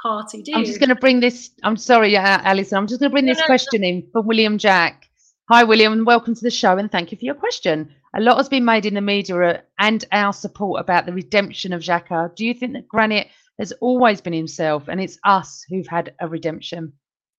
Party, 0.02 0.42
do 0.42 0.54
I'm 0.56 0.66
just 0.66 0.80
going 0.80 0.90
to 0.90 0.96
bring 0.96 1.20
this. 1.20 1.52
I'm 1.64 1.78
sorry, 1.78 2.18
uh, 2.18 2.22
Alison. 2.44 2.78
I'm 2.78 2.88
just 2.88 3.00
going 3.00 3.12
to 3.12 3.14
bring 3.14 3.26
No, 3.26 3.32
this 3.34 3.40
no, 3.40 3.44
no. 3.44 3.48
question 3.48 3.84
in 3.84 4.08
for 4.12 4.22
William 4.22 4.58
Jack. 4.58 5.10
Hi, 5.50 5.64
William, 5.64 5.94
and 5.94 6.06
welcome 6.06 6.34
to 6.34 6.42
the 6.42 6.50
show, 6.50 6.78
and 6.78 6.92
thank 6.92 7.12
you 7.12 7.18
for 7.18 7.26
your 7.26 7.36
question. 7.36 7.94
A 8.16 8.22
lot 8.22 8.38
has 8.38 8.50
been 8.50 8.66
made 8.66 8.86
in 8.86 8.94
the 8.96 9.02
media 9.02 9.36
uh, 9.38 9.62
and 9.80 10.04
our 10.12 10.34
support 10.34 10.82
about 10.82 11.06
the 11.06 11.14
redemption 11.14 11.72
of 11.72 11.82
Xhaka. 11.82 12.34
Do 12.36 12.46
you 12.46 12.54
think 12.54 12.74
that 12.74 12.88
Granit 12.88 13.28
has 13.60 13.72
always 13.74 14.22
been 14.22 14.34
himself, 14.34 14.88
and 14.88 15.00
it's 15.00 15.20
us 15.24 15.64
who've 15.70 15.88
had 15.88 16.14
a 16.20 16.28
redemption? 16.28 16.94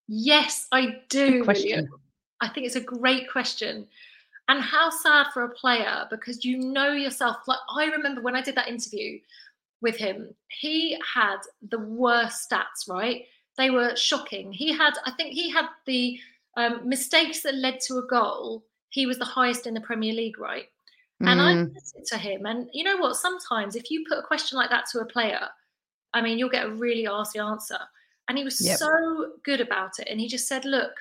Yes, 0.07 0.67
I 0.73 1.01
do. 1.09 1.43
question. 1.45 1.71
William. 1.71 1.89
I 2.41 2.49
think 2.49 2.67
it's 2.67 2.77
a 2.77 2.81
great 2.81 3.31
question. 3.31 3.87
And 4.49 4.61
how 4.61 4.91
sad 4.91 5.29
for 5.33 5.45
a 5.45 5.51
player 5.51 6.07
because 6.11 6.45
you 6.45 6.59
know 6.59 6.93
yourself. 6.93 7.37
Like, 7.47 7.61
I 7.75 7.87
remember 7.87 8.21
when 8.21 8.35
I 8.37 8.43
did 8.43 8.57
that 8.57 8.69
interview 8.69 9.19
with 9.83 9.97
him, 9.97 10.35
he 10.49 10.97
had 11.15 11.39
the 11.71 11.79
worst 11.79 12.49
stats, 12.51 12.89
right? 12.89 13.25
They 13.59 13.71
were 13.71 13.95
shocking. 13.97 14.53
He 14.53 14.73
had, 14.73 14.95
I 15.05 15.11
think 15.13 15.35
he 15.35 15.51
had 15.51 15.67
the 15.87 16.19
um, 16.57 16.89
mistakes 16.89 17.43
that 17.43 17.55
led 17.57 17.81
to 17.83 17.99
a 17.99 18.07
goal. 18.07 18.65
He 18.91 19.07
was 19.07 19.19
the 19.19 19.25
highest 19.25 19.67
in 19.67 19.75
the 19.75 19.81
Premier 19.81 20.15
League, 20.15 20.39
right? 20.39 20.67
And 21.27 21.41
I 21.41 21.55
Mm. 21.55 21.75
listened 21.75 22.07
to 22.07 22.19
him. 22.19 22.47
And 22.47 22.69
you 22.73 22.85
know 22.85 22.97
what? 22.97 23.17
Sometimes 23.17 23.77
if 23.77 23.91
you 23.91 24.05
put 24.09 24.19
a 24.19 24.23
question 24.27 24.57
like 24.59 24.71
that 24.71 24.87
to 24.93 25.01
a 25.01 25.07
player, 25.07 25.49
I 26.15 26.21
mean, 26.21 26.39
you'll 26.39 26.51
get 26.51 26.67
a 26.67 26.71
really 26.75 27.05
arsy 27.05 27.39
answer. 27.45 27.79
And 28.29 28.39
he 28.39 28.45
was 28.45 28.59
Yep. 28.61 28.79
so 28.79 29.33
good 29.45 29.61
about 29.61 29.99
it. 29.99 30.09
And 30.11 30.21
he 30.21 30.29
just 30.29 30.49
said, 30.49 30.65
Look, 30.65 30.93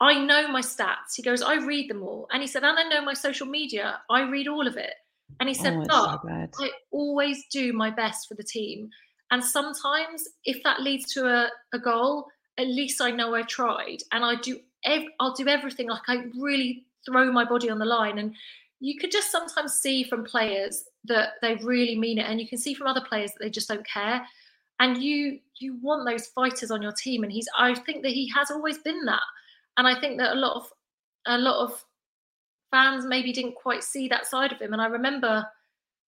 I 0.00 0.18
know 0.22 0.48
my 0.48 0.60
stats. 0.60 1.14
He 1.16 1.22
goes, 1.22 1.42
I 1.42 1.54
read 1.56 1.88
them 1.90 2.02
all. 2.02 2.28
And 2.32 2.42
he 2.42 2.46
said, 2.48 2.64
And 2.64 2.78
I 2.78 2.84
know 2.84 3.02
my 3.02 3.14
social 3.14 3.46
media. 3.46 4.00
I 4.10 4.22
read 4.22 4.48
all 4.48 4.66
of 4.66 4.76
it. 4.76 4.94
And 5.40 5.48
he 5.48 5.54
said, 5.54 5.74
Oh, 5.90 6.18
But 6.22 6.54
so. 6.54 6.64
I 6.64 6.70
always 6.90 7.44
do 7.50 7.72
my 7.72 7.90
best 7.90 8.28
for 8.28 8.34
the 8.34 8.42
team. 8.42 8.90
And 9.30 9.42
sometimes 9.42 10.28
if 10.44 10.62
that 10.62 10.82
leads 10.82 11.12
to 11.14 11.26
a, 11.26 11.50
a 11.72 11.78
goal, 11.78 12.26
at 12.58 12.68
least 12.68 13.00
I 13.00 13.10
know 13.10 13.34
I 13.34 13.42
tried. 13.42 13.98
And 14.12 14.24
I 14.24 14.36
do 14.36 14.58
ev- 14.84 15.08
I'll 15.20 15.34
do 15.34 15.48
everything 15.48 15.88
like 15.88 16.02
I 16.08 16.24
really 16.38 16.84
throw 17.04 17.30
my 17.32 17.44
body 17.44 17.70
on 17.70 17.78
the 17.78 17.84
line. 17.84 18.18
And 18.18 18.34
you 18.80 18.98
could 18.98 19.10
just 19.10 19.30
sometimes 19.30 19.74
see 19.74 20.04
from 20.04 20.24
players 20.24 20.84
that 21.04 21.30
they 21.42 21.56
really 21.56 21.96
mean 21.96 22.18
it. 22.18 22.26
And 22.26 22.40
you 22.40 22.48
can 22.48 22.58
see 22.58 22.74
from 22.74 22.86
other 22.86 23.04
players 23.06 23.32
that 23.32 23.40
they 23.40 23.50
just 23.50 23.68
don't 23.68 23.86
care. 23.86 24.24
And 24.78 25.02
you 25.02 25.40
you 25.58 25.78
want 25.80 26.06
those 26.06 26.26
fighters 26.28 26.70
on 26.70 26.82
your 26.82 26.92
team. 26.92 27.24
And 27.24 27.32
he's 27.32 27.48
I 27.58 27.74
think 27.74 28.02
that 28.02 28.12
he 28.12 28.30
has 28.34 28.50
always 28.50 28.78
been 28.78 29.04
that. 29.06 29.22
And 29.76 29.86
I 29.86 29.98
think 29.98 30.18
that 30.18 30.34
a 30.34 30.38
lot 30.38 30.56
of 30.56 30.72
a 31.26 31.38
lot 31.38 31.64
of 31.64 31.84
fans 32.70 33.04
maybe 33.04 33.32
didn't 33.32 33.54
quite 33.54 33.84
see 33.84 34.08
that 34.08 34.26
side 34.26 34.52
of 34.52 34.60
him. 34.60 34.72
And 34.72 34.82
I 34.82 34.86
remember 34.86 35.46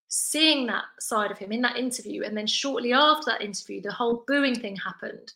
seeing 0.08 0.66
that 0.66 0.84
side 1.00 1.30
of 1.30 1.38
him 1.38 1.52
in 1.52 1.60
that 1.62 1.76
interview. 1.76 2.24
And 2.24 2.36
then 2.36 2.46
shortly 2.46 2.92
after 2.92 3.30
that 3.30 3.42
interview, 3.42 3.80
the 3.80 3.92
whole 3.92 4.24
booing 4.26 4.58
thing 4.58 4.76
happened. 4.76 5.32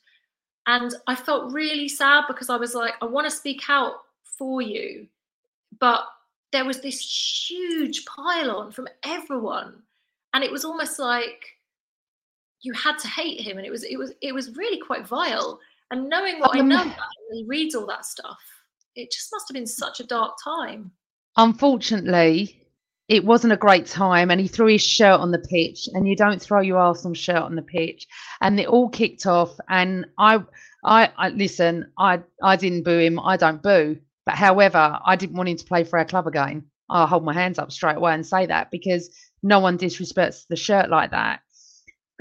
And 0.67 0.95
I 1.07 1.15
felt 1.15 1.53
really 1.53 1.89
sad 1.89 2.25
because 2.29 2.49
I 2.49 2.57
was 2.57 2.75
like, 2.75 2.95
I 3.03 3.07
want 3.07 3.27
to 3.29 3.37
speak 3.37 3.63
out 3.69 3.95
for 4.25 4.63
you. 4.63 5.07
But 5.79 6.05
there 6.53 6.65
was 6.65 6.81
this 6.81 7.01
huge 7.49 8.05
pile-on 8.05 8.73
from 8.73 8.89
everyone. 9.05 9.83
And 10.35 10.45
it 10.45 10.53
was 10.53 10.65
almost 10.65 10.99
like 10.99 11.45
you 12.63 12.73
had 12.73 12.99
to 12.99 13.09
hate 13.09 13.41
him. 13.41 13.59
And 13.59 13.67
it 13.67 13.71
was 13.71 13.83
it 13.85 13.97
was 13.97 14.13
it 14.21 14.33
was 14.33 14.57
really 14.57 14.79
quite 14.79 15.07
vile. 15.07 15.59
And 15.91 16.09
knowing 16.09 16.39
what 16.39 16.57
I 16.57 16.61
Um, 16.61 16.69
know 16.69 16.81
about 16.81 16.89
him, 16.91 17.33
he 17.33 17.45
reads 17.47 17.75
all 17.75 17.87
that 17.87 18.07
stuff. 18.07 18.41
It 18.95 19.11
just 19.11 19.31
must 19.33 19.49
have 19.49 19.55
been 19.55 19.67
such 19.67 20.01
a 20.01 20.07
dark 20.07 20.37
time. 20.43 20.93
Unfortunately, 21.37 22.59
it 23.09 23.25
wasn't 23.25 23.53
a 23.53 23.59
great 23.59 23.87
time, 23.87 24.31
and 24.31 24.41
he 24.41 24.49
threw 24.49 24.69
his 24.69 24.83
shirt 24.83 25.21
on 25.21 25.33
the 25.33 25.39
pitch. 25.39 25.89
And 25.93 26.09
you 26.09 26.17
don't 26.17 26.41
throw 26.41 26.63
your 26.63 26.79
Arsenal 26.79 27.15
shirt 27.15 27.37
on 27.37 27.57
the 27.57 27.63
pitch. 27.63 28.07
And 28.41 28.59
it 28.59 28.69
all 28.69 28.89
kicked 28.89 29.27
off. 29.27 29.55
And 29.69 30.07
I, 30.19 30.43
I, 30.83 31.11
I 31.17 31.29
listen. 31.29 31.93
I, 31.99 32.23
I 32.43 32.57
didn't 32.57 32.85
boo 32.85 32.99
him. 32.99 33.21
I 33.21 33.37
don't 33.37 33.63
boo. 33.63 33.99
But 34.25 34.37
however, 34.37 34.99
I 35.05 35.17
didn't 35.17 35.37
want 35.37 35.51
him 35.51 35.59
to 35.59 35.65
play 35.65 35.85
for 35.85 35.99
our 35.99 36.07
club 36.07 36.27
again. 36.27 36.65
I'll 36.89 37.07
hold 37.07 37.25
my 37.25 37.35
hands 37.35 37.59
up 37.59 37.71
straight 37.71 37.97
away 37.97 38.15
and 38.15 38.27
say 38.27 38.47
that 38.47 38.71
because 38.71 39.15
no 39.43 39.61
one 39.61 39.77
disrespects 39.77 40.47
the 40.49 40.57
shirt 40.57 40.89
like 40.89 41.11
that. 41.11 41.42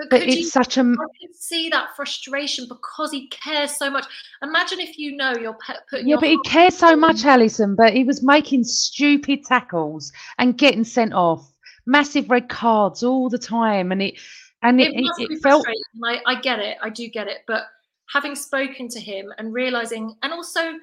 But, 0.01 0.09
But 0.09 0.21
it's 0.23 0.35
you, 0.35 0.43
such 0.45 0.77
a- 0.77 0.81
I 0.81 0.85
could 1.19 1.35
see 1.35 1.69
that 1.69 1.95
frustration 1.95 2.65
because 2.67 3.11
he 3.11 3.27
cares 3.27 3.77
so 3.77 3.91
much. 3.91 4.05
Imagine 4.41 4.79
if 4.79 4.97
you 4.97 5.15
know 5.15 5.33
you're 5.39 5.53
pe- 5.53 5.75
putting 5.89 6.07
Yeah, 6.07 6.13
your 6.13 6.19
but 6.19 6.29
he 6.29 6.39
cares 6.43 6.75
so 6.75 6.95
much, 6.95 7.23
Alison. 7.23 7.75
But 7.75 7.93
he 7.93 8.03
was 8.03 8.23
making 8.23 8.63
stupid 8.63 9.45
tackles 9.45 10.11
and 10.39 10.57
getting 10.57 10.83
sent 10.83 11.13
off, 11.13 11.53
massive 11.85 12.31
red 12.31 12.49
cards 12.49 13.03
all 13.03 13.29
the 13.29 13.37
time, 13.37 13.91
and 13.91 14.01
it 14.01 14.15
and 14.63 14.81
it, 14.81 14.91
it 14.93 15.05
it, 15.19 15.29
be 15.29 15.35
it 15.35 15.43
felt. 15.43 15.67
I, 16.03 16.19
I 16.25 16.41
get 16.41 16.57
it. 16.57 16.77
I 16.81 16.89
do 16.89 17.07
get 17.07 17.27
it. 17.27 17.39
But 17.45 17.65
having 18.11 18.33
spoken 18.35 18.87
to 18.89 18.99
him 18.99 19.31
and 19.37 19.53
realizing, 19.53 20.15
and 20.23 20.33
also, 20.33 20.73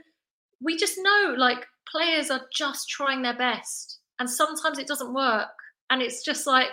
we 0.61 0.77
just 0.77 0.97
know 0.97 1.35
like 1.37 1.67
players 1.91 2.31
are 2.31 2.43
just 2.55 2.89
trying 2.89 3.23
their 3.23 3.37
best, 3.37 3.99
and 4.21 4.31
sometimes 4.31 4.79
it 4.79 4.87
doesn't 4.87 5.13
work, 5.13 5.49
and 5.91 6.03
it's 6.03 6.25
just 6.25 6.47
like, 6.47 6.69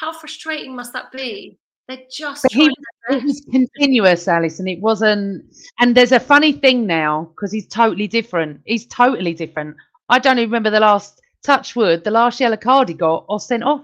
how 0.00 0.12
frustrating 0.12 0.76
must 0.76 0.92
that 0.92 1.10
be? 1.10 1.58
They're 1.88 1.98
just 2.10 2.42
But 2.44 2.52
he, 2.52 2.70
their 3.08 3.18
it 3.18 3.24
was 3.24 3.44
continuous, 3.50 4.28
Alison. 4.28 4.68
It 4.68 4.80
wasn't. 4.80 5.44
And 5.80 5.96
there's 5.96 6.12
a 6.12 6.20
funny 6.20 6.52
thing 6.52 6.86
now 6.86 7.30
because 7.34 7.52
he's 7.52 7.66
totally 7.66 8.06
different. 8.06 8.60
He's 8.64 8.86
totally 8.86 9.34
different. 9.34 9.76
I 10.08 10.18
don't 10.18 10.38
even 10.38 10.50
remember 10.50 10.70
the 10.70 10.80
last 10.80 11.20
touch 11.42 11.74
wood, 11.74 12.04
the 12.04 12.10
last 12.10 12.40
yellow 12.40 12.56
card 12.56 12.88
he 12.88 12.94
got 12.94 13.24
or 13.28 13.40
sent 13.40 13.64
off. 13.64 13.82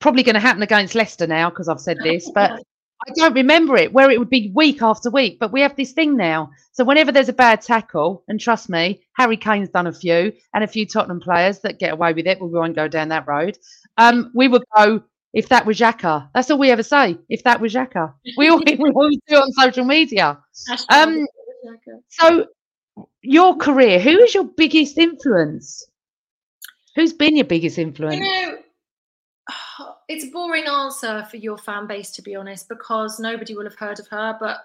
Probably 0.00 0.22
going 0.22 0.34
to 0.34 0.40
happen 0.40 0.62
against 0.62 0.94
Leicester 0.94 1.26
now 1.26 1.50
because 1.50 1.68
I've 1.68 1.80
said 1.80 1.98
this, 2.02 2.30
but 2.34 2.52
I 3.06 3.12
don't 3.14 3.34
remember 3.34 3.76
it 3.76 3.92
where 3.92 4.10
it 4.10 4.18
would 4.18 4.30
be 4.30 4.52
week 4.54 4.82
after 4.82 5.10
week. 5.10 5.38
But 5.38 5.52
we 5.52 5.60
have 5.60 5.76
this 5.76 5.92
thing 5.92 6.16
now. 6.16 6.50
So 6.72 6.84
whenever 6.84 7.12
there's 7.12 7.28
a 7.28 7.34
bad 7.34 7.62
tackle, 7.62 8.24
and 8.28 8.40
trust 8.40 8.68
me, 8.68 9.02
Harry 9.14 9.36
Kane's 9.36 9.68
done 9.68 9.86
a 9.86 9.92
few, 9.92 10.32
and 10.54 10.64
a 10.64 10.68
few 10.68 10.86
Tottenham 10.86 11.20
players 11.20 11.60
that 11.60 11.78
get 11.78 11.92
away 11.92 12.12
with 12.12 12.26
it. 12.26 12.38
But 12.40 12.46
we 12.46 12.58
won't 12.58 12.76
go 12.76 12.88
down 12.88 13.08
that 13.08 13.28
road. 13.28 13.58
Um, 13.96 14.32
we 14.34 14.48
would 14.48 14.64
go 14.76 15.02
if 15.32 15.48
that 15.48 15.66
was 15.66 15.78
Xhaka. 15.78 16.28
That's 16.34 16.50
all 16.50 16.58
we 16.58 16.70
ever 16.70 16.82
say. 16.82 17.18
If 17.28 17.44
that 17.44 17.60
was 17.60 17.74
Xhaka, 17.74 18.12
we 18.36 18.48
always, 18.48 18.64
we 18.78 18.90
always 18.90 19.18
do 19.28 19.36
on 19.36 19.52
social 19.52 19.84
media. 19.84 20.38
Um, 20.88 21.26
so 22.08 22.46
your 23.22 23.56
career, 23.56 23.98
who 24.00 24.18
is 24.18 24.34
your 24.34 24.44
biggest 24.44 24.98
influence? 24.98 25.86
Who's 26.96 27.12
been 27.12 27.36
your 27.36 27.46
biggest 27.46 27.78
influence? 27.78 28.16
You 28.16 28.22
know, 28.22 28.58
it's 30.08 30.24
a 30.24 30.30
boring 30.30 30.66
answer 30.66 31.26
for 31.30 31.36
your 31.36 31.58
fan 31.58 31.86
base, 31.86 32.10
to 32.12 32.22
be 32.22 32.34
honest, 32.34 32.68
because 32.68 33.20
nobody 33.20 33.54
will 33.54 33.64
have 33.64 33.76
heard 33.76 34.00
of 34.00 34.08
her. 34.08 34.36
But 34.40 34.64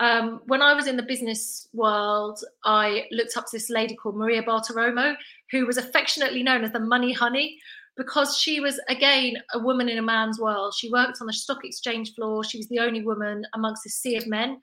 um, 0.00 0.40
when 0.46 0.62
I 0.62 0.74
was 0.74 0.86
in 0.86 0.96
the 0.96 1.02
business 1.02 1.68
world, 1.72 2.42
I 2.64 3.04
looked 3.10 3.36
up 3.36 3.46
to 3.46 3.52
this 3.52 3.70
lady 3.70 3.94
called 3.94 4.16
Maria 4.16 4.42
Bartiromo, 4.42 5.16
who 5.50 5.66
was 5.66 5.76
affectionately 5.76 6.42
known 6.42 6.64
as 6.64 6.72
the 6.72 6.80
Money 6.80 7.12
Honey, 7.12 7.58
because 7.96 8.36
she 8.36 8.60
was, 8.60 8.80
again, 8.88 9.34
a 9.52 9.58
woman 9.58 9.88
in 9.88 9.98
a 9.98 10.02
man's 10.02 10.38
world. 10.38 10.74
She 10.76 10.90
worked 10.90 11.18
on 11.20 11.26
the 11.26 11.32
stock 11.32 11.64
exchange 11.64 12.14
floor. 12.14 12.42
She 12.42 12.58
was 12.58 12.68
the 12.68 12.80
only 12.80 13.02
woman 13.02 13.44
amongst 13.54 13.86
a 13.86 13.90
sea 13.90 14.16
of 14.16 14.26
men. 14.26 14.60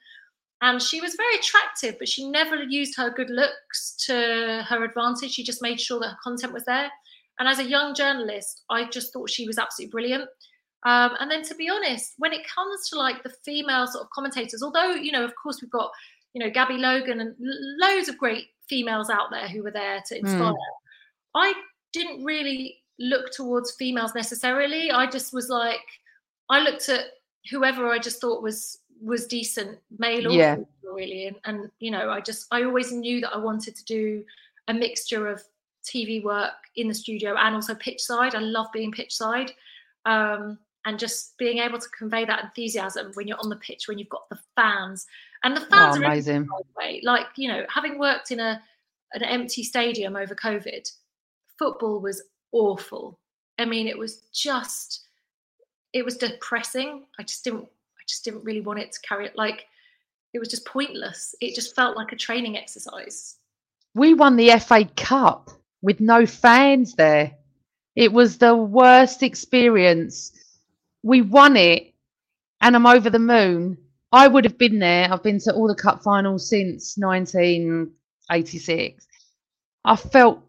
And 0.62 0.82
she 0.82 1.02
was 1.02 1.16
very 1.16 1.36
attractive, 1.36 1.96
but 1.98 2.08
she 2.08 2.30
never 2.30 2.56
used 2.56 2.96
her 2.98 3.10
good 3.10 3.30
looks 3.30 3.96
to 4.06 4.66
her 4.68 4.84
advantage. 4.84 5.32
She 5.32 5.44
just 5.44 5.62
made 5.62 5.80
sure 5.80 6.00
that 6.00 6.10
her 6.10 6.18
content 6.24 6.54
was 6.54 6.66
there. 6.66 6.92
And 7.40 7.48
as 7.50 7.58
a 7.58 7.68
young 7.68 7.96
journalist, 7.96 8.62
I 8.70 8.88
just 8.88 9.12
thought 9.12 9.30
she 9.30 9.48
was 9.48 9.58
absolutely 9.58 9.92
brilliant. 9.92 10.30
Um, 10.86 11.12
and 11.20 11.32
then 11.32 11.44
to 11.44 11.56
be 11.56 11.70
honest, 11.70 12.14
when 12.18 12.34
it 12.34 12.46
comes 12.48 12.90
to 12.90 12.98
like 12.98 13.24
the 13.24 13.34
female 13.44 13.88
sort 13.88 14.04
of 14.04 14.10
commentators, 14.12 14.62
although, 14.62 14.92
you 14.92 15.12
know, 15.12 15.24
of 15.24 15.34
course, 15.42 15.60
we've 15.62 15.72
got, 15.72 15.92
you 16.34 16.44
know, 16.44 16.52
Gabby 16.52 16.78
Logan 16.78 17.22
and 17.22 17.36
loads 17.80 18.10
of 18.10 18.18
great 18.18 18.46
females 18.70 19.10
out 19.10 19.32
there 19.32 19.48
who 19.48 19.64
were 19.64 19.72
there 19.72 20.04
to 20.08 20.18
inspire. 20.18 20.54
I 21.36 21.54
didn't 21.94 22.24
really 22.24 22.81
look 23.00 23.32
towards 23.32 23.72
females 23.72 24.14
necessarily. 24.16 24.92
I 24.92 25.10
just 25.10 25.34
was 25.34 25.50
like, 25.50 25.80
I 26.50 26.60
looked 26.62 26.90
at 26.90 27.06
whoever 27.50 27.90
I 27.90 28.00
just 28.00 28.22
thought 28.22 28.44
was 28.44 28.80
was 29.02 29.26
decent, 29.26 29.80
male 29.98 30.28
or 30.28 30.32
Yeah. 30.32 30.56
female, 30.56 30.68
really. 30.84 31.26
And, 31.28 31.36
and 31.46 31.72
you 31.80 31.90
know, 31.92 32.10
I 32.12 32.22
just 32.22 32.48
I 32.52 32.64
always 32.64 32.92
knew 32.92 33.22
that 33.22 33.34
I 33.34 33.38
wanted 33.38 33.76
to 33.76 33.86
do 33.86 34.24
a 34.68 34.74
mixture 34.74 35.28
of 35.28 35.44
TV 35.84 36.24
work 36.24 36.54
in 36.76 36.88
the 36.88 36.94
studio 36.94 37.36
and 37.36 37.56
also 37.56 37.74
pitch 37.74 38.02
side. 38.02 38.36
I 38.36 38.40
love 38.40 38.68
being 38.72 38.92
pitch 38.92 39.16
side. 39.16 39.52
Um, 40.06 40.60
and 40.86 40.98
just 40.98 41.38
being 41.38 41.60
able 41.60 41.78
to 41.78 41.88
convey 41.90 42.26
that 42.26 42.44
enthusiasm 42.44 43.12
when 43.14 43.28
you're 43.28 43.38
on 43.40 43.50
the 43.50 43.56
pitch, 43.58 43.88
when 43.88 44.00
you've 44.00 44.10
got 44.10 44.28
the 44.30 44.40
fans. 44.56 45.06
And 45.44 45.56
the 45.56 45.62
fans 45.62 45.98
Oh, 45.98 46.02
are 46.02 46.06
amazing. 46.06 46.48
way. 46.76 47.02
Like, 47.04 47.28
you 47.36 47.48
know, 47.50 47.66
having 47.70 48.00
worked 48.00 48.32
in 48.32 48.40
a 48.40 48.62
an 49.14 49.24
empty 49.24 49.62
stadium 49.64 50.16
over 50.16 50.34
COVID, 50.36 50.92
football 51.60 52.00
was 52.00 52.24
awful. 52.52 53.20
I 53.58 53.66
mean, 53.66 53.88
it 53.88 53.98
was 53.98 54.22
just 54.34 55.06
it 55.94 56.06
was 56.06 56.18
depressing. 56.18 57.06
I 57.20 57.24
just 57.24 57.44
didn't 57.44 57.64
I 57.64 58.04
just 58.08 58.24
didn't 58.24 58.44
really 58.44 58.62
want 58.62 58.80
it 58.80 58.92
to 58.94 59.00
carry 59.02 59.26
it 59.26 59.36
like 59.36 59.66
it 60.34 60.40
was 60.40 60.50
just 60.50 60.66
pointless. 60.66 61.36
It 61.42 61.56
just 61.56 61.76
felt 61.76 61.98
like 61.98 62.12
a 62.12 62.16
training 62.16 62.58
exercise. 62.58 63.36
We 63.94 64.14
won 64.14 64.38
the 64.38 64.58
FA 64.60 64.86
Cup 64.96 65.50
with 65.82 66.00
no 66.00 66.26
fans 66.26 66.96
there. 66.96 67.34
It 67.96 68.14
was 68.14 68.38
the 68.38 68.56
worst 68.56 69.22
experience. 69.22 70.32
We 71.04 71.22
won 71.22 71.58
it, 71.58 71.94
and 72.62 72.76
I'm 72.76 72.86
over 72.86 73.10
the 73.10 73.20
moon. 73.20 73.78
I 74.14 74.28
would 74.28 74.46
have 74.46 74.58
been 74.58 74.80
there. 74.80 75.12
I've 75.12 75.24
been 75.24 75.40
to 75.40 75.54
all 75.54 75.68
the 75.68 75.76
cup 75.76 76.04
finals 76.04 76.48
since 76.48 76.98
1986. 76.98 79.08
I 79.84 79.96
felt 79.96 80.44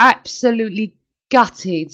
absolutely 0.00 0.96
gutted 1.30 1.92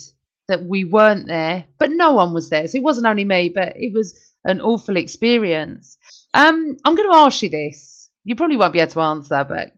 that 0.49 0.65
we 0.65 0.85
weren't 0.85 1.27
there, 1.27 1.65
but 1.79 1.91
no 1.91 2.13
one 2.13 2.33
was 2.33 2.51
there. 2.51 2.67
So 2.67 2.77
it 2.77 2.85
wasn't 2.85 3.07
only 3.07 3.25
me, 3.25 3.49
but 3.49 3.77
it 3.77 3.93
was 3.93 4.19
an 4.45 4.61
awful 4.61 4.97
experience. 4.97 5.97
Um, 6.35 6.77
I'm 6.85 6.97
going 6.97 7.11
to 7.11 7.17
ask 7.17 7.43
you 7.43 7.49
this. 7.49 8.11
You 8.25 8.35
probably 8.37 8.57
won't 8.57 8.73
be 8.73 8.81
able 8.81 8.93
to 8.93 9.01
answer, 9.01 9.45
but 9.49 9.73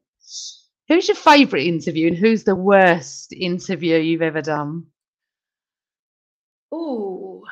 who's 0.89 1.09
your 1.09 1.17
favourite 1.17 1.67
interview 1.67 2.09
and 2.09 2.17
who's 2.17 2.45
the 2.45 2.55
worst 2.55 3.33
interview 3.33 3.99
you've 3.99 4.23
ever 4.23 4.43
done? 4.43 4.87
Oh, 6.71 7.45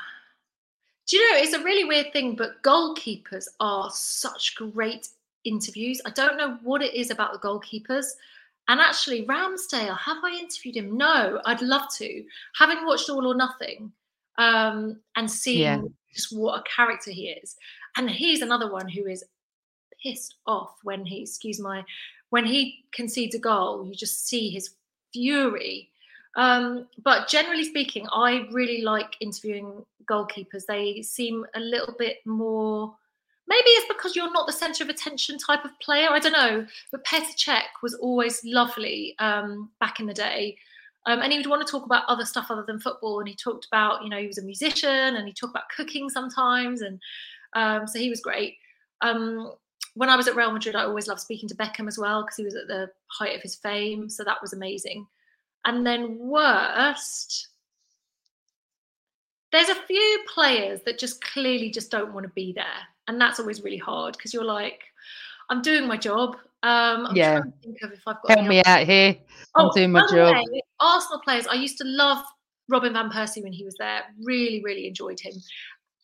do 1.06 1.16
you 1.16 1.32
know 1.32 1.38
it's 1.42 1.52
a 1.52 1.62
really 1.62 1.84
weird 1.84 2.12
thing, 2.12 2.36
but 2.36 2.62
goalkeepers 2.62 3.46
are 3.58 3.90
such 3.92 4.54
great 4.54 5.08
interviews. 5.44 6.00
I 6.06 6.10
don't 6.10 6.38
know 6.38 6.58
what 6.62 6.82
it 6.82 6.94
is 6.94 7.10
about 7.10 7.32
the 7.32 7.38
goalkeepers, 7.38 8.06
And 8.70 8.80
actually, 8.80 9.26
Ramsdale, 9.26 9.98
have 9.98 10.18
I 10.22 10.30
interviewed 10.38 10.76
him? 10.76 10.96
No, 10.96 11.40
I'd 11.44 11.60
love 11.60 11.92
to. 11.96 12.24
Having 12.56 12.86
watched 12.86 13.10
All 13.10 13.26
or 13.26 13.34
Nothing 13.34 13.90
um, 14.38 15.00
and 15.16 15.28
seeing 15.28 15.60
Yeah. 15.60 15.82
just 16.14 16.32
what 16.32 16.60
a 16.60 16.62
character 16.62 17.10
he 17.10 17.30
is. 17.30 17.56
And 17.96 18.08
he's 18.08 18.42
another 18.42 18.70
one 18.70 18.88
who 18.88 19.08
is 19.08 19.24
pissed 20.00 20.36
off 20.46 20.76
when 20.84 21.04
he, 21.04 21.22
excuse 21.22 21.58
my, 21.58 21.84
when 22.28 22.46
he 22.46 22.84
concedes 22.92 23.34
a 23.34 23.40
goal, 23.40 23.84
you 23.84 23.92
just 23.92 24.28
see 24.28 24.50
his 24.50 24.76
fury. 25.12 25.90
Um, 26.36 26.86
but 27.02 27.26
generally 27.26 27.64
speaking, 27.64 28.06
I 28.12 28.46
really 28.52 28.82
like 28.82 29.16
interviewing 29.18 29.84
goalkeepers. 30.08 30.64
They 30.68 31.02
seem 31.02 31.44
a 31.56 31.60
little 31.60 31.96
bit 31.98 32.18
more. 32.24 32.94
Maybe 33.50 33.68
it's 33.70 33.92
because 33.92 34.14
you're 34.14 34.32
not 34.32 34.46
the 34.46 34.52
centre 34.52 34.84
of 34.84 34.90
attention 34.90 35.36
type 35.36 35.64
of 35.64 35.76
player. 35.80 36.08
I 36.08 36.20
don't 36.20 36.32
know. 36.32 36.64
But 36.92 37.04
Petr 37.04 37.34
Cech 37.36 37.82
was 37.82 37.94
always 37.94 38.40
lovely 38.44 39.16
um, 39.18 39.70
back 39.80 39.98
in 39.98 40.06
the 40.06 40.14
day. 40.14 40.56
Um, 41.06 41.20
and 41.20 41.32
he 41.32 41.38
would 41.38 41.48
want 41.48 41.66
to 41.66 41.70
talk 41.70 41.84
about 41.84 42.04
other 42.06 42.24
stuff 42.24 42.46
other 42.48 42.62
than 42.64 42.78
football. 42.78 43.18
And 43.18 43.28
he 43.28 43.34
talked 43.34 43.66
about, 43.66 44.04
you 44.04 44.08
know, 44.08 44.18
he 44.18 44.28
was 44.28 44.38
a 44.38 44.44
musician 44.44 45.16
and 45.16 45.26
he 45.26 45.34
talked 45.34 45.50
about 45.50 45.68
cooking 45.76 46.08
sometimes. 46.08 46.80
And 46.80 47.00
um, 47.54 47.88
so 47.88 47.98
he 47.98 48.08
was 48.08 48.20
great. 48.20 48.54
Um, 49.00 49.52
when 49.94 50.10
I 50.10 50.14
was 50.14 50.28
at 50.28 50.36
Real 50.36 50.52
Madrid, 50.52 50.76
I 50.76 50.84
always 50.84 51.08
loved 51.08 51.20
speaking 51.20 51.48
to 51.48 51.56
Beckham 51.56 51.88
as 51.88 51.98
well 51.98 52.22
because 52.22 52.36
he 52.36 52.44
was 52.44 52.54
at 52.54 52.68
the 52.68 52.88
height 53.08 53.34
of 53.34 53.42
his 53.42 53.56
fame. 53.56 54.08
So 54.08 54.22
that 54.22 54.40
was 54.40 54.52
amazing. 54.52 55.08
And 55.64 55.84
then 55.84 56.18
worst, 56.20 57.48
there's 59.50 59.70
a 59.70 59.74
few 59.74 60.24
players 60.32 60.82
that 60.86 61.00
just 61.00 61.20
clearly 61.24 61.70
just 61.70 61.90
don't 61.90 62.14
want 62.14 62.24
to 62.26 62.32
be 62.32 62.52
there. 62.52 62.64
And 63.10 63.20
that's 63.20 63.40
always 63.40 63.60
really 63.64 63.76
hard 63.76 64.16
because 64.16 64.32
you're 64.32 64.44
like, 64.44 64.84
I'm 65.50 65.62
doing 65.62 65.88
my 65.88 65.96
job. 65.96 66.36
Um, 66.62 67.06
I'm 67.06 67.16
Yeah. 67.16 67.40
trying 67.40 67.50
to 67.50 67.58
think 67.60 67.82
of 67.82 67.90
if 67.90 68.02
I've 68.06 68.22
got 68.22 68.38
Help 68.38 68.46
me 68.48 68.62
out 68.64 68.86
here. 68.86 69.16
I'm 69.56 69.66
Oh, 69.66 69.72
doing 69.74 69.90
my 69.90 70.06
job. 70.08 70.36
way, 70.36 70.62
Arsenal 70.78 71.20
players, 71.24 71.48
I 71.48 71.54
used 71.54 71.76
to 71.78 71.84
love 71.84 72.24
Robin 72.68 72.92
Van 72.92 73.10
Persie 73.10 73.42
when 73.42 73.52
he 73.52 73.64
was 73.64 73.74
there. 73.80 74.02
Really, 74.22 74.62
really 74.62 74.86
enjoyed 74.86 75.18
him. 75.18 75.32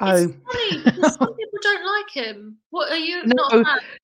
Oh, 0.01 0.27
Funny, 0.27 0.83
some 1.03 1.35
people 1.37 1.59
don't 1.63 1.87
like 1.87 2.11
him. 2.13 2.57
What 2.71 2.91
are 2.91 2.97
you 2.99 3.25
no, 3.25 3.35
not 3.37 3.53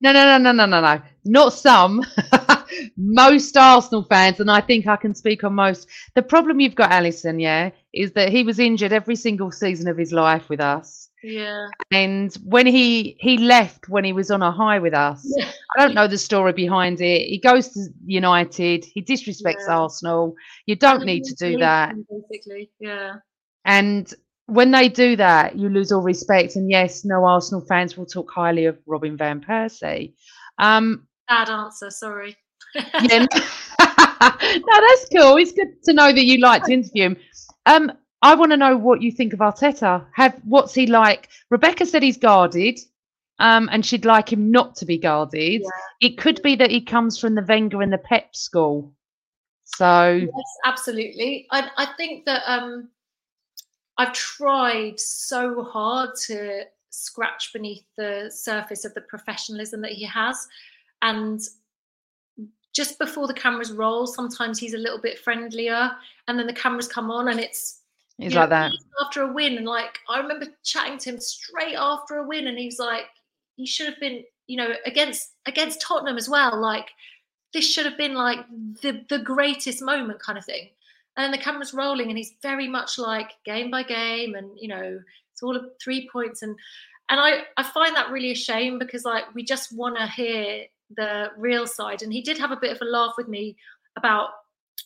no, 0.01 0.13
no, 0.13 0.13
no, 0.13 0.39
no, 0.39 0.53
no, 0.53 0.67
no, 0.67 0.81
no. 0.81 1.03
Not 1.25 1.53
some. 1.55 2.05
most 2.97 3.57
Arsenal 3.57 4.05
fans, 4.05 4.39
and 4.39 4.49
I 4.49 4.61
think 4.61 4.87
I 4.87 4.95
can 4.95 5.13
speak 5.13 5.43
on 5.43 5.55
most. 5.55 5.89
The 6.15 6.23
problem 6.23 6.61
you've 6.61 6.77
got, 6.77 6.93
Alison, 6.93 7.41
yeah, 7.41 7.71
is 7.93 8.13
that 8.13 8.29
he 8.29 8.45
was 8.45 8.61
injured 8.61 8.93
every 8.93 9.17
single 9.17 9.51
season 9.51 9.89
of 9.89 9.99
his 9.99 10.13
life 10.13 10.49
with 10.49 10.61
us. 10.61 11.09
Yeah. 11.23 11.69
And 11.93 12.35
when 12.45 12.67
he 12.67 13.17
he 13.21 13.39
left 13.39 13.89
when 13.89 14.05
he 14.05 14.13
was 14.13 14.31
on 14.31 14.43
a 14.43 14.51
high 14.51 14.79
with 14.79 14.95
us, 14.95 15.23
Yeah. 15.37 15.51
I 15.77 15.81
don't 15.81 15.95
know 15.95 16.09
the 16.09 16.19
story 16.19 16.53
behind 16.53 17.01
it. 17.01 17.29
He 17.29 17.39
goes 17.39 17.69
to 17.71 17.87
United, 18.05 18.85
he 18.85 19.03
disrespects 19.03 19.67
Yeah. 19.69 19.79
Arsenal. 19.79 20.35
You 20.67 20.77
don't 20.77 21.05
need 21.05 21.25
to 21.25 21.35
do 21.35 21.59
that. 21.59 21.95
Basically, 22.31 22.71
yeah. 22.81 23.17
And 23.65 24.13
when 24.47 24.73
they 24.73 24.89
do 24.89 25.15
that, 25.17 25.57
you 25.57 25.69
lose 25.69 25.93
all 25.93 26.03
respect. 26.03 26.57
And 26.57 26.69
yes, 26.71 27.05
no 27.05 27.25
Arsenal 27.25 27.65
fans 27.69 27.97
will 27.97 28.07
talk 28.07 28.31
highly 28.31 28.65
of 28.67 28.79
Robin 28.87 29.17
van 29.17 29.41
Persie. 29.41 30.15
Um, 30.59 31.07
Bad 31.29 31.49
answer. 31.51 31.91
Sorry. 31.91 32.37
yeah, 32.75 33.19
no, 33.21 33.27
that's 33.79 35.09
cool. 35.15 35.37
It's 35.37 35.53
good 35.53 35.83
to 35.85 35.93
know 35.93 36.13
that 36.13 36.25
you 36.25 36.39
like 36.39 36.65
to 36.65 36.73
interview 36.73 37.05
him. 37.05 37.17
Um, 37.67 37.93
I 38.23 38.35
want 38.37 38.53
to 38.53 38.57
know 38.57 38.77
what 38.77 39.03
you 39.03 39.11
think 39.11 39.33
of 39.33 39.41
Arteta. 39.41 40.05
Have 40.15 40.35
what's 40.45 40.75
he 40.75 40.87
like? 40.87 41.29
Rebecca 41.51 41.85
said 41.85 42.03
he's 42.03 42.17
guarded, 42.17 42.79
um, 43.41 43.69
and 43.73 43.85
she'd 43.85 44.05
like 44.05 44.33
him 44.33 44.51
not 44.51 44.77
to 44.77 44.87
be 44.87 44.97
guarded. 44.97 45.63
It 46.01 46.19
could 46.19 46.41
be 46.43 46.55
that 46.57 46.71
he 46.71 46.81
comes 46.81 47.19
from 47.19 47.35
the 47.35 47.43
Wenger 47.43 47.83
and 47.83 47.93
the 47.93 47.99
Pep 47.99 48.35
school. 48.37 48.93
So 49.65 50.13
Yes, 50.13 50.31
absolutely. 50.65 51.47
I, 51.51 51.69
I 51.77 51.87
think 51.97 52.25
that 52.27 52.43
um, 52.47 52.89
I've 53.99 54.13
tried 54.13 55.01
so 55.01 55.65
hard 55.65 56.11
to 56.27 56.65
scratch 56.91 57.53
beneath 57.53 57.85
the 57.97 58.31
surface 58.33 58.85
of 58.85 58.95
the 58.95 59.01
professionalism 59.01 59.81
that 59.81 59.93
he 59.93 60.05
has. 60.05 60.47
And 61.01 61.41
just 62.75 62.99
before 62.99 63.27
the 63.27 63.35
cameras 63.35 63.73
roll, 63.73 64.07
sometimes 64.07 64.59
he's 64.59 64.75
a 64.75 64.79
little 64.79 65.01
bit 65.01 65.19
friendlier. 65.19 65.91
And 66.29 66.39
then 66.39 66.47
the 66.47 66.53
cameras 66.53 66.89
come 66.89 67.11
on 67.11 67.29
and 67.29 67.41
it's 67.41 67.82
he's 68.19 68.35
know, 68.35 68.41
like 68.41 68.51
that. 68.51 68.73
after 69.05 69.23
a 69.23 69.33
win. 69.33 69.57
And 69.57 69.67
like, 69.67 69.99
I 70.09 70.19
remember 70.19 70.47
chatting 70.63 70.99
to 70.99 71.11
him 71.11 71.21
straight 71.21 71.77
after 71.77 72.19
a 72.19 72.27
win, 72.27 72.47
and 72.47 72.59
he 72.59 72.67
was 72.67 72.79
like, 72.79 73.07
"You 73.57 73.67
should 73.67 73.89
have 73.89 74.01
been, 74.01 74.25
you 74.47 74.57
know, 74.57 74.75
against 74.87 75.33
against 75.47 75.81
Tottenham 75.81 76.17
as 76.17 76.29
well. 76.29 76.61
Like, 76.61 76.91
this 77.53 77.71
should 77.71 77.87
have 77.87 77.99
been 77.99 78.15
like 78.15 78.41
the 78.83 79.05
the 79.09 79.19
greatest 79.19 79.83
moment, 79.83 80.21
kind 80.21 80.39
of 80.39 80.45
thing." 80.45 80.71
And 81.17 81.25
then 81.25 81.31
the 81.31 81.45
camera's 81.45 81.75
rolling, 81.75 82.09
and 82.09 82.17
he's 82.17 82.35
very 82.43 82.69
much 82.69 82.99
like 82.99 83.33
game 83.45 83.71
by 83.71 83.83
game, 83.83 84.35
and 84.35 84.51
you 84.59 84.69
know, 84.69 85.01
it's 85.33 85.43
all 85.43 85.57
of 85.57 85.67
three 85.83 86.09
points. 86.11 86.43
And 86.43 86.57
and 87.09 87.21
I 87.21 87.43
I 87.57 87.63
find 87.63 87.95
that 87.97 88.11
really 88.11 88.33
a 88.33 88.37
shame 88.37 88.79
because 88.79 89.05
like 89.05 89.35
we 89.35 89.45
just 89.45 89.73
want 89.77 89.97
to 89.97 90.07
hear 90.07 90.65
the 90.97 91.31
real 91.37 91.67
side. 91.67 92.03
And 92.03 92.13
he 92.13 92.23
did 92.23 92.39
have 92.39 92.53
a 92.53 92.57
bit 92.57 92.73
of 92.73 92.83
a 92.83 92.85
laugh 92.85 93.15
with 93.17 93.29
me 93.29 93.57
about 93.97 94.31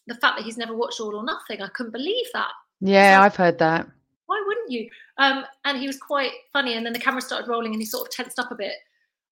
the 0.07 0.15
fact 0.15 0.37
that 0.37 0.45
he's 0.45 0.59
never 0.59 0.75
watched 0.77 1.01
All 1.01 1.17
or 1.17 1.25
Nothing. 1.25 1.63
I 1.63 1.69
couldn't 1.69 1.93
believe 1.93 2.27
that 2.33 2.53
Yeah, 2.81 3.21
I've 3.23 3.37
heard 3.37 3.59
that. 3.59 3.87
why 4.27 4.43
wouldn't 4.47 4.71
you? 4.71 4.91
Um, 5.19 5.45
and 5.65 5.79
he 5.79 5.87
was 5.87 5.99
quite 5.99 6.33
funny. 6.53 6.75
And 6.75 6.85
then 6.85 6.93
the 6.93 6.99
camera 6.99 7.21
started 7.21 7.49
rolling 7.49 7.73
and 7.73 7.81
he 7.81 7.87
sort 7.87 8.07
of 8.07 8.13
tensed 8.13 8.39
up 8.39 8.51
a 8.51 8.55
bit. 8.55 8.75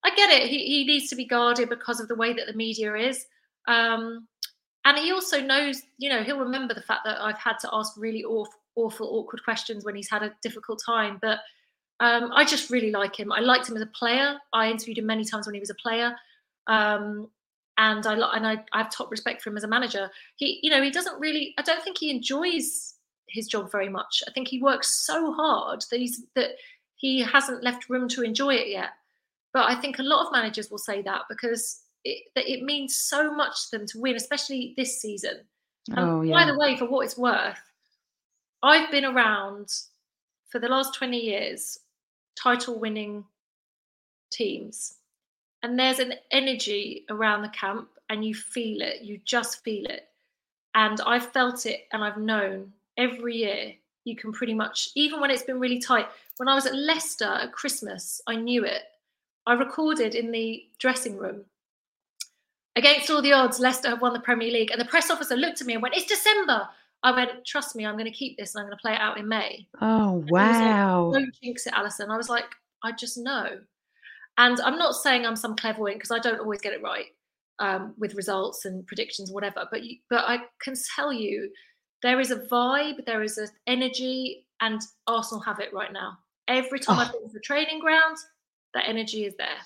I 0.04 0.10
get 0.14 0.30
it. 0.30 0.48
He, 0.48 0.58
he 0.58 0.84
needs 0.84 1.08
to 1.10 1.16
be 1.16 1.24
guarded 1.24 1.68
because 1.68 2.00
of 2.00 2.08
the 2.08 2.14
way 2.14 2.32
that 2.32 2.46
the 2.46 2.52
media 2.54 2.94
is. 2.94 3.26
Um, 3.66 4.26
and 4.84 4.98
he 4.98 5.12
also 5.12 5.40
knows, 5.40 5.82
you 5.98 6.10
know, 6.10 6.22
he'll 6.22 6.38
remember 6.38 6.74
the 6.74 6.82
fact 6.82 7.00
that 7.04 7.20
I've 7.20 7.38
had 7.38 7.58
to 7.60 7.70
ask 7.72 7.94
really 7.96 8.22
awful, 8.24 8.52
awful 8.76 9.08
awkward 9.18 9.42
questions 9.42 9.84
when 9.84 9.94
he's 9.94 10.10
had 10.10 10.22
a 10.22 10.34
difficult 10.42 10.82
time. 10.84 11.18
But 11.22 11.38
um, 12.00 12.30
I 12.34 12.44
just 12.44 12.70
really 12.70 12.90
like 12.90 13.18
him. 13.18 13.32
I 13.32 13.40
liked 13.40 13.68
him 13.68 13.76
as 13.76 13.82
a 13.82 13.86
player. 13.86 14.36
I 14.52 14.70
interviewed 14.70 14.98
him 14.98 15.06
many 15.06 15.24
times 15.24 15.46
when 15.46 15.54
he 15.54 15.60
was 15.60 15.70
a 15.70 15.74
player. 15.74 16.14
Um, 16.66 17.28
and 17.76 18.06
I 18.06 18.12
and 18.36 18.46
I, 18.46 18.64
I 18.72 18.78
have 18.78 18.90
top 18.90 19.10
respect 19.10 19.42
for 19.42 19.50
him 19.50 19.56
as 19.56 19.64
a 19.64 19.68
manager. 19.68 20.10
He, 20.36 20.60
you 20.62 20.70
know, 20.70 20.82
he 20.82 20.90
doesn't 20.90 21.18
really. 21.18 21.54
I 21.58 21.62
don't 21.62 21.82
think 21.82 21.98
he 21.98 22.10
enjoys 22.10 22.94
his 23.34 23.48
job 23.48 23.70
very 23.70 23.88
much. 23.88 24.22
I 24.26 24.30
think 24.30 24.48
he 24.48 24.62
works 24.62 25.04
so 25.04 25.32
hard 25.32 25.84
that 25.90 26.00
he's 26.00 26.22
that 26.36 26.52
he 26.94 27.20
hasn't 27.20 27.64
left 27.64 27.90
room 27.90 28.08
to 28.08 28.22
enjoy 28.22 28.54
it 28.54 28.68
yet. 28.68 28.90
But 29.52 29.68
I 29.70 29.74
think 29.74 29.98
a 29.98 30.02
lot 30.02 30.24
of 30.24 30.32
managers 30.32 30.70
will 30.70 30.78
say 30.78 31.02
that 31.02 31.22
because 31.28 31.82
it, 32.04 32.24
that 32.34 32.50
it 32.50 32.62
means 32.62 32.96
so 32.96 33.34
much 33.34 33.70
to 33.70 33.78
them 33.78 33.86
to 33.88 34.00
win, 34.00 34.16
especially 34.16 34.74
this 34.76 35.00
season. 35.00 35.40
And 35.88 35.98
Oh, 35.98 36.30
by 36.30 36.46
the 36.46 36.56
way, 36.56 36.76
for 36.76 36.86
what 36.86 37.04
it's 37.04 37.18
worth, 37.18 37.58
I've 38.62 38.90
been 38.90 39.04
around 39.04 39.68
for 40.48 40.58
the 40.58 40.68
last 40.68 40.94
20 40.94 41.18
years, 41.18 41.78
title 42.40 42.78
winning 42.78 43.24
teams. 44.32 44.94
And 45.62 45.78
there's 45.78 45.98
an 45.98 46.14
energy 46.30 47.04
around 47.10 47.42
the 47.42 47.48
camp, 47.48 47.88
and 48.10 48.24
you 48.24 48.34
feel 48.34 48.82
it. 48.82 49.02
You 49.02 49.20
just 49.24 49.62
feel 49.64 49.86
it. 49.86 50.08
And 50.74 51.00
I've 51.06 51.32
felt 51.32 51.66
it, 51.66 51.82
and 51.92 52.02
I've 52.02 52.18
known 52.18 52.72
every 52.96 53.36
year 53.36 53.72
you 54.04 54.16
can 54.16 54.32
pretty 54.32 54.54
much, 54.54 54.90
even 54.94 55.20
when 55.20 55.30
it's 55.30 55.42
been 55.42 55.60
really 55.60 55.78
tight. 55.78 56.06
When 56.36 56.48
I 56.48 56.54
was 56.54 56.66
at 56.66 56.74
Leicester 56.74 57.24
at 57.24 57.52
Christmas, 57.52 58.20
I 58.26 58.36
knew 58.36 58.64
it. 58.64 58.82
I 59.46 59.54
recorded 59.54 60.14
in 60.14 60.30
the 60.30 60.64
dressing 60.78 61.16
room. 61.16 61.44
Against 62.76 63.10
all 63.10 63.22
the 63.22 63.32
odds, 63.32 63.60
Leicester 63.60 63.90
have 63.90 64.02
won 64.02 64.12
the 64.12 64.20
Premier 64.20 64.50
League. 64.50 64.70
And 64.70 64.80
the 64.80 64.86
press 64.86 65.10
officer 65.10 65.36
looked 65.36 65.60
at 65.60 65.66
me 65.66 65.74
and 65.74 65.82
went, 65.82 65.96
It's 65.96 66.06
December. 66.06 66.68
I 67.02 67.12
went, 67.12 67.44
Trust 67.46 67.76
me, 67.76 67.86
I'm 67.86 67.94
going 67.94 68.10
to 68.10 68.10
keep 68.10 68.36
this 68.36 68.54
and 68.54 68.62
I'm 68.62 68.68
going 68.68 68.76
to 68.76 68.82
play 68.82 68.94
it 68.94 69.00
out 69.00 69.18
in 69.18 69.28
May. 69.28 69.66
Oh 69.80 70.14
was 70.14 70.30
like, 70.30 70.32
wow. 70.32 71.10
Don't 71.12 71.34
jinx 71.42 71.66
it, 71.66 71.72
Alison. 71.74 72.10
I 72.10 72.16
was 72.16 72.28
like, 72.28 72.46
I 72.82 72.92
just 72.92 73.16
know. 73.16 73.60
And 74.38 74.60
I'm 74.60 74.76
not 74.76 74.96
saying 74.96 75.24
I'm 75.24 75.36
some 75.36 75.54
clairvoyant 75.54 75.98
because 75.98 76.10
I 76.10 76.18
don't 76.18 76.40
always 76.40 76.60
get 76.60 76.72
it 76.72 76.82
right 76.82 77.06
um, 77.60 77.94
with 77.98 78.14
results 78.14 78.64
and 78.64 78.86
predictions, 78.86 79.30
whatever. 79.30 79.66
But 79.70 79.84
you, 79.84 79.98
but 80.10 80.24
I 80.26 80.38
can 80.60 80.74
tell 80.96 81.12
you, 81.12 81.50
there 82.04 82.20
is 82.20 82.30
a 82.30 82.36
vibe, 82.36 83.04
there 83.06 83.22
is 83.22 83.38
an 83.38 83.48
energy, 83.66 84.46
and 84.60 84.80
Arsenal 85.06 85.42
have 85.42 85.58
it 85.58 85.72
right 85.72 85.90
now. 85.90 86.18
Every 86.48 86.78
time 86.78 86.98
I 86.98 87.06
Oh. 87.06 87.08
think 87.12 87.24
of 87.24 87.32
the 87.32 87.40
training 87.40 87.78
ground, 87.80 88.18
that 88.74 88.86
energy 88.86 89.24
is 89.24 89.34
there. 89.36 89.58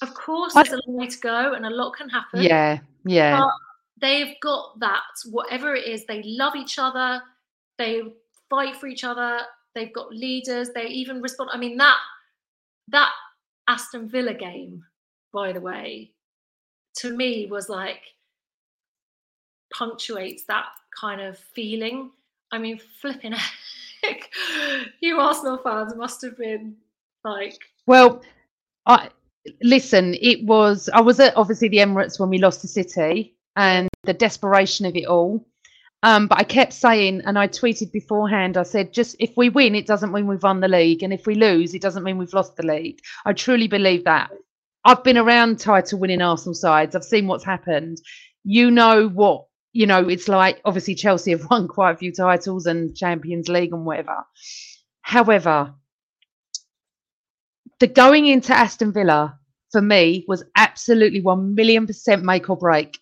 Of 0.00 0.14
course, 0.14 0.54
there's 0.54 0.72
a 0.72 0.80
long 0.86 0.96
way 0.96 1.08
to 1.08 1.18
go, 1.18 1.52
and 1.52 1.66
a 1.66 1.70
lot 1.70 1.90
can 1.94 2.08
happen. 2.08 2.40
Yeah, 2.40 2.78
yeah. 3.04 3.38
But 3.38 3.52
they've 4.00 4.40
got 4.40 4.80
that, 4.80 5.02
whatever 5.30 5.74
it 5.74 5.84
is, 5.86 6.06
they 6.06 6.22
love 6.22 6.56
each 6.56 6.78
other, 6.78 7.22
they 7.76 8.02
fight 8.48 8.74
for 8.76 8.86
each 8.86 9.04
other, 9.04 9.42
they've 9.74 9.92
got 9.92 10.10
leaders, 10.10 10.70
they 10.70 10.86
even 10.86 11.20
respond. 11.20 11.50
I 11.52 11.58
mean, 11.58 11.76
that 11.76 11.98
that 12.88 13.12
Aston 13.66 14.08
Villa 14.08 14.32
game, 14.32 14.86
by 15.34 15.52
the 15.52 15.60
way, 15.60 16.14
to 17.00 17.14
me 17.14 17.46
was 17.46 17.68
like 17.68 18.00
punctuates 19.72 20.44
that 20.44 20.66
kind 20.98 21.20
of 21.20 21.38
feeling. 21.38 22.10
I 22.52 22.58
mean, 22.58 22.80
flipping 23.00 23.34
heck, 24.02 24.30
you 25.00 25.18
Arsenal 25.20 25.58
fans 25.58 25.94
must 25.94 26.22
have 26.22 26.36
been 26.38 26.76
like 27.24 27.58
Well, 27.86 28.22
I 28.86 29.10
listen. 29.62 30.14
It 30.20 30.44
was 30.44 30.88
I 30.92 31.00
was 31.00 31.20
at 31.20 31.36
obviously 31.36 31.68
the 31.68 31.78
Emirates 31.78 32.18
when 32.18 32.30
we 32.30 32.38
lost 32.38 32.60
to 32.62 32.68
City, 32.68 33.36
and 33.56 33.88
the 34.04 34.14
desperation 34.14 34.86
of 34.86 34.96
it 34.96 35.06
all. 35.06 35.44
Um, 36.04 36.28
but 36.28 36.38
I 36.38 36.44
kept 36.44 36.72
saying, 36.72 37.22
and 37.26 37.36
I 37.36 37.48
tweeted 37.48 37.90
beforehand, 37.90 38.56
I 38.56 38.62
said, 38.62 38.92
just 38.92 39.16
if 39.18 39.36
we 39.36 39.48
win, 39.48 39.74
it 39.74 39.86
doesn't 39.86 40.12
mean 40.12 40.28
we've 40.28 40.42
won 40.42 40.60
the 40.60 40.68
league. 40.68 41.02
And 41.02 41.12
if 41.12 41.26
we 41.26 41.34
lose, 41.34 41.74
it 41.74 41.82
doesn't 41.82 42.04
mean 42.04 42.18
we've 42.18 42.32
lost 42.32 42.56
the 42.56 42.64
league. 42.64 43.00
I 43.24 43.32
truly 43.32 43.66
believe 43.66 44.04
that. 44.04 44.30
I've 44.84 45.02
been 45.02 45.18
around 45.18 45.58
title 45.58 45.98
winning 45.98 46.22
Arsenal 46.22 46.54
sides, 46.54 46.94
I've 46.94 47.04
seen 47.04 47.26
what's 47.26 47.44
happened. 47.44 48.00
You 48.44 48.70
know 48.70 49.08
what, 49.08 49.46
you 49.72 49.86
know, 49.86 50.08
it's 50.08 50.28
like 50.28 50.60
obviously 50.64 50.94
Chelsea 50.94 51.30
have 51.32 51.46
won 51.50 51.68
quite 51.68 51.92
a 51.92 51.96
few 51.96 52.12
titles 52.12 52.66
and 52.66 52.96
Champions 52.96 53.48
League 53.48 53.72
and 53.72 53.84
whatever. 53.84 54.24
However, 55.02 55.74
the 57.80 57.86
going 57.86 58.26
into 58.26 58.54
Aston 58.54 58.92
Villa 58.92 59.38
for 59.70 59.80
me 59.80 60.24
was 60.26 60.44
absolutely 60.56 61.20
1 61.20 61.54
million 61.54 61.86
percent 61.86 62.24
make 62.24 62.50
or 62.50 62.56
break. 62.56 62.98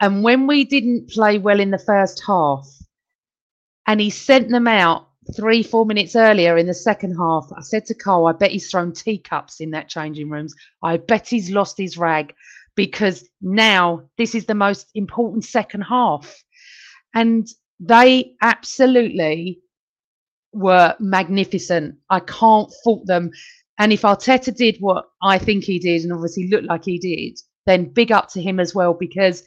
And 0.00 0.22
when 0.22 0.46
we 0.46 0.64
didn't 0.64 1.10
play 1.10 1.38
well 1.38 1.60
in 1.60 1.70
the 1.70 1.78
first 1.78 2.22
half, 2.26 2.66
and 3.86 4.00
he 4.00 4.10
sent 4.10 4.48
them 4.48 4.66
out 4.66 5.08
three, 5.36 5.62
four 5.62 5.86
minutes 5.86 6.16
earlier 6.16 6.56
in 6.56 6.66
the 6.66 6.74
second 6.74 7.16
half, 7.16 7.50
I 7.56 7.62
said 7.62 7.86
to 7.86 7.94
Carl, 7.94 8.26
I 8.26 8.32
bet 8.32 8.50
he's 8.50 8.70
thrown 8.70 8.92
teacups 8.92 9.60
in 9.60 9.70
that 9.72 9.88
changing 9.88 10.28
rooms. 10.30 10.54
I 10.82 10.96
bet 10.96 11.28
he's 11.28 11.50
lost 11.50 11.78
his 11.78 11.96
rag 11.96 12.34
because 12.74 13.28
now 13.40 14.02
this 14.18 14.34
is 14.34 14.46
the 14.46 14.54
most 14.54 14.88
important 14.94 15.44
second 15.44 15.82
half. 15.82 16.42
And 17.14 17.46
they 17.80 18.34
absolutely 18.40 19.60
were 20.52 20.94
magnificent. 21.00 21.96
I 22.10 22.20
can't 22.20 22.72
fault 22.84 23.06
them. 23.06 23.30
And 23.78 23.92
if 23.92 24.02
Arteta 24.02 24.54
did 24.54 24.76
what 24.80 25.06
I 25.22 25.38
think 25.38 25.64
he 25.64 25.78
did, 25.78 26.02
and 26.02 26.12
obviously 26.12 26.48
looked 26.48 26.66
like 26.66 26.84
he 26.84 26.98
did, 26.98 27.38
then 27.66 27.92
big 27.92 28.12
up 28.12 28.28
to 28.30 28.42
him 28.42 28.60
as 28.60 28.74
well 28.74 28.94
because 28.94 29.42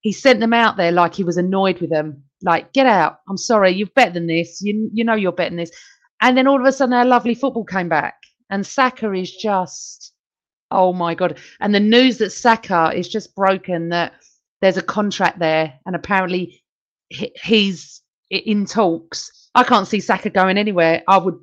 he 0.00 0.12
sent 0.12 0.40
them 0.40 0.52
out 0.52 0.76
there 0.76 0.92
like 0.92 1.14
he 1.14 1.24
was 1.24 1.36
annoyed 1.36 1.80
with 1.80 1.90
them. 1.90 2.22
Like, 2.42 2.72
get 2.72 2.86
out. 2.86 3.18
I'm 3.28 3.38
sorry, 3.38 3.72
you're 3.72 3.88
better 3.94 4.12
than 4.12 4.26
this. 4.26 4.60
You 4.60 4.90
you 4.92 5.04
know 5.04 5.14
you're 5.14 5.32
better 5.32 5.50
than 5.50 5.58
this. 5.58 5.72
And 6.20 6.36
then 6.36 6.46
all 6.46 6.60
of 6.60 6.66
a 6.66 6.72
sudden 6.72 6.94
our 6.94 7.04
lovely 7.04 7.34
football 7.34 7.64
came 7.64 7.88
back. 7.88 8.14
And 8.50 8.64
Saka 8.64 9.12
is 9.12 9.34
just 9.34 10.12
oh 10.70 10.92
my 10.92 11.14
god. 11.14 11.38
And 11.60 11.74
the 11.74 11.80
news 11.80 12.18
that 12.18 12.30
Saka 12.30 12.92
is 12.94 13.08
just 13.08 13.34
broken 13.34 13.88
that 13.90 14.14
there's 14.60 14.76
a 14.76 14.82
contract 14.82 15.38
there 15.38 15.74
and 15.86 15.94
apparently 15.94 16.62
he's 17.08 18.02
in 18.30 18.66
talks. 18.66 19.48
I 19.54 19.64
can't 19.64 19.88
see 19.88 20.00
Saka 20.00 20.30
going 20.30 20.58
anywhere. 20.58 21.02
I 21.08 21.18
would 21.18 21.38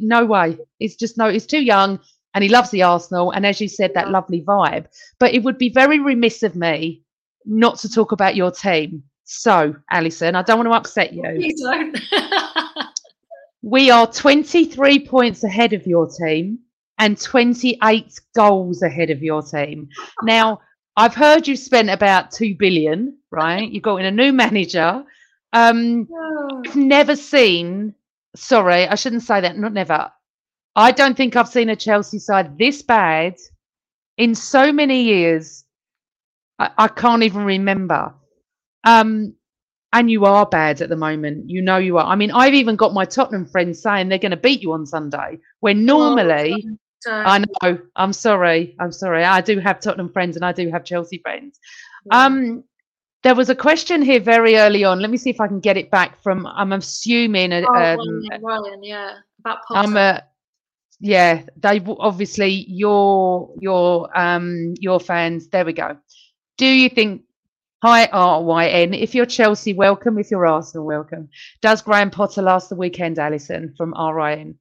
no 0.00 0.24
way. 0.24 0.58
It's 0.80 0.96
just 0.96 1.18
no. 1.18 1.28
He's 1.30 1.46
too 1.46 1.62
young, 1.62 1.98
and 2.34 2.42
he 2.42 2.50
loves 2.50 2.70
the 2.70 2.82
Arsenal. 2.82 3.30
And 3.30 3.46
as 3.46 3.60
you 3.60 3.68
said, 3.68 3.94
that 3.94 4.10
lovely 4.10 4.42
vibe. 4.42 4.86
But 5.18 5.34
it 5.34 5.42
would 5.42 5.58
be 5.58 5.68
very 5.68 5.98
remiss 5.98 6.42
of 6.42 6.56
me 6.56 7.02
not 7.44 7.78
to 7.80 7.88
talk 7.88 8.12
about 8.12 8.36
your 8.36 8.50
team. 8.50 9.02
So, 9.24 9.74
Alison, 9.90 10.34
I 10.34 10.42
don't 10.42 10.58
want 10.58 10.68
to 10.68 10.76
upset 10.76 11.12
you. 11.12 11.22
You 11.38 11.56
don't. 11.56 11.98
we 13.62 13.90
are 13.90 14.06
23 14.06 15.06
points 15.06 15.44
ahead 15.44 15.72
of 15.72 15.86
your 15.86 16.08
team 16.08 16.58
and 16.98 17.20
28 17.20 18.20
goals 18.34 18.82
ahead 18.82 19.10
of 19.10 19.22
your 19.22 19.42
team. 19.42 19.88
Now, 20.22 20.60
I've 20.96 21.14
heard 21.14 21.48
you've 21.48 21.58
spent 21.58 21.90
about 21.90 22.30
2 22.30 22.56
billion, 22.56 23.18
right? 23.30 23.68
You've 23.70 23.82
got 23.82 23.96
in 23.96 24.06
a 24.06 24.10
new 24.10 24.32
manager. 24.32 25.04
Um, 25.52 26.08
I've 26.66 26.76
never 26.76 27.16
seen 27.16 27.94
sorry, 28.36 28.86
I 28.86 28.94
shouldn't 28.94 29.22
say 29.22 29.40
that. 29.40 29.56
Not 29.56 29.72
never. 29.72 30.10
I 30.76 30.90
don't 30.90 31.16
think 31.16 31.36
I've 31.36 31.48
seen 31.48 31.68
a 31.68 31.76
Chelsea 31.76 32.18
side 32.18 32.58
this 32.58 32.82
bad 32.82 33.36
in 34.16 34.34
so 34.34 34.72
many 34.72 35.02
years. 35.02 35.64
I, 36.58 36.70
I 36.76 36.88
can't 36.88 37.22
even 37.22 37.44
remember. 37.44 38.12
Um, 38.84 39.34
and 39.92 40.10
you 40.10 40.24
are 40.24 40.46
bad 40.46 40.80
at 40.80 40.88
the 40.88 40.96
moment. 40.96 41.48
You 41.48 41.62
know 41.62 41.76
you 41.76 41.98
are. 41.98 42.04
I 42.06 42.16
mean, 42.16 42.32
I've 42.32 42.54
even 42.54 42.74
got 42.74 42.92
my 42.92 43.04
Tottenham 43.04 43.46
friends 43.46 43.80
saying 43.80 44.08
they're 44.08 44.18
going 44.18 44.30
to 44.32 44.36
beat 44.36 44.62
you 44.62 44.72
on 44.72 44.86
Sunday. 44.86 45.38
When 45.60 45.84
normally, 45.84 46.66
oh, 46.68 46.76
I 47.12 47.44
know. 47.62 47.78
I'm 47.96 48.12
sorry. 48.12 48.76
I'm 48.78 48.92
sorry. 48.92 49.24
I 49.24 49.40
do 49.40 49.58
have 49.58 49.80
Tottenham 49.80 50.12
friends 50.12 50.36
and 50.36 50.44
I 50.44 50.52
do 50.52 50.70
have 50.70 50.84
Chelsea 50.84 51.18
friends. 51.18 51.58
Yeah. 52.06 52.24
Um, 52.24 52.64
there 53.22 53.34
was 53.34 53.48
a 53.48 53.54
question 53.54 54.02
here 54.02 54.20
very 54.20 54.56
early 54.56 54.84
on. 54.84 55.00
Let 55.00 55.10
me 55.10 55.16
see 55.16 55.30
if 55.30 55.40
I 55.40 55.48
can 55.48 55.60
get 55.60 55.76
it 55.76 55.90
back 55.90 56.22
from. 56.22 56.46
I'm 56.46 56.72
assuming. 56.72 57.52
Oh, 57.52 57.74
um, 57.74 58.22
Ryan, 58.42 58.82
yeah, 58.82 59.14
about 59.40 59.58
Potter. 59.66 59.80
I'm 59.80 59.96
a, 59.96 60.22
yeah, 61.00 61.42
they 61.56 61.82
obviously 61.86 62.66
your 62.68 63.50
your 63.58 64.16
um 64.16 64.74
your 64.78 65.00
fans. 65.00 65.48
There 65.48 65.64
we 65.64 65.72
go. 65.72 65.96
Do 66.58 66.66
you 66.66 66.88
think? 66.88 67.22
Hi 67.82 68.06
RYN. 68.06 68.94
If 68.98 69.14
you're 69.14 69.26
Chelsea, 69.26 69.74
welcome. 69.74 70.18
If 70.18 70.30
you're 70.30 70.46
Arsenal, 70.46 70.86
welcome. 70.86 71.28
Does 71.60 71.82
Graham 71.82 72.10
Potter 72.10 72.40
last 72.40 72.68
the 72.70 72.76
weekend, 72.76 73.18
Alison 73.18 73.74
from 73.76 73.92
RYN? 73.92 74.54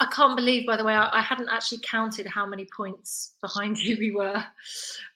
I 0.00 0.06
can't 0.06 0.36
believe, 0.36 0.66
by 0.66 0.76
the 0.76 0.84
way, 0.84 0.94
I, 0.94 1.18
I, 1.18 1.20
hadn't 1.20 1.48
actually 1.48 1.80
counted 1.82 2.26
how 2.26 2.46
many 2.46 2.66
points 2.76 3.34
behind 3.40 3.78
you 3.82 3.96
we 3.98 4.12
were. 4.12 4.36
Um, 4.36 4.44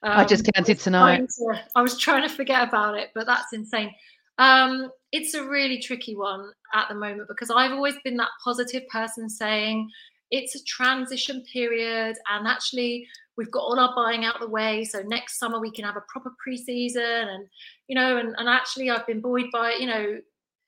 I 0.02 0.24
just 0.24 0.48
counted 0.54 0.78
tonight. 0.78 1.28
To, 1.38 1.62
I 1.76 1.82
was 1.82 1.98
trying 1.98 2.28
to 2.28 2.34
forget 2.34 2.66
about 2.66 2.98
it, 2.98 3.10
but 3.14 3.26
that's 3.26 3.52
insane. 3.52 3.94
Um, 4.38 4.90
it's 5.12 5.34
a 5.34 5.44
really 5.46 5.78
tricky 5.78 6.16
one 6.16 6.50
at 6.74 6.88
the 6.88 6.94
moment 6.94 7.28
because 7.28 7.50
I've 7.50 7.72
always 7.72 7.94
been 8.02 8.16
that 8.16 8.30
positive 8.42 8.88
person 8.88 9.28
saying 9.28 9.90
it's 10.30 10.54
a 10.54 10.64
transition 10.64 11.44
period 11.52 12.16
and 12.30 12.48
actually 12.48 13.06
we've 13.36 13.50
got 13.50 13.60
all 13.60 13.78
our 13.78 13.94
buying 13.94 14.24
out 14.24 14.40
the 14.40 14.48
way. 14.48 14.84
So 14.84 15.02
next 15.02 15.38
summer 15.38 15.60
we 15.60 15.70
can 15.70 15.84
have 15.84 15.96
a 15.96 16.04
proper 16.08 16.32
preseason 16.44 17.26
and, 17.28 17.46
you 17.88 17.94
know, 17.94 18.16
and, 18.16 18.34
and 18.38 18.48
actually 18.48 18.90
I've 18.90 19.06
been 19.06 19.20
buoyed 19.20 19.46
by, 19.52 19.76
you 19.78 19.86
know, 19.86 20.18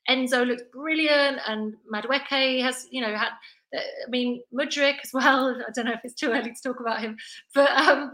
Enzo 0.08 0.46
looks 0.46 0.62
brilliant 0.70 1.38
and 1.46 1.74
Madueke 1.92 2.62
has, 2.62 2.86
you 2.90 3.00
know, 3.00 3.16
had 3.16 3.30
I 3.74 4.08
mean, 4.08 4.42
Mudryk 4.52 4.96
as 5.02 5.12
well. 5.12 5.56
I 5.68 5.70
don't 5.74 5.86
know 5.86 5.92
if 5.92 6.04
it's 6.04 6.14
too 6.14 6.30
early 6.30 6.52
to 6.52 6.62
talk 6.62 6.80
about 6.80 7.00
him, 7.00 7.16
but 7.54 7.70
um, 7.70 8.12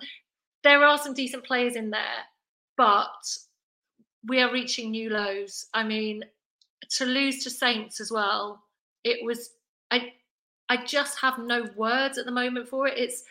there 0.63 0.85
are 0.85 0.99
some 0.99 1.15
decent 1.15 1.45
players 1.45 1.77
in 1.77 1.91
there. 1.91 2.25
But 2.77 3.09
we 4.27 4.41
are 4.41 4.53
reaching 4.53 4.91
new 4.91 5.11
lows. 5.11 5.67
I 5.75 5.85
mean, 5.85 6.25
to 6.97 7.05
lose 7.05 7.45
to 7.45 7.51
Saints 7.51 8.01
as 8.01 8.11
well, 8.11 8.63
it 9.05 9.25
was. 9.25 9.51
I 9.91 10.13
I 10.69 10.85
just 10.85 11.19
have 11.21 11.39
no 11.39 11.69
words 11.77 12.19
at 12.19 12.27
the 12.27 12.33
moment 12.33 12.69
for 12.69 12.87
it. 12.87 12.99
It's. 12.99 13.25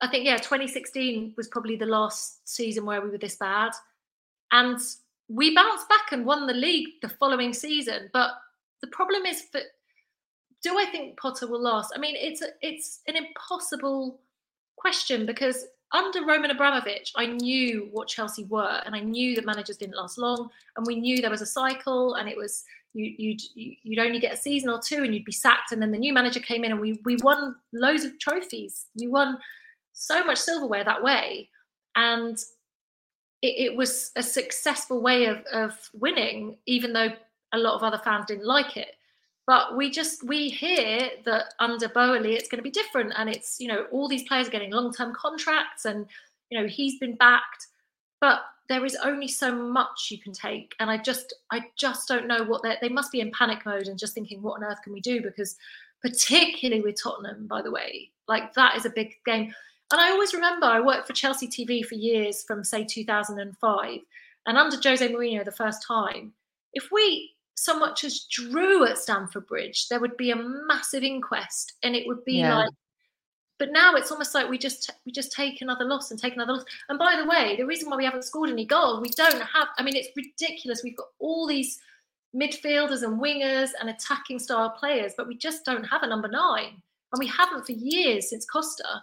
I 0.00 0.06
think 0.06 0.24
yeah, 0.24 0.36
2016 0.36 1.34
was 1.36 1.48
probably 1.48 1.74
the 1.74 1.84
last 1.84 2.48
season 2.48 2.86
where 2.86 3.00
we 3.00 3.10
were 3.10 3.18
this 3.18 3.36
bad, 3.36 3.72
and 4.52 4.78
we 5.28 5.54
bounced 5.54 5.88
back 5.88 6.12
and 6.12 6.24
won 6.24 6.46
the 6.46 6.54
league 6.54 6.88
the 7.02 7.08
following 7.08 7.52
season. 7.52 8.08
But 8.12 8.30
the 8.80 8.86
problem 8.88 9.26
is 9.26 9.50
that 9.50 9.64
do 10.62 10.78
I 10.78 10.86
think 10.86 11.18
Potter 11.18 11.46
will 11.46 11.62
last? 11.62 11.92
I 11.94 11.98
mean, 11.98 12.14
it's 12.16 12.42
a, 12.42 12.48
it's 12.62 13.00
an 13.06 13.16
impossible 13.16 14.20
question 14.76 15.26
because 15.26 15.66
under 15.92 16.24
Roman 16.24 16.50
Abramovich, 16.50 17.12
I 17.16 17.26
knew 17.26 17.88
what 17.92 18.08
Chelsea 18.08 18.44
were, 18.44 18.80
and 18.84 18.94
I 18.94 19.00
knew 19.00 19.34
that 19.36 19.46
managers 19.46 19.76
didn't 19.76 19.96
last 19.96 20.18
long, 20.18 20.50
and 20.76 20.86
we 20.86 20.96
knew 20.96 21.20
there 21.20 21.30
was 21.30 21.40
a 21.40 21.46
cycle, 21.46 22.14
and 22.14 22.28
it 22.28 22.36
was 22.36 22.64
you, 22.92 23.14
you'd 23.18 23.40
you'd 23.54 23.98
only 23.98 24.18
get 24.18 24.34
a 24.34 24.36
season 24.36 24.68
or 24.68 24.80
two, 24.80 25.02
and 25.02 25.14
you'd 25.14 25.24
be 25.24 25.32
sacked, 25.32 25.72
and 25.72 25.80
then 25.80 25.92
the 25.92 25.98
new 25.98 26.12
manager 26.12 26.40
came 26.40 26.64
in, 26.64 26.72
and 26.72 26.80
we 26.80 27.00
we 27.04 27.16
won 27.22 27.56
loads 27.72 28.04
of 28.04 28.18
trophies. 28.18 28.86
We 28.98 29.08
won 29.08 29.38
so 29.92 30.24
much 30.24 30.38
silverware 30.38 30.84
that 30.84 31.02
way, 31.02 31.48
and 31.96 32.36
it, 33.40 33.70
it 33.70 33.76
was 33.76 34.10
a 34.16 34.22
successful 34.22 35.00
way 35.00 35.26
of 35.26 35.38
of 35.52 35.78
winning, 35.94 36.58
even 36.66 36.92
though 36.92 37.10
a 37.54 37.58
lot 37.58 37.74
of 37.74 37.82
other 37.82 38.00
fans 38.04 38.26
didn't 38.26 38.46
like 38.46 38.76
it. 38.76 38.97
But 39.48 39.78
we 39.78 39.90
just 39.90 40.22
we 40.22 40.50
hear 40.50 41.08
that 41.24 41.54
under 41.58 41.88
Boehly 41.88 42.34
it's 42.34 42.50
going 42.50 42.58
to 42.58 42.62
be 42.62 42.70
different, 42.70 43.14
and 43.16 43.30
it's 43.30 43.58
you 43.58 43.66
know 43.66 43.86
all 43.90 44.06
these 44.06 44.24
players 44.24 44.46
are 44.46 44.50
getting 44.50 44.70
long 44.70 44.92
term 44.92 45.14
contracts, 45.14 45.86
and 45.86 46.06
you 46.50 46.60
know 46.60 46.68
he's 46.68 46.98
been 46.98 47.16
backed, 47.16 47.68
but 48.20 48.42
there 48.68 48.84
is 48.84 48.94
only 49.02 49.26
so 49.26 49.50
much 49.50 50.08
you 50.10 50.18
can 50.18 50.34
take, 50.34 50.74
and 50.80 50.90
I 50.90 50.98
just 50.98 51.32
I 51.50 51.62
just 51.78 52.06
don't 52.06 52.28
know 52.28 52.44
what 52.44 52.62
they 52.62 52.76
they 52.82 52.90
must 52.90 53.10
be 53.10 53.20
in 53.20 53.32
panic 53.32 53.64
mode 53.64 53.88
and 53.88 53.98
just 53.98 54.12
thinking 54.12 54.42
what 54.42 54.56
on 54.56 54.64
earth 54.64 54.82
can 54.84 54.92
we 54.92 55.00
do 55.00 55.22
because 55.22 55.56
particularly 56.02 56.82
with 56.82 57.02
Tottenham, 57.02 57.46
by 57.46 57.62
the 57.62 57.70
way, 57.70 58.10
like 58.28 58.52
that 58.52 58.76
is 58.76 58.84
a 58.84 58.90
big 58.90 59.14
game. 59.24 59.54
And 59.90 59.98
I 59.98 60.10
always 60.10 60.34
remember 60.34 60.66
I 60.66 60.80
worked 60.80 61.06
for 61.06 61.14
Chelsea 61.14 61.48
TV 61.48 61.82
for 61.82 61.94
years 61.94 62.44
from 62.44 62.64
say 62.64 62.84
2005, 62.84 64.00
and 64.44 64.58
under 64.58 64.76
Jose 64.76 65.08
Mourinho 65.08 65.42
the 65.42 65.52
first 65.52 65.82
time, 65.88 66.34
if 66.74 66.90
we 66.92 67.30
so 67.58 67.78
much 67.78 68.04
as 68.04 68.26
drew 68.30 68.86
at 68.86 68.98
Stamford 68.98 69.46
Bridge, 69.46 69.88
there 69.88 70.00
would 70.00 70.16
be 70.16 70.30
a 70.30 70.36
massive 70.36 71.02
inquest, 71.02 71.74
and 71.82 71.94
it 71.96 72.06
would 72.06 72.24
be 72.24 72.38
yeah. 72.38 72.56
like. 72.56 72.70
But 73.58 73.72
now 73.72 73.96
it's 73.96 74.12
almost 74.12 74.34
like 74.34 74.48
we 74.48 74.56
just 74.56 74.90
we 75.04 75.10
just 75.10 75.32
take 75.32 75.60
another 75.60 75.84
loss 75.84 76.10
and 76.10 76.20
take 76.20 76.34
another 76.34 76.52
loss. 76.52 76.64
And 76.88 76.98
by 76.98 77.16
the 77.16 77.28
way, 77.28 77.56
the 77.56 77.66
reason 77.66 77.90
why 77.90 77.96
we 77.96 78.04
haven't 78.04 78.24
scored 78.24 78.50
any 78.50 78.64
goals, 78.64 79.00
we 79.00 79.10
don't 79.10 79.42
have. 79.42 79.68
I 79.76 79.82
mean, 79.82 79.96
it's 79.96 80.10
ridiculous. 80.16 80.82
We've 80.84 80.96
got 80.96 81.08
all 81.18 81.46
these 81.46 81.80
midfielders 82.34 83.02
and 83.02 83.20
wingers 83.20 83.70
and 83.80 83.90
attacking 83.90 84.38
style 84.38 84.70
players, 84.70 85.14
but 85.16 85.26
we 85.26 85.36
just 85.36 85.64
don't 85.64 85.84
have 85.84 86.04
a 86.04 86.06
number 86.06 86.28
nine, 86.28 86.80
and 87.12 87.18
we 87.18 87.26
haven't 87.26 87.66
for 87.66 87.72
years 87.72 88.30
since 88.30 88.46
Costa. 88.46 89.02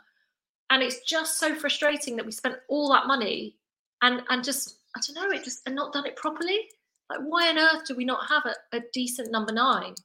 And 0.69 0.81
it's 0.81 1.01
just 1.01 1.37
so 1.37 1.53
frustrating 1.55 2.15
that 2.15 2.25
we 2.25 2.31
spent 2.31 2.55
all 2.69 2.91
that 2.93 3.07
money 3.07 3.55
and 4.01 4.21
and 4.29 4.43
just 4.43 4.79
I 4.95 5.01
don't 5.05 5.15
know, 5.15 5.35
it 5.35 5.43
just 5.43 5.61
and 5.65 5.75
not 5.75 5.91
done 5.91 6.05
it 6.05 6.15
properly. 6.15 6.69
Like, 7.09 7.19
why 7.23 7.49
on 7.49 7.57
earth 7.57 7.85
do 7.87 7.95
we 7.95 8.05
not 8.05 8.27
have 8.29 8.43
a, 8.45 8.77
a 8.77 8.81
decent 8.93 9.31
number 9.31 9.53
nine? 9.53 9.95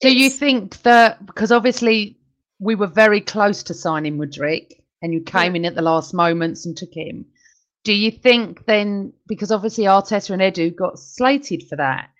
Do 0.00 0.16
you 0.16 0.30
think 0.30 0.82
that 0.82 1.26
because 1.26 1.50
obviously 1.50 2.18
we 2.60 2.74
were 2.74 2.86
very 2.86 3.20
close 3.20 3.62
to 3.64 3.74
signing 3.74 4.16
Mudryk 4.16 4.74
and 5.02 5.12
you 5.12 5.20
came 5.20 5.56
in 5.56 5.64
at 5.64 5.74
the 5.74 5.82
last 5.82 6.14
moments 6.14 6.66
and 6.66 6.76
took 6.76 6.92
him? 6.92 7.26
Do 7.84 7.92
you 7.92 8.10
think 8.10 8.64
then 8.66 9.12
because 9.26 9.50
obviously 9.50 9.84
Arteta 9.84 10.30
and 10.30 10.42
Edu 10.42 10.74
got 10.74 10.98
slated 10.98 11.64
for 11.68 11.76
that? 11.76 12.10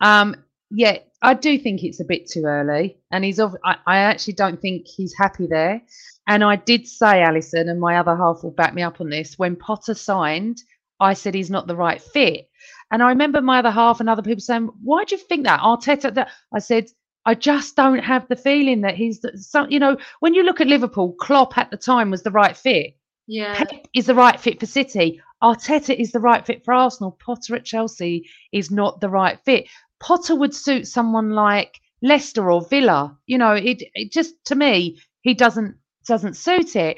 Um, 0.00 0.34
yeah, 0.70 0.98
I 1.22 1.34
do 1.34 1.58
think 1.58 1.82
it's 1.82 2.00
a 2.00 2.04
bit 2.04 2.28
too 2.28 2.44
early, 2.44 2.98
and 3.10 3.24
he's. 3.24 3.38
Of, 3.38 3.56
I, 3.64 3.76
I 3.86 3.98
actually 3.98 4.34
don't 4.34 4.60
think 4.60 4.86
he's 4.86 5.14
happy 5.16 5.46
there. 5.46 5.82
And 6.26 6.44
I 6.44 6.56
did 6.56 6.86
say, 6.86 7.22
Alison, 7.22 7.68
and 7.68 7.80
my 7.80 7.96
other 7.96 8.16
half 8.16 8.42
will 8.42 8.52
back 8.52 8.72
me 8.72 8.82
up 8.82 9.00
on 9.00 9.10
this. 9.10 9.38
When 9.38 9.56
Potter 9.56 9.94
signed, 9.94 10.62
I 11.00 11.14
said 11.14 11.34
he's 11.34 11.50
not 11.50 11.66
the 11.66 11.76
right 11.76 12.00
fit, 12.00 12.48
and 12.90 13.02
I 13.02 13.08
remember 13.08 13.40
my 13.40 13.58
other 13.58 13.70
half 13.70 14.00
and 14.00 14.08
other 14.08 14.22
people 14.22 14.42
saying, 14.42 14.70
"Why 14.82 15.04
do 15.04 15.14
you 15.16 15.20
think 15.22 15.44
that 15.44 15.60
Arteta?" 15.60 16.14
That 16.14 16.30
I 16.52 16.58
said, 16.58 16.90
I 17.24 17.34
just 17.34 17.76
don't 17.76 17.98
have 17.98 18.28
the 18.28 18.36
feeling 18.36 18.82
that 18.82 18.94
he's 18.94 19.20
the, 19.20 19.36
so. 19.38 19.66
You 19.68 19.78
know, 19.78 19.96
when 20.20 20.34
you 20.34 20.42
look 20.42 20.60
at 20.60 20.66
Liverpool, 20.66 21.14
Klopp 21.18 21.58
at 21.58 21.70
the 21.70 21.76
time 21.76 22.10
was 22.10 22.22
the 22.22 22.30
right 22.30 22.56
fit. 22.56 22.96
Yeah. 23.26 23.54
Pep 23.54 23.86
is 23.94 24.06
the 24.06 24.14
right 24.14 24.40
fit 24.40 24.58
for 24.58 24.66
City. 24.66 25.20
Arteta 25.42 25.94
is 25.94 26.12
the 26.12 26.20
right 26.20 26.44
fit 26.44 26.64
for 26.64 26.74
Arsenal. 26.74 27.16
Potter 27.24 27.54
at 27.54 27.64
Chelsea 27.64 28.28
is 28.52 28.70
not 28.70 29.00
the 29.00 29.08
right 29.08 29.38
fit. 29.44 29.68
Potter 30.00 30.34
would 30.34 30.54
suit 30.54 30.86
someone 30.86 31.30
like 31.30 31.80
Leicester 32.02 32.50
or 32.50 32.62
Villa. 32.62 33.16
You 33.26 33.38
know, 33.38 33.52
it, 33.52 33.82
it 33.94 34.12
just 34.12 34.34
to 34.46 34.54
me 34.54 34.98
he 35.22 35.34
doesn't 35.34 35.76
doesn't 36.06 36.36
suit 36.36 36.74
it. 36.76 36.96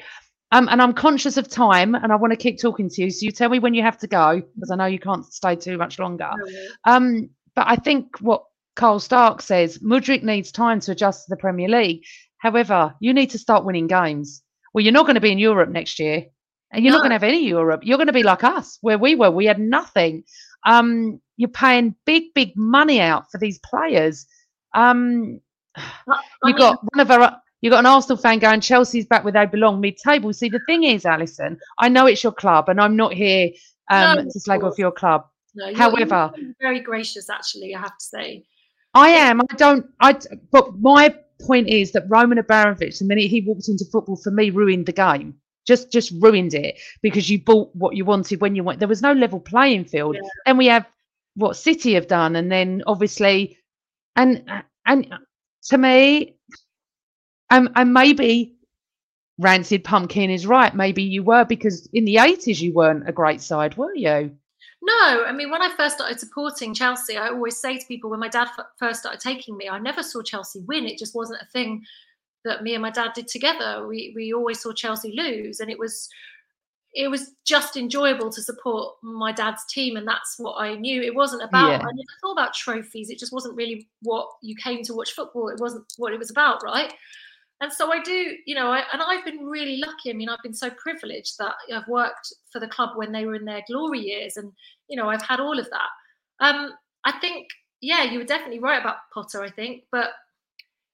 Um, 0.53 0.69
and 0.69 0.81
I'm 0.81 0.93
conscious 0.93 1.35
of 1.37 1.49
time, 1.49 1.95
and 1.95 2.11
I 2.11 2.15
want 2.15 2.31
to 2.31 2.37
keep 2.37 2.61
talking 2.61 2.87
to 2.87 3.01
you. 3.01 3.09
So 3.09 3.25
you 3.25 3.31
tell 3.31 3.49
me 3.49 3.57
when 3.57 3.73
you 3.73 3.81
have 3.81 3.97
to 3.97 4.07
go, 4.07 4.41
because 4.53 4.69
I 4.69 4.75
know 4.75 4.85
you 4.85 4.99
can't 4.99 5.25
stay 5.25 5.55
too 5.55 5.77
much 5.77 5.97
longer. 5.97 6.29
Um, 6.85 7.31
but 7.55 7.65
I 7.67 7.75
think 7.75 8.19
what 8.21 8.45
Carl 8.75 8.99
Stark 8.99 9.41
says, 9.41 9.79
Mudryk 9.79 10.21
needs 10.21 10.51
time 10.51 10.79
to 10.81 10.91
adjust 10.91 11.25
to 11.25 11.29
the 11.29 11.37
Premier 11.37 11.67
League. 11.67 12.03
However, 12.37 12.93
you 12.99 13.13
need 13.13 13.31
to 13.31 13.39
start 13.39 13.65
winning 13.65 13.87
games. 13.87 14.43
Well, 14.73 14.83
you're 14.83 14.93
not 14.93 15.05
going 15.05 15.15
to 15.15 15.21
be 15.21 15.31
in 15.31 15.39
Europe 15.39 15.69
next 15.69 15.97
year, 15.97 16.25
and 16.71 16.83
you're 16.83 16.93
not 16.93 16.99
going 16.99 17.09
to 17.09 17.15
have 17.15 17.23
any 17.23 17.47
Europe. 17.47 17.81
You're 17.83 17.97
going 17.97 18.07
to 18.07 18.13
be 18.13 18.23
like 18.23 18.43
us, 18.43 18.77
where 18.81 18.99
we 18.99 19.15
were. 19.15 19.31
We 19.31 19.45
had 19.45 19.59
nothing. 19.59 20.23
Um, 20.67 21.19
you're 21.35 21.49
paying 21.49 21.95
big, 22.05 22.33
big 22.35 22.53
money 22.55 23.01
out 23.01 23.25
for 23.31 23.39
these 23.39 23.59
players. 23.59 24.27
Um, 24.75 25.39
you 26.43 26.55
got 26.55 26.79
one 26.93 26.99
of 26.99 27.09
our. 27.09 27.41
You 27.63 27.69
got 27.69 27.79
an 27.79 27.85
Arsenal 27.85 28.17
fan 28.17 28.39
going, 28.39 28.59
Chelsea's 28.59 29.05
back 29.05 29.23
where 29.23 29.31
they 29.31 29.45
belong, 29.45 29.79
mid-table. 29.79 30.33
See, 30.33 30.49
the 30.49 30.59
thing 30.67 30.83
is, 30.83 31.05
Alison, 31.05 31.57
I 31.79 31.87
know 31.87 32.07
it's 32.07 32.21
your 32.21 32.33
club, 32.33 32.67
and 32.67 32.77
I'm 32.79 32.97
not 32.97 33.13
here 33.13 33.51
um, 33.89 34.17
No, 34.17 34.23
to 34.25 34.39
slag 34.41 34.65
off 34.65 34.77
your 34.77 34.91
club. 34.91 35.25
No, 35.55 35.67
you're- 35.67 35.79
However, 35.79 36.33
very 36.59 36.81
gracious, 36.81 37.29
actually. 37.29 37.73
I 37.73 37.79
have 37.79 37.97
to 37.97 38.05
say. 38.05 38.43
I 38.93 39.11
am. 39.11 39.39
I 39.39 39.45
don't. 39.55 39.85
I. 40.01 40.17
But 40.51 40.77
my 40.79 41.15
point 41.41 41.69
is 41.69 41.93
that 41.93 42.03
Roman 42.09 42.37
Abramovich, 42.37 42.99
the 42.99 43.05
minute 43.05 43.29
he 43.29 43.39
walked 43.47 43.69
into 43.69 43.85
football, 43.89 44.17
for 44.17 44.31
me, 44.31 44.49
ruined 44.49 44.85
the 44.85 44.91
game. 44.91 45.35
Just, 45.65 45.89
just 45.89 46.11
ruined 46.19 46.53
it 46.53 46.77
because 47.01 47.29
you 47.29 47.39
bought 47.41 47.73
what 47.73 47.95
you 47.95 48.03
wanted 48.03 48.41
when 48.41 48.57
you 48.57 48.63
went. 48.65 48.79
There 48.79 48.89
was 48.89 49.01
no 49.01 49.13
level 49.13 49.39
playing 49.39 49.85
field. 49.85 50.17
And 50.45 50.57
we 50.57 50.65
have 50.65 50.85
what 51.35 51.55
City 51.55 51.93
have 51.93 52.07
done, 52.07 52.35
and 52.35 52.51
then 52.51 52.83
obviously, 52.87 53.57
and 54.17 54.43
and 54.85 55.07
to 55.69 55.77
me, 55.77 56.35
um, 57.53 57.69
and 57.75 57.93
maybe 57.93 58.55
Rancid 59.37 59.83
Pumpkin 59.83 60.29
is 60.29 60.47
right. 60.47 60.73
Maybe 60.75 61.03
you 61.03 61.23
were 61.23 61.45
because 61.45 61.87
in 61.93 62.05
the 62.05 62.17
eighties 62.17 62.61
you 62.61 62.73
weren't 62.73 63.07
a 63.07 63.11
great 63.11 63.41
side, 63.41 63.77
were 63.77 63.95
you? 63.95 64.35
No, 64.81 65.23
I 65.25 65.31
mean, 65.31 65.49
when 65.49 65.61
I 65.61 65.73
first 65.77 65.95
started 65.95 66.19
supporting 66.19 66.73
Chelsea, 66.73 67.15
I 67.15 67.29
always 67.29 67.57
say 67.57 67.77
to 67.77 67.85
people 67.85 68.09
when 68.09 68.19
my 68.19 68.27
dad 68.27 68.49
f- 68.57 68.65
first 68.77 68.99
started 68.99 69.21
taking 69.21 69.55
me, 69.55 69.69
I 69.69 69.79
never 69.79 70.03
saw 70.03 70.21
Chelsea 70.21 70.59
win. 70.67 70.85
It 70.85 70.97
just 70.97 71.15
wasn't 71.15 71.41
a 71.41 71.45
thing 71.45 71.85
that 72.43 72.63
me 72.63 72.73
and 72.73 72.81
my 72.81 72.89
dad 72.89 73.11
did 73.15 73.27
together. 73.27 73.87
We 73.87 74.11
we 74.15 74.33
always 74.33 74.59
saw 74.59 74.73
Chelsea 74.73 75.13
lose, 75.15 75.59
and 75.59 75.69
it 75.69 75.79
was 75.79 76.09
it 76.93 77.07
was 77.07 77.31
just 77.45 77.77
enjoyable 77.77 78.29
to 78.31 78.41
support 78.41 78.95
my 79.01 79.31
dad's 79.31 79.65
team, 79.65 79.95
and 79.95 80.07
that's 80.07 80.35
what 80.37 80.55
I 80.55 80.75
knew. 80.75 81.01
It 81.01 81.15
wasn't 81.15 81.43
about. 81.43 81.69
Yeah. 81.69 81.77
I 81.77 81.91
never 81.91 82.13
thought 82.21 82.33
about 82.33 82.53
trophies. 82.53 83.09
It 83.09 83.19
just 83.19 83.33
wasn't 83.33 83.55
really 83.55 83.87
what 84.01 84.27
you 84.41 84.55
came 84.55 84.83
to 84.83 84.93
watch 84.93 85.13
football. 85.13 85.49
It 85.49 85.59
wasn't 85.59 85.85
what 85.97 86.13
it 86.13 86.19
was 86.19 86.29
about, 86.29 86.63
right? 86.63 86.93
And 87.61 87.71
so 87.71 87.93
I 87.93 88.01
do, 88.01 88.35
you 88.45 88.55
know, 88.55 88.71
I, 88.71 88.83
and 88.91 89.01
I've 89.01 89.23
been 89.23 89.45
really 89.45 89.77
lucky. 89.77 90.09
I 90.09 90.13
mean, 90.13 90.29
I've 90.29 90.43
been 90.43 90.53
so 90.53 90.69
privileged 90.71 91.37
that 91.37 91.53
I've 91.73 91.87
worked 91.87 92.33
for 92.51 92.59
the 92.59 92.67
club 92.67 92.97
when 92.97 93.11
they 93.11 93.25
were 93.25 93.35
in 93.35 93.45
their 93.45 93.63
glory 93.67 93.99
years, 93.99 94.37
and 94.37 94.51
you 94.89 94.97
know, 94.97 95.09
I've 95.09 95.21
had 95.21 95.39
all 95.39 95.57
of 95.57 95.69
that. 95.69 96.45
Um, 96.45 96.71
I 97.05 97.13
think, 97.19 97.47
yeah, 97.81 98.03
you 98.03 98.19
were 98.19 98.25
definitely 98.25 98.59
right 98.59 98.81
about 98.81 98.97
Potter. 99.13 99.41
I 99.43 99.49
think, 99.49 99.83
but 99.91 100.11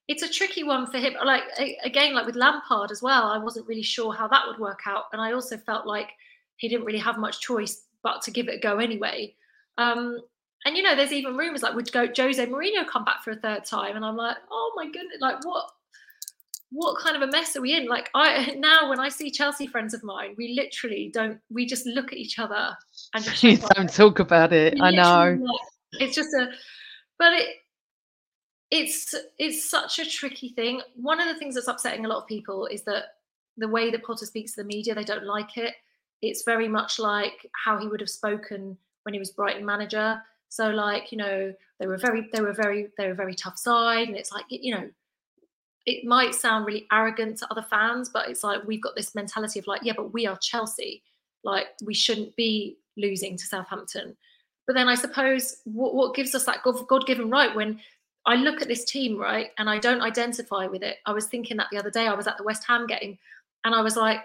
it's 0.08 0.24
a 0.24 0.30
tricky 0.30 0.64
one 0.64 0.86
for 0.88 0.98
him. 0.98 1.14
Like 1.24 1.44
again, 1.84 2.14
like 2.14 2.26
with 2.26 2.36
Lampard 2.36 2.92
as 2.92 3.02
well, 3.02 3.28
I 3.28 3.38
wasn't 3.38 3.68
really 3.68 3.84
sure 3.84 4.14
how 4.14 4.28
that 4.28 4.46
would 4.48 4.60
work 4.60 4.82
out, 4.86 5.06
and 5.12 5.22
I 5.22 5.32
also 5.32 5.58
felt 5.58 5.88
like 5.88 6.10
he 6.58 6.68
didn't 6.68 6.86
really 6.86 7.00
have 7.00 7.18
much 7.18 7.40
choice 7.40 7.84
but 8.04 8.22
to 8.24 8.32
give 8.32 8.48
it 8.48 8.56
a 8.56 8.60
go 8.60 8.78
anyway. 8.78 9.34
Um, 9.78 10.20
and 10.66 10.76
you 10.76 10.84
know, 10.84 10.96
there's 10.96 11.14
even 11.14 11.38
rumours 11.38 11.64
like 11.64 11.74
would 11.74 11.92
go 11.92 12.08
Jose 12.16 12.46
Mourinho 12.46 12.88
come 12.88 13.06
back 13.06 13.24
for 13.24 13.32
a 13.32 13.36
third 13.36 13.66
time, 13.66 13.96
and 13.96 14.06
I'm 14.06 14.18
like, 14.18 14.38
oh 14.52 14.74
my 14.76 14.86
goodness, 14.86 15.18
like 15.20 15.44
what? 15.46 15.70
What 16.72 17.00
kind 17.00 17.16
of 17.16 17.24
a 17.24 17.32
mess 17.32 17.56
are 17.56 17.62
we 17.62 17.76
in? 17.76 17.88
Like 17.88 18.10
I 18.14 18.54
now, 18.58 18.90
when 18.90 19.00
I 19.00 19.10
see 19.10 19.32
Chelsea 19.32 19.68
friends 19.68 19.94
of 19.94 20.04
mine, 20.04 20.36
we 20.38 20.54
literally 20.56 21.10
don't. 21.14 21.40
We 21.50 21.66
just 21.66 21.86
look 21.86 22.12
at 22.12 22.18
each 22.18 22.40
other 22.40 22.76
and 23.14 23.24
just 23.24 23.44
You 23.44 23.58
don't 23.76 23.92
talk 23.92 24.20
about 24.20 24.54
it. 24.54 24.76
we 24.76 24.82
I 24.82 24.92
know. 24.92 25.40
It's 25.94 26.16
just 26.16 26.30
a, 26.34 26.50
but 27.18 27.34
it, 27.34 27.48
it's 28.72 29.16
it's 29.38 29.70
such 29.70 30.00
a 30.00 30.06
tricky 30.06 30.50
thing. 30.50 30.82
One 30.96 31.20
of 31.20 31.28
the 31.28 31.40
things 31.40 31.56
that's 31.56 31.68
upsetting 31.68 32.06
a 32.06 32.08
lot 32.08 32.22
of 32.22 32.28
people 32.28 32.68
is 32.68 32.84
that 32.84 33.06
the 33.58 33.68
way 33.68 33.90
that 33.92 34.04
Potter 34.04 34.26
speaks 34.26 34.54
to 34.54 34.62
the 34.62 34.68
media, 34.68 34.96
they 34.96 35.04
don't 35.04 35.26
like 35.26 35.58
it. 35.58 35.74
It's 36.22 36.44
very 36.44 36.68
much 36.68 37.00
like 37.00 37.50
how 37.66 37.80
he 37.80 37.88
would 37.88 38.00
have 38.00 38.10
spoken 38.10 38.78
when 39.04 39.14
he 39.14 39.20
was 39.20 39.32
Brighton 39.32 39.66
manager. 39.66 40.22
So 40.50 40.70
like 40.70 41.12
you 41.12 41.18
know 41.18 41.54
they 41.80 41.88
were 41.88 41.98
very 41.98 42.30
they 42.34 42.42
were 42.42 42.54
very 42.54 42.90
they 42.98 43.08
were 43.08 43.14
very 43.14 43.36
tough 43.36 43.58
side, 43.58 44.08
and 44.08 44.18
it's 44.18 44.32
like 44.32 44.46
you 44.50 44.76
know 44.76 44.90
it 45.86 46.06
might 46.06 46.36
sound 46.36 46.66
really 46.66 46.88
arrogant 46.92 47.38
to 47.40 47.48
other 47.52 47.66
fans, 47.70 48.10
but 48.10 48.30
it's 48.30 48.44
like 48.44 48.66
we've 48.66 48.82
got 48.82 48.96
this 48.96 49.16
mentality 49.16 49.60
of 49.60 49.68
like, 49.68 49.82
yeah, 49.84 49.94
but 49.96 50.14
we 50.14 50.28
are 50.28 50.38
Chelsea. 50.38 51.04
Like 51.44 51.68
we 51.84 51.94
shouldn't 51.94 52.36
be 52.36 52.78
losing 52.98 53.38
to 53.38 53.46
Southampton. 53.46 54.16
But 54.68 54.74
then 54.74 54.88
I 54.88 54.96
suppose 54.96 55.58
what, 55.64 55.96
what 55.96 56.14
gives 56.14 56.36
us 56.36 56.46
that 56.46 56.64
God 56.64 57.08
given 57.08 57.30
right 57.30 57.56
when 57.56 57.80
I 58.26 58.36
look 58.36 58.62
at 58.62 58.68
this 58.68 58.86
team, 58.86 59.18
right, 59.18 59.50
and 59.58 59.70
I 59.70 59.80
don't 59.80 60.02
identify 60.02 60.68
with 60.68 60.84
it. 60.84 60.98
I 61.06 61.14
was 61.14 61.26
thinking 61.26 61.58
that 61.58 61.68
the 61.72 61.80
other 61.80 61.90
day, 61.90 62.08
I 62.08 62.14
was 62.14 62.28
at 62.28 62.38
the 62.38 62.44
West 62.44 62.64
Ham 62.68 62.86
game 62.86 63.18
and 63.64 63.74
I 63.74 63.82
was 63.82 63.96
like, 63.96 64.20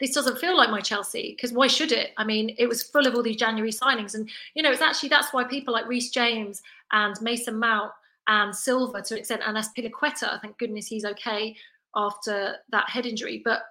this 0.00 0.14
doesn't 0.14 0.38
feel 0.38 0.56
like 0.56 0.70
my 0.70 0.80
Chelsea 0.80 1.34
because 1.36 1.52
why 1.52 1.66
should 1.66 1.92
it? 1.92 2.12
I 2.16 2.24
mean, 2.24 2.54
it 2.58 2.66
was 2.66 2.82
full 2.82 3.06
of 3.06 3.14
all 3.14 3.22
these 3.22 3.36
January 3.36 3.70
signings. 3.70 4.14
And, 4.14 4.28
you 4.54 4.62
know, 4.62 4.72
it's 4.72 4.80
actually 4.80 5.10
that's 5.10 5.32
why 5.32 5.44
people 5.44 5.74
like 5.74 5.86
Reece 5.86 6.10
James 6.10 6.62
and 6.90 7.20
Mason 7.20 7.58
Mount 7.58 7.92
and 8.26 8.54
Silva 8.54 9.02
to 9.02 9.14
an 9.14 9.20
extent, 9.20 9.42
and 9.44 9.56
Azpilicueta, 9.56 10.40
thank 10.40 10.58
goodness 10.58 10.86
he's 10.86 11.04
okay 11.04 11.56
after 11.96 12.56
that 12.70 12.88
head 12.88 13.06
injury. 13.06 13.42
But 13.44 13.62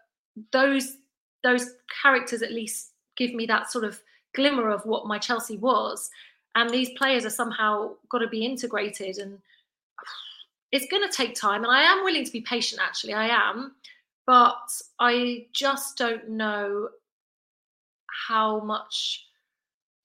those 0.51 0.97
those 1.43 1.71
characters 2.01 2.41
at 2.41 2.51
least 2.51 2.91
give 3.15 3.33
me 3.33 3.45
that 3.45 3.71
sort 3.71 3.85
of 3.85 4.01
glimmer 4.35 4.69
of 4.69 4.85
what 4.85 5.07
my 5.07 5.17
Chelsea 5.17 5.57
was. 5.57 6.09
And 6.55 6.69
these 6.69 6.89
players 6.97 7.25
are 7.25 7.29
somehow 7.29 7.91
got 8.09 8.19
to 8.19 8.27
be 8.27 8.45
integrated, 8.45 9.17
and 9.17 9.39
it's 10.71 10.87
going 10.87 11.07
to 11.07 11.15
take 11.15 11.35
time. 11.35 11.63
And 11.63 11.71
I 11.71 11.83
am 11.83 12.03
willing 12.03 12.25
to 12.25 12.31
be 12.31 12.41
patient. 12.41 12.81
Actually, 12.83 13.13
I 13.13 13.27
am, 13.27 13.75
but 14.25 14.69
I 14.99 15.45
just 15.53 15.97
don't 15.97 16.29
know 16.29 16.89
how 18.27 18.59
much 18.61 19.25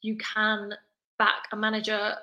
you 0.03 0.16
can 0.16 0.74
back 1.18 1.45
a 1.53 1.57
manager 1.57 2.14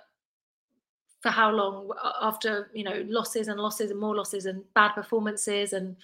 for 1.22 1.30
how 1.30 1.52
long 1.52 1.90
after 2.22 2.70
you 2.74 2.84
know 2.84 3.04
losses 3.08 3.48
and 3.48 3.60
losses 3.60 3.92
and 3.92 4.00
more 4.00 4.16
losses 4.16 4.46
and 4.46 4.64
bad 4.74 4.90
performances 4.94 5.74
and 5.74 5.96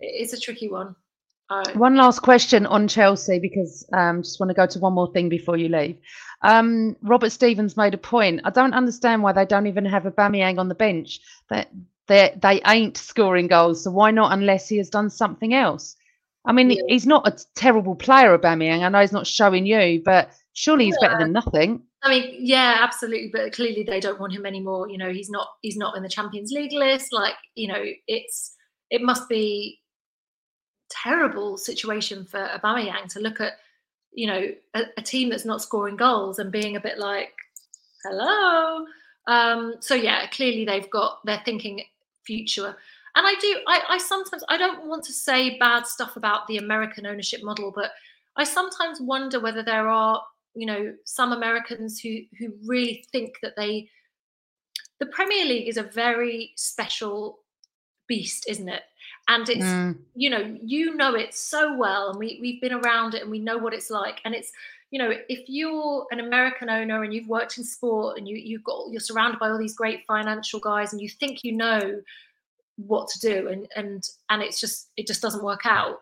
it's 0.00 0.32
a 0.32 0.40
tricky 0.40 0.68
one 0.68 0.94
I- 1.50 1.72
One 1.72 1.96
last 1.96 2.20
question 2.20 2.64
on 2.66 2.88
Chelsea 2.88 3.38
because 3.38 3.86
um, 3.92 4.22
just 4.22 4.40
want 4.40 4.48
to 4.48 4.54
go 4.54 4.66
to 4.66 4.78
one 4.78 4.94
more 4.94 5.12
thing 5.12 5.28
before 5.28 5.58
you 5.58 5.68
leave. 5.68 5.98
Um, 6.42 6.96
Robert 7.02 7.30
Stevens 7.30 7.76
made 7.76 7.92
a 7.92 7.98
point. 7.98 8.40
I 8.44 8.50
don't 8.50 8.72
understand 8.72 9.22
why 9.22 9.32
they 9.32 9.44
don't 9.44 9.66
even 9.66 9.84
have 9.84 10.06
a 10.06 10.10
Aubameyang 10.10 10.58
on 10.58 10.68
the 10.68 10.74
bench. 10.74 11.20
That 11.50 11.68
they 12.06 12.34
they 12.40 12.62
ain't 12.66 12.96
scoring 12.96 13.46
goals, 13.48 13.84
so 13.84 13.90
why 13.90 14.10
not 14.10 14.32
unless 14.32 14.68
he 14.68 14.78
has 14.78 14.88
done 14.88 15.10
something 15.10 15.52
else? 15.52 15.96
I 16.46 16.52
mean, 16.52 16.78
he's 16.88 17.06
not 17.06 17.26
a 17.26 17.44
terrible 17.54 17.94
player, 17.94 18.36
Aubameyang. 18.36 18.82
I 18.82 18.88
know 18.88 19.00
he's 19.00 19.12
not 19.12 19.26
showing 19.26 19.64
you, 19.66 20.02
but 20.04 20.30
surely 20.52 20.86
he's 20.86 20.98
better 20.98 21.18
than 21.18 21.32
nothing. 21.32 21.82
I 22.04 22.10
mean, 22.10 22.36
yeah, 22.38 22.76
absolutely. 22.80 23.30
But 23.32 23.52
clearly, 23.52 23.82
they 23.82 23.98
don't 23.98 24.20
want 24.20 24.34
him 24.34 24.46
anymore. 24.46 24.88
You 24.88 24.98
know, 24.98 25.10
he's 25.10 25.30
not. 25.30 25.48
He's 25.62 25.76
not 25.76 25.96
in 25.96 26.02
the 26.02 26.08
Champions 26.08 26.52
League 26.52 26.72
list. 26.72 27.12
Like, 27.12 27.34
you 27.54 27.68
know, 27.68 27.82
it's. 28.06 28.54
It 28.90 29.02
must 29.02 29.28
be 29.28 29.80
terrible 30.90 31.56
situation 31.56 32.24
for 32.24 32.38
Aubameyang 32.38 33.08
to 33.12 33.20
look 33.20 33.40
at, 33.40 33.54
you 34.12 34.26
know, 34.26 34.48
a, 34.74 34.82
a 34.98 35.02
team 35.02 35.30
that's 35.30 35.44
not 35.44 35.62
scoring 35.62 35.96
goals 35.96 36.38
and 36.38 36.52
being 36.52 36.76
a 36.76 36.80
bit 36.80 36.98
like, 36.98 37.32
hello. 38.04 38.86
Um, 39.26 39.76
so 39.80 39.94
yeah, 39.94 40.26
clearly 40.28 40.64
they've 40.64 40.90
got 40.90 41.20
they're 41.24 41.42
thinking 41.44 41.82
future. 42.24 42.76
And 43.16 43.26
I 43.26 43.34
do, 43.40 43.58
I, 43.66 43.80
I 43.90 43.98
sometimes 43.98 44.44
I 44.48 44.56
don't 44.56 44.86
want 44.86 45.04
to 45.04 45.12
say 45.12 45.56
bad 45.58 45.86
stuff 45.86 46.16
about 46.16 46.46
the 46.46 46.58
American 46.58 47.06
ownership 47.06 47.42
model, 47.42 47.72
but 47.74 47.92
I 48.36 48.44
sometimes 48.44 49.00
wonder 49.00 49.40
whether 49.40 49.62
there 49.62 49.88
are, 49.88 50.22
you 50.54 50.66
know, 50.66 50.94
some 51.04 51.32
Americans 51.32 52.00
who 52.00 52.20
who 52.38 52.54
really 52.66 53.04
think 53.12 53.36
that 53.42 53.54
they 53.56 53.88
the 55.00 55.06
Premier 55.06 55.44
League 55.44 55.68
is 55.68 55.76
a 55.76 55.82
very 55.82 56.52
special 56.56 57.40
beast, 58.06 58.46
isn't 58.48 58.68
it? 58.68 58.82
And 59.28 59.48
it's 59.48 59.64
Mm. 59.64 59.98
you 60.14 60.30
know 60.30 60.56
you 60.62 60.94
know 60.94 61.14
it 61.14 61.34
so 61.34 61.76
well, 61.76 62.10
and 62.10 62.18
we 62.18 62.38
we've 62.40 62.60
been 62.60 62.72
around 62.72 63.14
it 63.14 63.22
and 63.22 63.30
we 63.30 63.38
know 63.38 63.58
what 63.58 63.74
it's 63.74 63.90
like. 63.90 64.20
And 64.24 64.34
it's 64.34 64.52
you 64.90 64.98
know 64.98 65.12
if 65.28 65.48
you're 65.48 66.06
an 66.10 66.20
American 66.20 66.70
owner 66.70 67.02
and 67.02 67.12
you've 67.12 67.28
worked 67.28 67.58
in 67.58 67.64
sport 67.64 68.18
and 68.18 68.28
you 68.28 68.36
you've 68.36 68.64
got 68.64 68.90
you're 68.90 69.00
surrounded 69.00 69.38
by 69.40 69.48
all 69.50 69.58
these 69.58 69.74
great 69.74 70.04
financial 70.06 70.60
guys 70.60 70.92
and 70.92 71.00
you 71.02 71.08
think 71.08 71.42
you 71.42 71.52
know 71.52 72.02
what 72.76 73.08
to 73.08 73.20
do 73.20 73.48
and 73.48 73.66
and 73.76 74.10
and 74.30 74.42
it's 74.42 74.60
just 74.60 74.90
it 74.96 75.06
just 75.06 75.22
doesn't 75.22 75.44
work 75.44 75.64
out. 75.64 76.00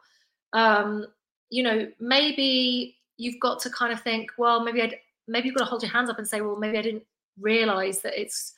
Um, 0.53 1.07
you 1.51 1.63
know 1.63 1.91
maybe 2.01 2.97
you've 3.23 3.41
got 3.41 3.61
to 3.61 3.71
kind 3.71 3.93
of 3.93 4.01
think 4.03 4.31
well 4.39 4.65
maybe 4.65 4.83
I'd, 4.83 4.97
maybe 5.29 5.47
you've 5.47 5.57
got 5.57 5.65
to 5.65 5.71
hold 5.71 5.83
your 5.83 5.93
hands 5.93 6.11
up 6.11 6.19
and 6.19 6.27
say 6.27 6.41
well 6.41 6.57
maybe 6.57 6.79
I 6.79 6.83
didn't 6.83 7.05
realize 7.41 8.01
that 8.03 8.21
it's 8.21 8.55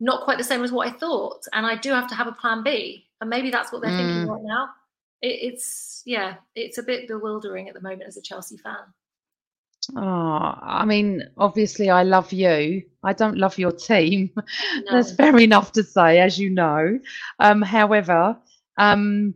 not 0.00 0.24
quite 0.24 0.38
the 0.38 0.44
same 0.44 0.62
as 0.64 0.72
what 0.72 0.88
I 0.88 0.90
thought, 0.90 1.42
and 1.52 1.64
I 1.64 1.76
do 1.76 1.90
have 1.90 2.08
to 2.08 2.14
have 2.14 2.26
a 2.26 2.32
plan 2.32 2.62
B. 2.62 3.06
And 3.20 3.30
maybe 3.30 3.50
that's 3.50 3.72
what 3.72 3.80
they're 3.80 3.92
Mm. 3.92 3.96
thinking 3.96 4.26
right 4.28 4.42
now. 4.42 4.68
It, 5.22 5.52
it's 5.52 6.02
yeah, 6.04 6.34
it's 6.54 6.78
a 6.78 6.82
bit 6.82 7.08
bewildering 7.08 7.68
at 7.68 7.74
the 7.74 7.80
moment 7.80 8.02
as 8.08 8.16
a 8.16 8.22
Chelsea 8.22 8.56
fan. 8.56 8.84
Oh, 9.96 10.00
I 10.62 10.84
mean, 10.86 11.22
obviously, 11.36 11.90
I 11.90 12.02
love 12.02 12.32
you. 12.32 12.82
I 13.02 13.12
don't 13.12 13.36
love 13.38 13.58
your 13.58 13.72
team. 13.72 14.30
That's 14.90 15.14
fair 15.14 15.36
enough 15.38 15.72
to 15.72 15.82
say, 15.82 16.20
as 16.20 16.38
you 16.38 16.50
know. 16.50 16.98
Um, 17.38 17.62
however, 17.62 18.36
um, 18.78 19.34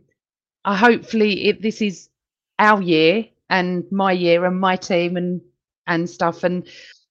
I 0.65 0.75
hopefully 0.75 1.45
it, 1.45 1.61
this 1.61 1.81
is 1.81 2.09
our 2.57 2.81
year 2.81 3.25
and 3.49 3.83
my 3.91 4.11
year 4.11 4.45
and 4.45 4.59
my 4.59 4.75
team 4.75 5.17
and 5.17 5.41
and 5.87 6.09
stuff. 6.09 6.43
And 6.43 6.67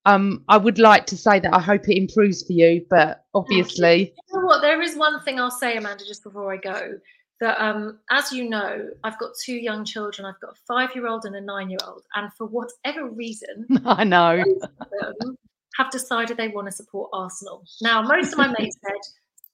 um, 0.07 0.45
I 0.49 0.57
would 0.57 0.79
like 0.79 1.07
to 1.07 1.17
say 1.17 1.39
that 1.41 1.53
I 1.53 1.61
hope 1.61 1.89
it 1.89 1.99
improves 1.99 2.43
for 2.47 2.53
you, 2.53 2.87
but 2.89 3.25
obviously, 3.35 4.15
You 4.31 4.41
know 4.41 4.47
what? 4.47 4.63
There 4.63 4.81
is 4.81 4.97
one 4.97 5.21
thing 5.23 5.39
I'll 5.39 5.51
say, 5.51 5.77
Amanda, 5.77 6.05
just 6.07 6.25
before 6.25 6.53
I 6.53 6.57
go. 6.57 6.99
That, 7.41 7.61
um, 7.63 8.01
as 8.11 8.33
you 8.33 8.49
know, 8.49 8.89
I've 9.05 9.19
got 9.19 9.31
two 9.45 9.55
young 9.55 9.85
children. 9.85 10.27
I've 10.27 10.41
got 10.41 10.53
a 10.53 10.61
five-year-old 10.67 11.25
and 11.25 11.37
a 11.37 11.41
nine-year-old, 11.41 12.03
and 12.17 12.33
for 12.35 12.47
whatever 12.49 13.09
reason, 13.09 13.67
I 13.85 14.03
know. 14.03 14.43
both 14.45 15.03
of 15.03 15.15
them 15.21 15.37
have 15.77 15.91
decided 15.93 16.37
they 16.37 16.49
want 16.49 16.67
to 16.67 16.73
support 16.73 17.11
Arsenal. 17.13 17.63
Now, 17.81 18.03
most 18.03 18.33
of 18.33 18.39
my 18.39 18.49
mates 18.59 18.77
said, 18.85 18.99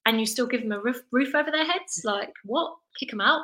"And 0.06 0.18
you 0.18 0.24
still 0.24 0.46
give 0.46 0.62
them 0.62 0.72
a 0.72 0.80
roof, 0.80 1.02
roof 1.12 1.34
over 1.34 1.50
their 1.50 1.66
heads? 1.66 2.02
Like 2.04 2.32
what? 2.44 2.74
Kick 2.98 3.10
them 3.10 3.20
out?" 3.20 3.42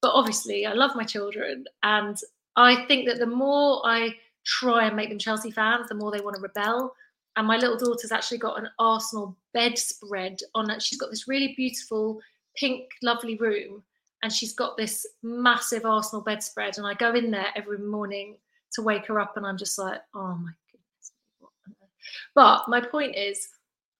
But 0.00 0.12
obviously, 0.14 0.64
I 0.64 0.74
love 0.74 0.94
my 0.94 1.04
children, 1.04 1.64
and 1.82 2.16
I 2.56 2.84
think 2.86 3.08
that 3.08 3.18
the 3.18 3.26
more 3.26 3.82
I 3.84 4.14
try 4.44 4.86
and 4.86 4.96
make 4.96 5.08
them 5.08 5.18
Chelsea 5.18 5.50
fans, 5.50 5.88
the 5.88 5.94
more 5.94 6.10
they 6.10 6.20
want 6.20 6.36
to 6.36 6.42
rebel. 6.42 6.94
And 7.36 7.46
my 7.46 7.56
little 7.56 7.78
daughter's 7.78 8.12
actually 8.12 8.38
got 8.38 8.58
an 8.58 8.68
Arsenal 8.78 9.36
bedspread 9.54 10.38
on 10.54 10.70
it. 10.70 10.82
She's 10.82 10.98
got 10.98 11.10
this 11.10 11.28
really 11.28 11.54
beautiful 11.56 12.20
pink, 12.56 12.90
lovely 13.02 13.36
room, 13.36 13.82
and 14.22 14.32
she's 14.32 14.52
got 14.52 14.76
this 14.76 15.06
massive 15.22 15.86
Arsenal 15.86 16.22
bedspread. 16.22 16.76
And 16.76 16.86
I 16.86 16.94
go 16.94 17.14
in 17.14 17.30
there 17.30 17.48
every 17.56 17.78
morning 17.78 18.36
to 18.72 18.82
wake 18.82 19.06
her 19.06 19.18
up, 19.18 19.36
and 19.36 19.46
I'm 19.46 19.56
just 19.56 19.78
like, 19.78 20.00
oh 20.14 20.34
my 20.34 20.50
goodness. 20.70 21.12
what 21.38 21.50
on 21.66 21.74
earth?" 21.82 21.90
But 22.34 22.68
my 22.68 22.80
point 22.80 23.16
is, 23.16 23.48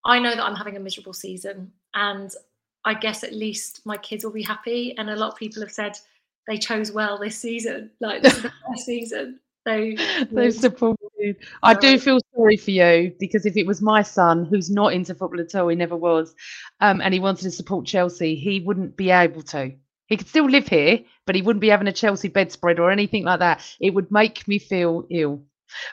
I 0.05 0.19
know 0.19 0.35
that 0.35 0.45
I'm 0.45 0.57
having 0.57 0.77
a 0.77 0.81
miserable 0.81 1.15
season, 1.15 1.73
and 1.95 2.31
I 2.85 2.95
guess 2.95 3.25
at 3.25 3.33
least 3.33 3.81
my 3.87 3.97
kids 3.97 4.25
will 4.25 4.33
be 4.33 4.43
happy. 4.43 4.95
And 4.99 5.09
a 5.09 5.17
lot 5.17 5.33
of 5.33 5.39
people 5.39 5.63
have 5.63 5.73
said 5.73 5.97
they 6.49 6.59
chose 6.59 6.93
well 6.93 7.19
this 7.19 7.39
season. 7.39 7.91
Like 8.01 8.23
this 8.23 8.37
is 8.37 8.43
the 8.43 8.53
best 8.71 8.87
season. 8.87 9.41
So 9.67 9.93
they 10.33 10.51
supported. 10.51 11.37
I 11.63 11.75
do 11.75 11.99
feel 11.99 12.19
sorry 12.35 12.57
for 12.57 12.73
you 12.73 13.15
because 13.21 13.47
if 13.47 13.57
it 13.57 13.67
was 13.67 13.81
my 13.81 14.03
son 14.03 14.45
who's 14.45 14.71
not 14.71 14.93
into 14.93 15.15
football 15.15 15.41
at 15.41 15.55
all, 15.55 15.69
he 15.69 15.77
never 15.77 15.97
was, 15.97 16.35
um, 16.81 17.01
and 17.01 17.15
he 17.15 17.21
wanted 17.21 17.43
to 17.45 17.51
support 17.53 17.87
Chelsea, 17.87 18.35
he 18.35 18.61
wouldn't 18.61 18.97
be 18.97 19.11
able 19.11 19.43
to. 19.43 19.73
He 20.09 20.17
could 20.17 20.29
still 20.29 20.47
live 20.51 20.67
here, 20.67 21.01
but 21.27 21.37
he 21.37 21.43
wouldn't 21.43 21.61
be 21.61 21.69
having 21.69 21.87
a 21.87 21.93
Chelsea 21.93 22.29
bedspread 22.29 22.81
or 22.81 22.91
anything 22.91 23.25
like 23.25 23.39
that. 23.39 23.65
It 23.81 23.95
would 23.95 24.11
make 24.11 24.47
me 24.49 24.59
feel 24.59 25.07
ill. 25.11 25.43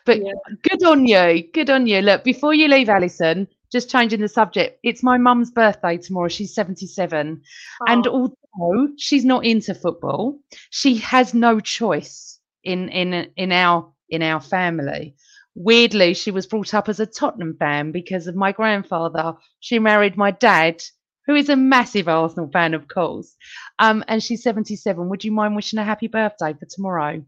But 0.05 0.19
good 0.63 0.83
on 0.83 1.05
you. 1.05 1.43
Good 1.53 1.69
on 1.69 1.87
you. 1.87 2.01
Look, 2.01 2.23
before 2.23 2.53
you 2.53 2.67
leave, 2.67 2.89
Alison, 2.89 3.47
just 3.71 3.89
changing 3.89 4.19
the 4.19 4.27
subject. 4.27 4.79
It's 4.83 5.03
my 5.03 5.17
mum's 5.17 5.51
birthday 5.51 5.97
tomorrow. 5.97 6.27
She's 6.27 6.53
77. 6.53 7.41
And 7.87 8.07
Oh. 8.07 8.35
Although 8.57 8.89
she's 8.97 9.25
not 9.25 9.45
into 9.45 9.73
football, 9.73 10.39
she 10.69 10.95
has 10.97 11.33
no 11.33 11.59
choice 11.59 12.39
in 12.63 12.89
in 12.89 13.31
in 13.35 13.51
our 13.51 13.91
in 14.09 14.21
our 14.21 14.41
family. 14.41 15.15
Weirdly, 15.55 16.13
she 16.13 16.31
was 16.31 16.47
brought 16.47 16.73
up 16.73 16.89
as 16.89 16.99
a 16.99 17.05
Tottenham 17.05 17.55
fan 17.57 17.91
because 17.91 18.27
of 18.27 18.35
my 18.35 18.51
grandfather. 18.51 19.35
She 19.59 19.79
married 19.79 20.15
my 20.15 20.31
dad, 20.31 20.81
who 21.25 21.35
is 21.35 21.49
a 21.49 21.55
massive 21.55 22.07
Arsenal 22.07 22.49
fan, 22.51 22.73
of 22.73 22.87
course. 22.87 23.35
Um, 23.77 24.03
and 24.07 24.23
she's 24.23 24.43
77. 24.43 25.09
Would 25.09 25.23
you 25.23 25.31
mind 25.31 25.55
wishing 25.55 25.79
a 25.79 25.83
happy 25.83 26.07
birthday 26.07 26.53
for 26.53 26.65
tomorrow? 26.65 27.23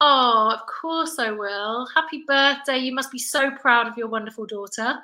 Oh, 0.00 0.54
of 0.54 0.60
course 0.66 1.18
I 1.18 1.32
will. 1.32 1.86
Happy 1.92 2.22
birthday. 2.26 2.78
You 2.78 2.94
must 2.94 3.10
be 3.10 3.18
so 3.18 3.50
proud 3.50 3.88
of 3.88 3.96
your 3.98 4.06
wonderful 4.06 4.46
daughter. 4.46 4.94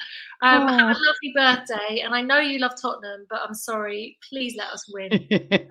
Um, 0.41 0.69
Have 0.69 0.69
a 0.69 0.73
Oh. 0.73 0.87
lovely 0.87 1.33
birthday. 1.35 2.01
And 2.05 2.15
I 2.15 2.21
know 2.21 2.39
you 2.39 2.61
love 2.61 2.81
Tottenham, 2.81 3.27
but 3.29 3.41
I'm 3.45 3.55
sorry. 3.55 4.17
Please 4.29 4.55
let 4.57 4.69
us 4.69 4.89
win. 4.93 5.11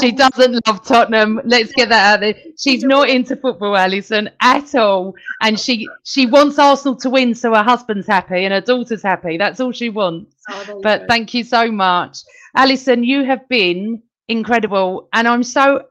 She 0.00 0.12
doesn't 0.12 0.64
love 0.68 0.86
Tottenham. 0.86 1.40
Let's 1.44 1.72
get 1.72 1.88
that 1.88 2.14
out 2.14 2.20
there. 2.20 2.34
She's 2.56 2.84
not 2.84 3.08
into 3.08 3.34
football, 3.36 3.76
Alison, 3.76 4.30
at 4.40 4.74
all. 4.76 5.14
And 5.42 5.58
she 5.58 5.88
she 6.04 6.26
wants 6.26 6.58
Arsenal 6.58 6.94
to 6.96 7.10
win 7.10 7.34
so 7.34 7.52
her 7.54 7.62
husband's 7.64 8.06
happy 8.06 8.44
and 8.44 8.54
her 8.54 8.60
daughter's 8.60 9.02
happy. 9.02 9.36
That's 9.36 9.58
all 9.60 9.72
she 9.72 9.88
wants. 9.90 10.36
Oh, 10.48 10.80
But 10.82 11.00
go. 11.00 11.06
thank 11.08 11.34
you 11.34 11.42
so 11.42 11.70
much. 11.72 12.18
Alison, 12.54 13.02
you 13.02 13.24
have 13.24 13.48
been 13.48 14.00
incredible. 14.28 15.08
And 15.12 15.26
I'm 15.26 15.42
so 15.42 15.86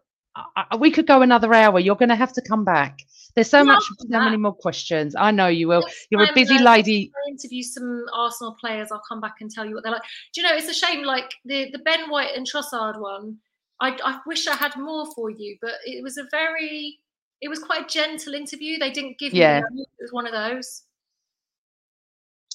I- 0.55 0.75
we 0.77 0.91
could 0.91 1.07
go 1.07 1.21
another 1.21 1.53
hour. 1.53 1.79
You're 1.79 1.95
going 1.95 2.09
to 2.09 2.15
have 2.15 2.33
to 2.33 2.41
come 2.41 2.63
back. 2.65 3.01
There's 3.35 3.49
so 3.49 3.63
much, 3.63 3.83
so 3.99 4.07
many 4.09 4.37
more 4.37 4.53
questions. 4.53 5.15
I 5.15 5.31
know 5.31 5.47
you 5.47 5.67
will. 5.67 5.85
You're 6.09 6.23
a 6.23 6.33
busy 6.33 6.57
lady. 6.59 7.11
I 7.15 7.29
interview 7.29 7.61
some 7.63 8.05
Arsenal 8.13 8.57
players. 8.59 8.91
I'll 8.91 9.03
come 9.07 9.21
back 9.21 9.35
and 9.41 9.49
tell 9.51 9.65
you 9.65 9.75
what 9.75 9.83
they're 9.83 9.93
like. 9.93 10.01
Do 10.33 10.41
you 10.41 10.47
know? 10.47 10.55
It's 10.55 10.67
a 10.67 10.73
shame. 10.73 11.03
Like 11.03 11.31
the 11.45 11.69
the 11.71 11.79
Ben 11.79 12.09
White 12.09 12.35
and 12.35 12.45
Trossard 12.45 12.99
one. 12.99 13.37
I, 13.81 13.97
I 14.03 14.19
wish 14.25 14.47
I 14.47 14.55
had 14.55 14.75
more 14.77 15.05
for 15.13 15.29
you, 15.29 15.57
but 15.61 15.75
it 15.85 16.03
was 16.03 16.17
a 16.17 16.25
very, 16.31 16.99
it 17.39 17.47
was 17.47 17.59
quite 17.59 17.85
a 17.85 17.87
gentle 17.87 18.33
interview. 18.33 18.77
They 18.77 18.91
didn't 18.91 19.19
give 19.19 19.33
Yeah. 19.33 19.61
me. 19.71 19.83
It 19.83 20.03
was 20.03 20.11
one 20.11 20.25
of 20.27 20.33
those. 20.33 20.83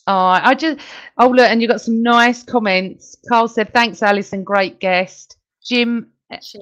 Oh, 0.07 0.13
I 0.27 0.55
just 0.55 0.81
oh 1.17 1.29
look, 1.29 1.49
and 1.49 1.63
you 1.63 1.69
got 1.69 1.81
some 1.81 2.03
nice 2.03 2.43
comments. 2.43 3.17
Carl 3.29 3.49
said, 3.49 3.73
"Thanks, 3.73 4.03
Alison, 4.03 4.45
great 4.45 4.81
guest." 4.81 5.39
Jim, 5.65 6.11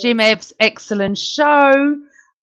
Jim 0.00 0.20
Ebbs, 0.20 0.52
excellent 0.60 1.18
show. 1.18 1.98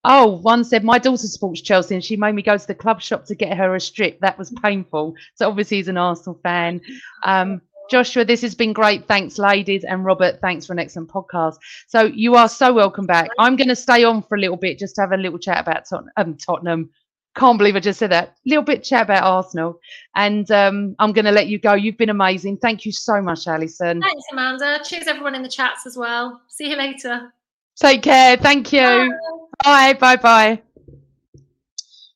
Oh, 0.05 0.27
one 0.27 0.63
said, 0.63 0.83
"My 0.83 0.97
daughter 0.97 1.27
supports 1.27 1.61
Chelsea, 1.61 1.93
and 1.93 2.03
she 2.03 2.15
made 2.15 2.33
me 2.33 2.41
go 2.41 2.57
to 2.57 2.67
the 2.67 2.75
club 2.75 3.01
shop 3.01 3.25
to 3.25 3.35
get 3.35 3.57
her 3.57 3.75
a 3.75 3.79
strip. 3.79 4.19
That 4.21 4.37
was 4.37 4.51
painful." 4.63 5.15
So 5.35 5.49
obviously, 5.49 5.77
he's 5.77 5.89
an 5.89 5.97
Arsenal 5.97 6.39
fan. 6.41 6.81
Um, 7.23 7.61
Joshua, 7.89 8.23
this 8.23 8.41
has 8.41 8.53
been 8.53 8.71
great. 8.71 9.07
Thanks, 9.07 9.39
ladies, 9.39 9.83
and 9.83 10.05
Robert, 10.05 10.39
thanks 10.41 10.65
for 10.65 10.73
an 10.73 10.79
excellent 10.79 11.09
podcast. 11.09 11.55
So 11.87 12.03
you 12.03 12.35
are 12.35 12.47
so 12.47 12.71
welcome 12.71 13.07
back. 13.07 13.29
I'm 13.39 13.55
going 13.55 13.67
to 13.67 13.75
stay 13.75 14.03
on 14.03 14.21
for 14.21 14.35
a 14.35 14.39
little 14.39 14.57
bit, 14.57 14.77
just 14.77 14.95
to 14.95 15.01
have 15.01 15.11
a 15.11 15.17
little 15.17 15.39
chat 15.39 15.59
about 15.59 15.85
Tot- 15.89 16.05
um, 16.15 16.35
Tottenham. 16.35 16.91
Can't 17.39 17.57
believe 17.57 17.77
I 17.77 17.79
just 17.79 17.99
said 17.99 18.11
that. 18.11 18.35
Little 18.45 18.65
bit 18.65 18.83
chat 18.83 19.03
about 19.03 19.23
Arsenal, 19.23 19.79
and 20.13 20.51
um, 20.51 20.93
I'm 20.99 21.13
going 21.13 21.23
to 21.23 21.31
let 21.31 21.47
you 21.47 21.57
go. 21.57 21.73
You've 21.73 21.97
been 21.97 22.09
amazing. 22.09 22.57
Thank 22.57 22.85
you 22.85 22.91
so 22.91 23.21
much, 23.21 23.47
Alison. 23.47 24.01
Thanks, 24.01 24.25
Amanda. 24.33 24.81
Cheers, 24.83 25.07
everyone 25.07 25.35
in 25.35 25.41
the 25.41 25.47
chats 25.47 25.87
as 25.87 25.95
well. 25.95 26.41
See 26.49 26.69
you 26.69 26.75
later. 26.75 27.33
Take 27.81 28.01
care. 28.01 28.35
Thank 28.35 28.73
you. 28.73 29.17
Bye. 29.63 29.93
Bye. 29.93 30.17
Bye. 30.17 30.61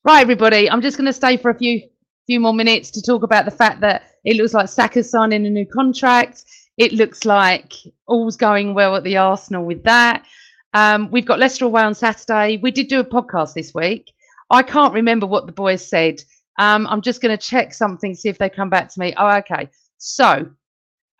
Right, 0.04 0.20
everybody. 0.20 0.70
I'm 0.70 0.82
just 0.82 0.98
going 0.98 1.06
to 1.06 1.12
stay 1.14 1.38
for 1.38 1.50
a 1.50 1.54
few 1.54 1.88
few 2.26 2.38
more 2.38 2.52
minutes 2.52 2.90
to 2.90 3.00
talk 3.00 3.22
about 3.22 3.46
the 3.46 3.50
fact 3.50 3.80
that 3.80 4.02
it 4.24 4.36
looks 4.36 4.52
like 4.52 4.68
Saka's 4.68 5.10
signing 5.10 5.46
a 5.46 5.50
new 5.50 5.64
contract. 5.64 6.44
It 6.76 6.92
looks 6.92 7.24
like 7.24 7.72
all's 8.06 8.36
going 8.36 8.74
well 8.74 8.94
at 8.94 9.04
the 9.04 9.16
Arsenal 9.16 9.64
with 9.64 9.84
that. 9.84 10.26
Um, 10.74 11.10
we've 11.10 11.24
got 11.24 11.38
Leicester 11.38 11.64
away 11.64 11.80
on 11.80 11.94
Saturday. 11.94 12.58
We 12.58 12.70
did 12.70 12.88
do 12.88 13.00
a 13.00 13.04
podcast 13.04 13.54
this 13.54 13.72
week. 13.72 14.10
I 14.50 14.62
can't 14.62 14.94
remember 14.94 15.26
what 15.26 15.46
the 15.46 15.52
boys 15.52 15.86
said. 15.86 16.22
Um, 16.58 16.86
I'm 16.88 17.02
just 17.02 17.22
going 17.22 17.36
to 17.36 17.42
check 17.46 17.74
something, 17.74 18.14
see 18.14 18.28
if 18.28 18.38
they 18.38 18.50
come 18.50 18.70
back 18.70 18.92
to 18.92 19.00
me. 19.00 19.14
Oh, 19.16 19.36
okay. 19.38 19.70
So, 19.98 20.50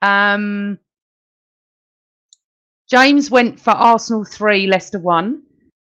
um, 0.03 0.79
James 2.91 3.31
went 3.31 3.61
for 3.61 3.71
Arsenal 3.73 4.25
three, 4.25 4.67
Leicester 4.69 4.99
one. 5.01 5.43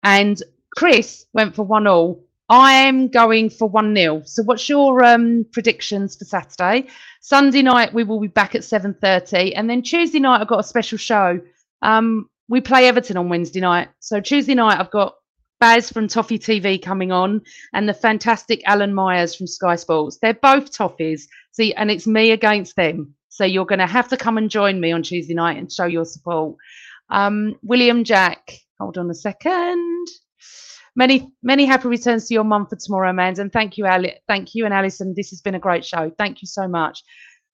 and 0.04 0.42
Chris 0.76 1.26
went 1.34 1.56
for 1.56 1.64
one 1.64 1.88
all. 1.88 2.24
I'm 2.50 3.08
going 3.08 3.50
for 3.50 3.68
one 3.68 3.94
0 3.96 4.22
So, 4.26 4.42
what's 4.44 4.68
your 4.68 5.04
um, 5.04 5.46
predictions 5.52 6.16
for 6.16 6.26
Saturday? 6.26 6.88
Sunday 7.22 7.62
night 7.62 7.94
we 7.94 8.04
will 8.04 8.20
be 8.20 8.28
back 8.28 8.56
at 8.56 8.64
seven 8.64 8.94
thirty, 8.94 9.54
and 9.56 9.70
then 9.70 9.82
Tuesday 9.82 10.20
night 10.20 10.42
I've 10.42 10.48
got 10.48 10.60
a 10.60 10.64
special 10.64 10.98
show. 10.98 11.40
Um, 11.82 12.28
we 12.48 12.60
play 12.62 12.88
Everton 12.88 13.18
on 13.18 13.30
Wednesday 13.30 13.60
night, 13.60 13.90
so 14.00 14.20
Tuesday 14.20 14.56
night 14.56 14.80
I've 14.80 14.90
got 14.92 15.16
Baz 15.60 15.90
from 15.92 16.08
Toffee 16.08 16.38
TV 16.38 16.80
coming 16.82 17.12
on, 17.12 17.42
and 17.74 17.88
the 17.88 17.94
fantastic 17.94 18.62
Alan 18.66 18.94
Myers 18.94 19.34
from 19.34 19.46
Sky 19.46 19.76
Sports. 19.76 20.18
They're 20.20 20.34
both 20.34 20.72
Toffees, 20.72 21.22
see, 21.52 21.74
and 21.74 21.90
it's 21.90 22.06
me 22.06 22.32
against 22.32 22.76
them. 22.76 23.14
So 23.28 23.44
you're 23.44 23.66
going 23.66 23.78
to 23.78 23.86
have 23.86 24.08
to 24.08 24.16
come 24.16 24.38
and 24.38 24.50
join 24.50 24.80
me 24.80 24.90
on 24.92 25.02
Tuesday 25.02 25.34
night 25.34 25.58
and 25.58 25.70
show 25.70 25.84
your 25.84 26.04
support. 26.04 26.56
Um, 27.10 27.56
William 27.62 28.04
Jack, 28.04 28.52
hold 28.80 28.98
on 28.98 29.10
a 29.10 29.14
second. 29.14 30.06
Many, 30.96 31.30
many 31.42 31.66
happy 31.66 31.88
returns 31.88 32.26
to 32.28 32.34
your 32.34 32.44
mum 32.44 32.66
for 32.66 32.76
tomorrow, 32.76 33.10
Amanda. 33.10 33.42
And 33.42 33.52
thank 33.52 33.78
you, 33.78 33.86
Ali- 33.86 34.18
thank 34.26 34.54
you 34.54 34.64
and 34.64 34.74
Alison. 34.74 35.14
This 35.16 35.30
has 35.30 35.40
been 35.40 35.54
a 35.54 35.60
great 35.60 35.84
show. 35.84 36.10
Thank 36.18 36.42
you 36.42 36.46
so 36.48 36.66
much. 36.66 37.02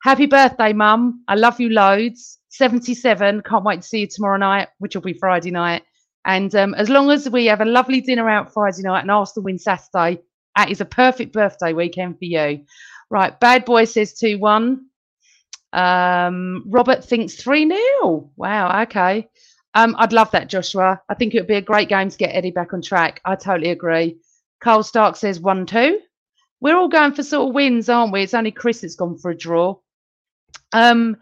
Happy 0.03 0.27
birthday, 0.27 0.73
mum. 0.73 1.23
I 1.29 1.35
love 1.35 1.61
you 1.61 1.69
loads. 1.71 2.39
77. 2.51 3.43
Can't 3.43 3.65
wait 3.65 3.83
to 3.83 3.87
see 3.87 4.01
you 4.01 4.07
tomorrow 4.07 4.39
night, 4.39 4.69
which 4.79 4.95
will 4.95 5.03
be 5.03 5.13
Friday 5.13 5.51
night. 5.51 5.83
And 6.27 6.53
um, 6.57 6.75
as 6.75 6.91
long 6.91 7.11
as 7.11 7.31
we 7.31 7.47
have 7.47 7.61
a 7.61 7.65
lovely 7.65 8.01
dinner 8.01 8.29
out 8.29 8.53
Friday 8.53 8.83
night 8.83 9.03
and 9.03 9.11
Arsenal 9.11 9.45
win 9.45 9.59
Saturday, 9.59 10.21
that 10.57 10.71
is 10.71 10.81
a 10.81 10.85
perfect 10.85 11.33
birthday 11.33 11.73
weekend 11.73 12.19
for 12.19 12.25
you. 12.25 12.65
Right, 13.09 13.39
Bad 13.39 13.65
Boy 13.65 13.85
says 13.85 14.15
2 14.15 14.39
1. 14.39 14.87
Um, 15.73 16.65
Robert 16.67 17.05
thinks 17.05 17.35
3 17.35 17.69
0. 17.69 18.31
Wow, 18.37 18.83
okay. 18.83 19.29
Um, 19.75 19.95
I'd 19.99 20.13
love 20.13 20.33
that, 20.33 20.49
Joshua. 20.49 21.01
I 21.09 21.15
think 21.15 21.35
it 21.35 21.41
would 21.41 21.47
be 21.47 21.55
a 21.55 21.63
great 21.63 21.89
game 21.89 22.11
to 22.11 22.17
get 22.17 22.35
Eddie 22.35 22.51
back 22.51 22.75
on 22.75 22.83
track. 22.83 23.21
I 23.25 23.37
totally 23.37 23.71
agree. 23.71 24.19
Carl 24.61 24.83
Stark 24.83 25.15
says 25.15 25.39
1 25.39 25.67
2. 25.67 26.01
We're 26.61 26.77
all 26.77 26.89
going 26.89 27.13
for 27.13 27.23
sort 27.23 27.51
of 27.51 27.55
wins, 27.55 27.89
aren't 27.89 28.13
we? 28.13 28.23
It's 28.23 28.35
only 28.35 28.51
Chris 28.51 28.81
that's 28.81 28.97
gone 28.97 29.19
for 29.19 29.31
a 29.31 29.37
draw. 29.37 29.77
Um, 30.73 31.19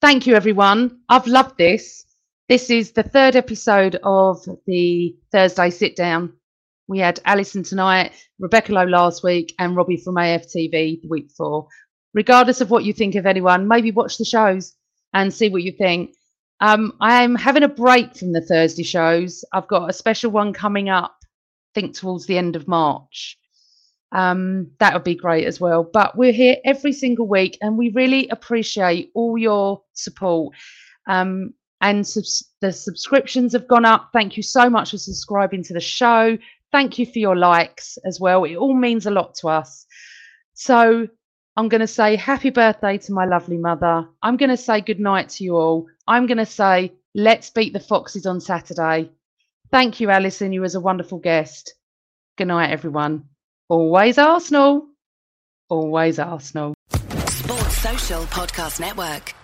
thank 0.00 0.26
you, 0.26 0.34
everyone. 0.34 1.00
I've 1.10 1.26
loved 1.26 1.58
this. 1.58 2.06
This 2.50 2.68
is 2.68 2.90
the 2.90 3.04
third 3.04 3.36
episode 3.36 4.00
of 4.02 4.44
the 4.66 5.14
Thursday 5.30 5.70
sit 5.70 5.94
down. 5.94 6.32
We 6.88 6.98
had 6.98 7.20
Alison 7.24 7.62
tonight, 7.62 8.10
Rebecca 8.40 8.72
Lowe 8.72 8.86
last 8.86 9.22
week, 9.22 9.54
and 9.60 9.76
Robbie 9.76 9.98
from 9.98 10.16
AFTV 10.16 11.00
the 11.00 11.08
week 11.08 11.28
before. 11.28 11.68
Regardless 12.12 12.60
of 12.60 12.68
what 12.68 12.82
you 12.82 12.92
think 12.92 13.14
of 13.14 13.24
anyone, 13.24 13.68
maybe 13.68 13.92
watch 13.92 14.18
the 14.18 14.24
shows 14.24 14.74
and 15.14 15.32
see 15.32 15.48
what 15.48 15.62
you 15.62 15.70
think. 15.70 16.16
Um, 16.60 16.94
I'm 17.00 17.36
having 17.36 17.62
a 17.62 17.68
break 17.68 18.16
from 18.16 18.32
the 18.32 18.40
Thursday 18.40 18.82
shows. 18.82 19.44
I've 19.52 19.68
got 19.68 19.88
a 19.88 19.92
special 19.92 20.32
one 20.32 20.52
coming 20.52 20.88
up, 20.88 21.14
I 21.22 21.80
think 21.80 21.94
towards 21.94 22.26
the 22.26 22.36
end 22.36 22.56
of 22.56 22.66
March. 22.66 23.38
Um, 24.10 24.72
that 24.80 24.92
would 24.92 25.04
be 25.04 25.14
great 25.14 25.46
as 25.46 25.60
well. 25.60 25.84
But 25.84 26.16
we're 26.16 26.32
here 26.32 26.56
every 26.64 26.94
single 26.94 27.28
week 27.28 27.58
and 27.60 27.78
we 27.78 27.90
really 27.90 28.28
appreciate 28.28 29.12
all 29.14 29.38
your 29.38 29.82
support. 29.94 30.56
Um, 31.06 31.54
and 31.80 32.06
subs- 32.06 32.50
the 32.60 32.72
subscriptions 32.72 33.52
have 33.52 33.68
gone 33.68 33.84
up. 33.84 34.10
Thank 34.12 34.36
you 34.36 34.42
so 34.42 34.68
much 34.68 34.90
for 34.90 34.98
subscribing 34.98 35.62
to 35.64 35.74
the 35.74 35.80
show. 35.80 36.36
Thank 36.72 36.98
you 36.98 37.06
for 37.06 37.18
your 37.18 37.36
likes 37.36 37.98
as 38.04 38.20
well. 38.20 38.44
It 38.44 38.56
all 38.56 38.74
means 38.74 39.06
a 39.06 39.10
lot 39.10 39.34
to 39.36 39.48
us. 39.48 39.86
So 40.54 41.08
I'm 41.56 41.68
going 41.68 41.80
to 41.80 41.86
say 41.86 42.16
happy 42.16 42.50
birthday 42.50 42.98
to 42.98 43.12
my 43.12 43.24
lovely 43.24 43.58
mother. 43.58 44.06
I'm 44.22 44.36
going 44.36 44.50
to 44.50 44.56
say 44.56 44.80
good 44.80 45.00
night 45.00 45.30
to 45.30 45.44
you 45.44 45.56
all. 45.56 45.86
I'm 46.06 46.26
going 46.26 46.38
to 46.38 46.46
say 46.46 46.92
let's 47.14 47.50
beat 47.50 47.72
the 47.72 47.80
Foxes 47.80 48.26
on 48.26 48.40
Saturday. 48.40 49.10
Thank 49.70 50.00
you, 50.00 50.10
Alison. 50.10 50.52
You 50.52 50.62
was 50.62 50.74
a 50.74 50.80
wonderful 50.80 51.18
guest. 51.18 51.74
Good 52.36 52.48
night, 52.48 52.70
everyone. 52.70 53.24
Always 53.68 54.18
Arsenal. 54.18 54.86
Always 55.68 56.18
Arsenal. 56.18 56.74
Sports 56.90 57.78
Social 57.78 58.22
Podcast 58.24 58.80
Network. 58.80 59.34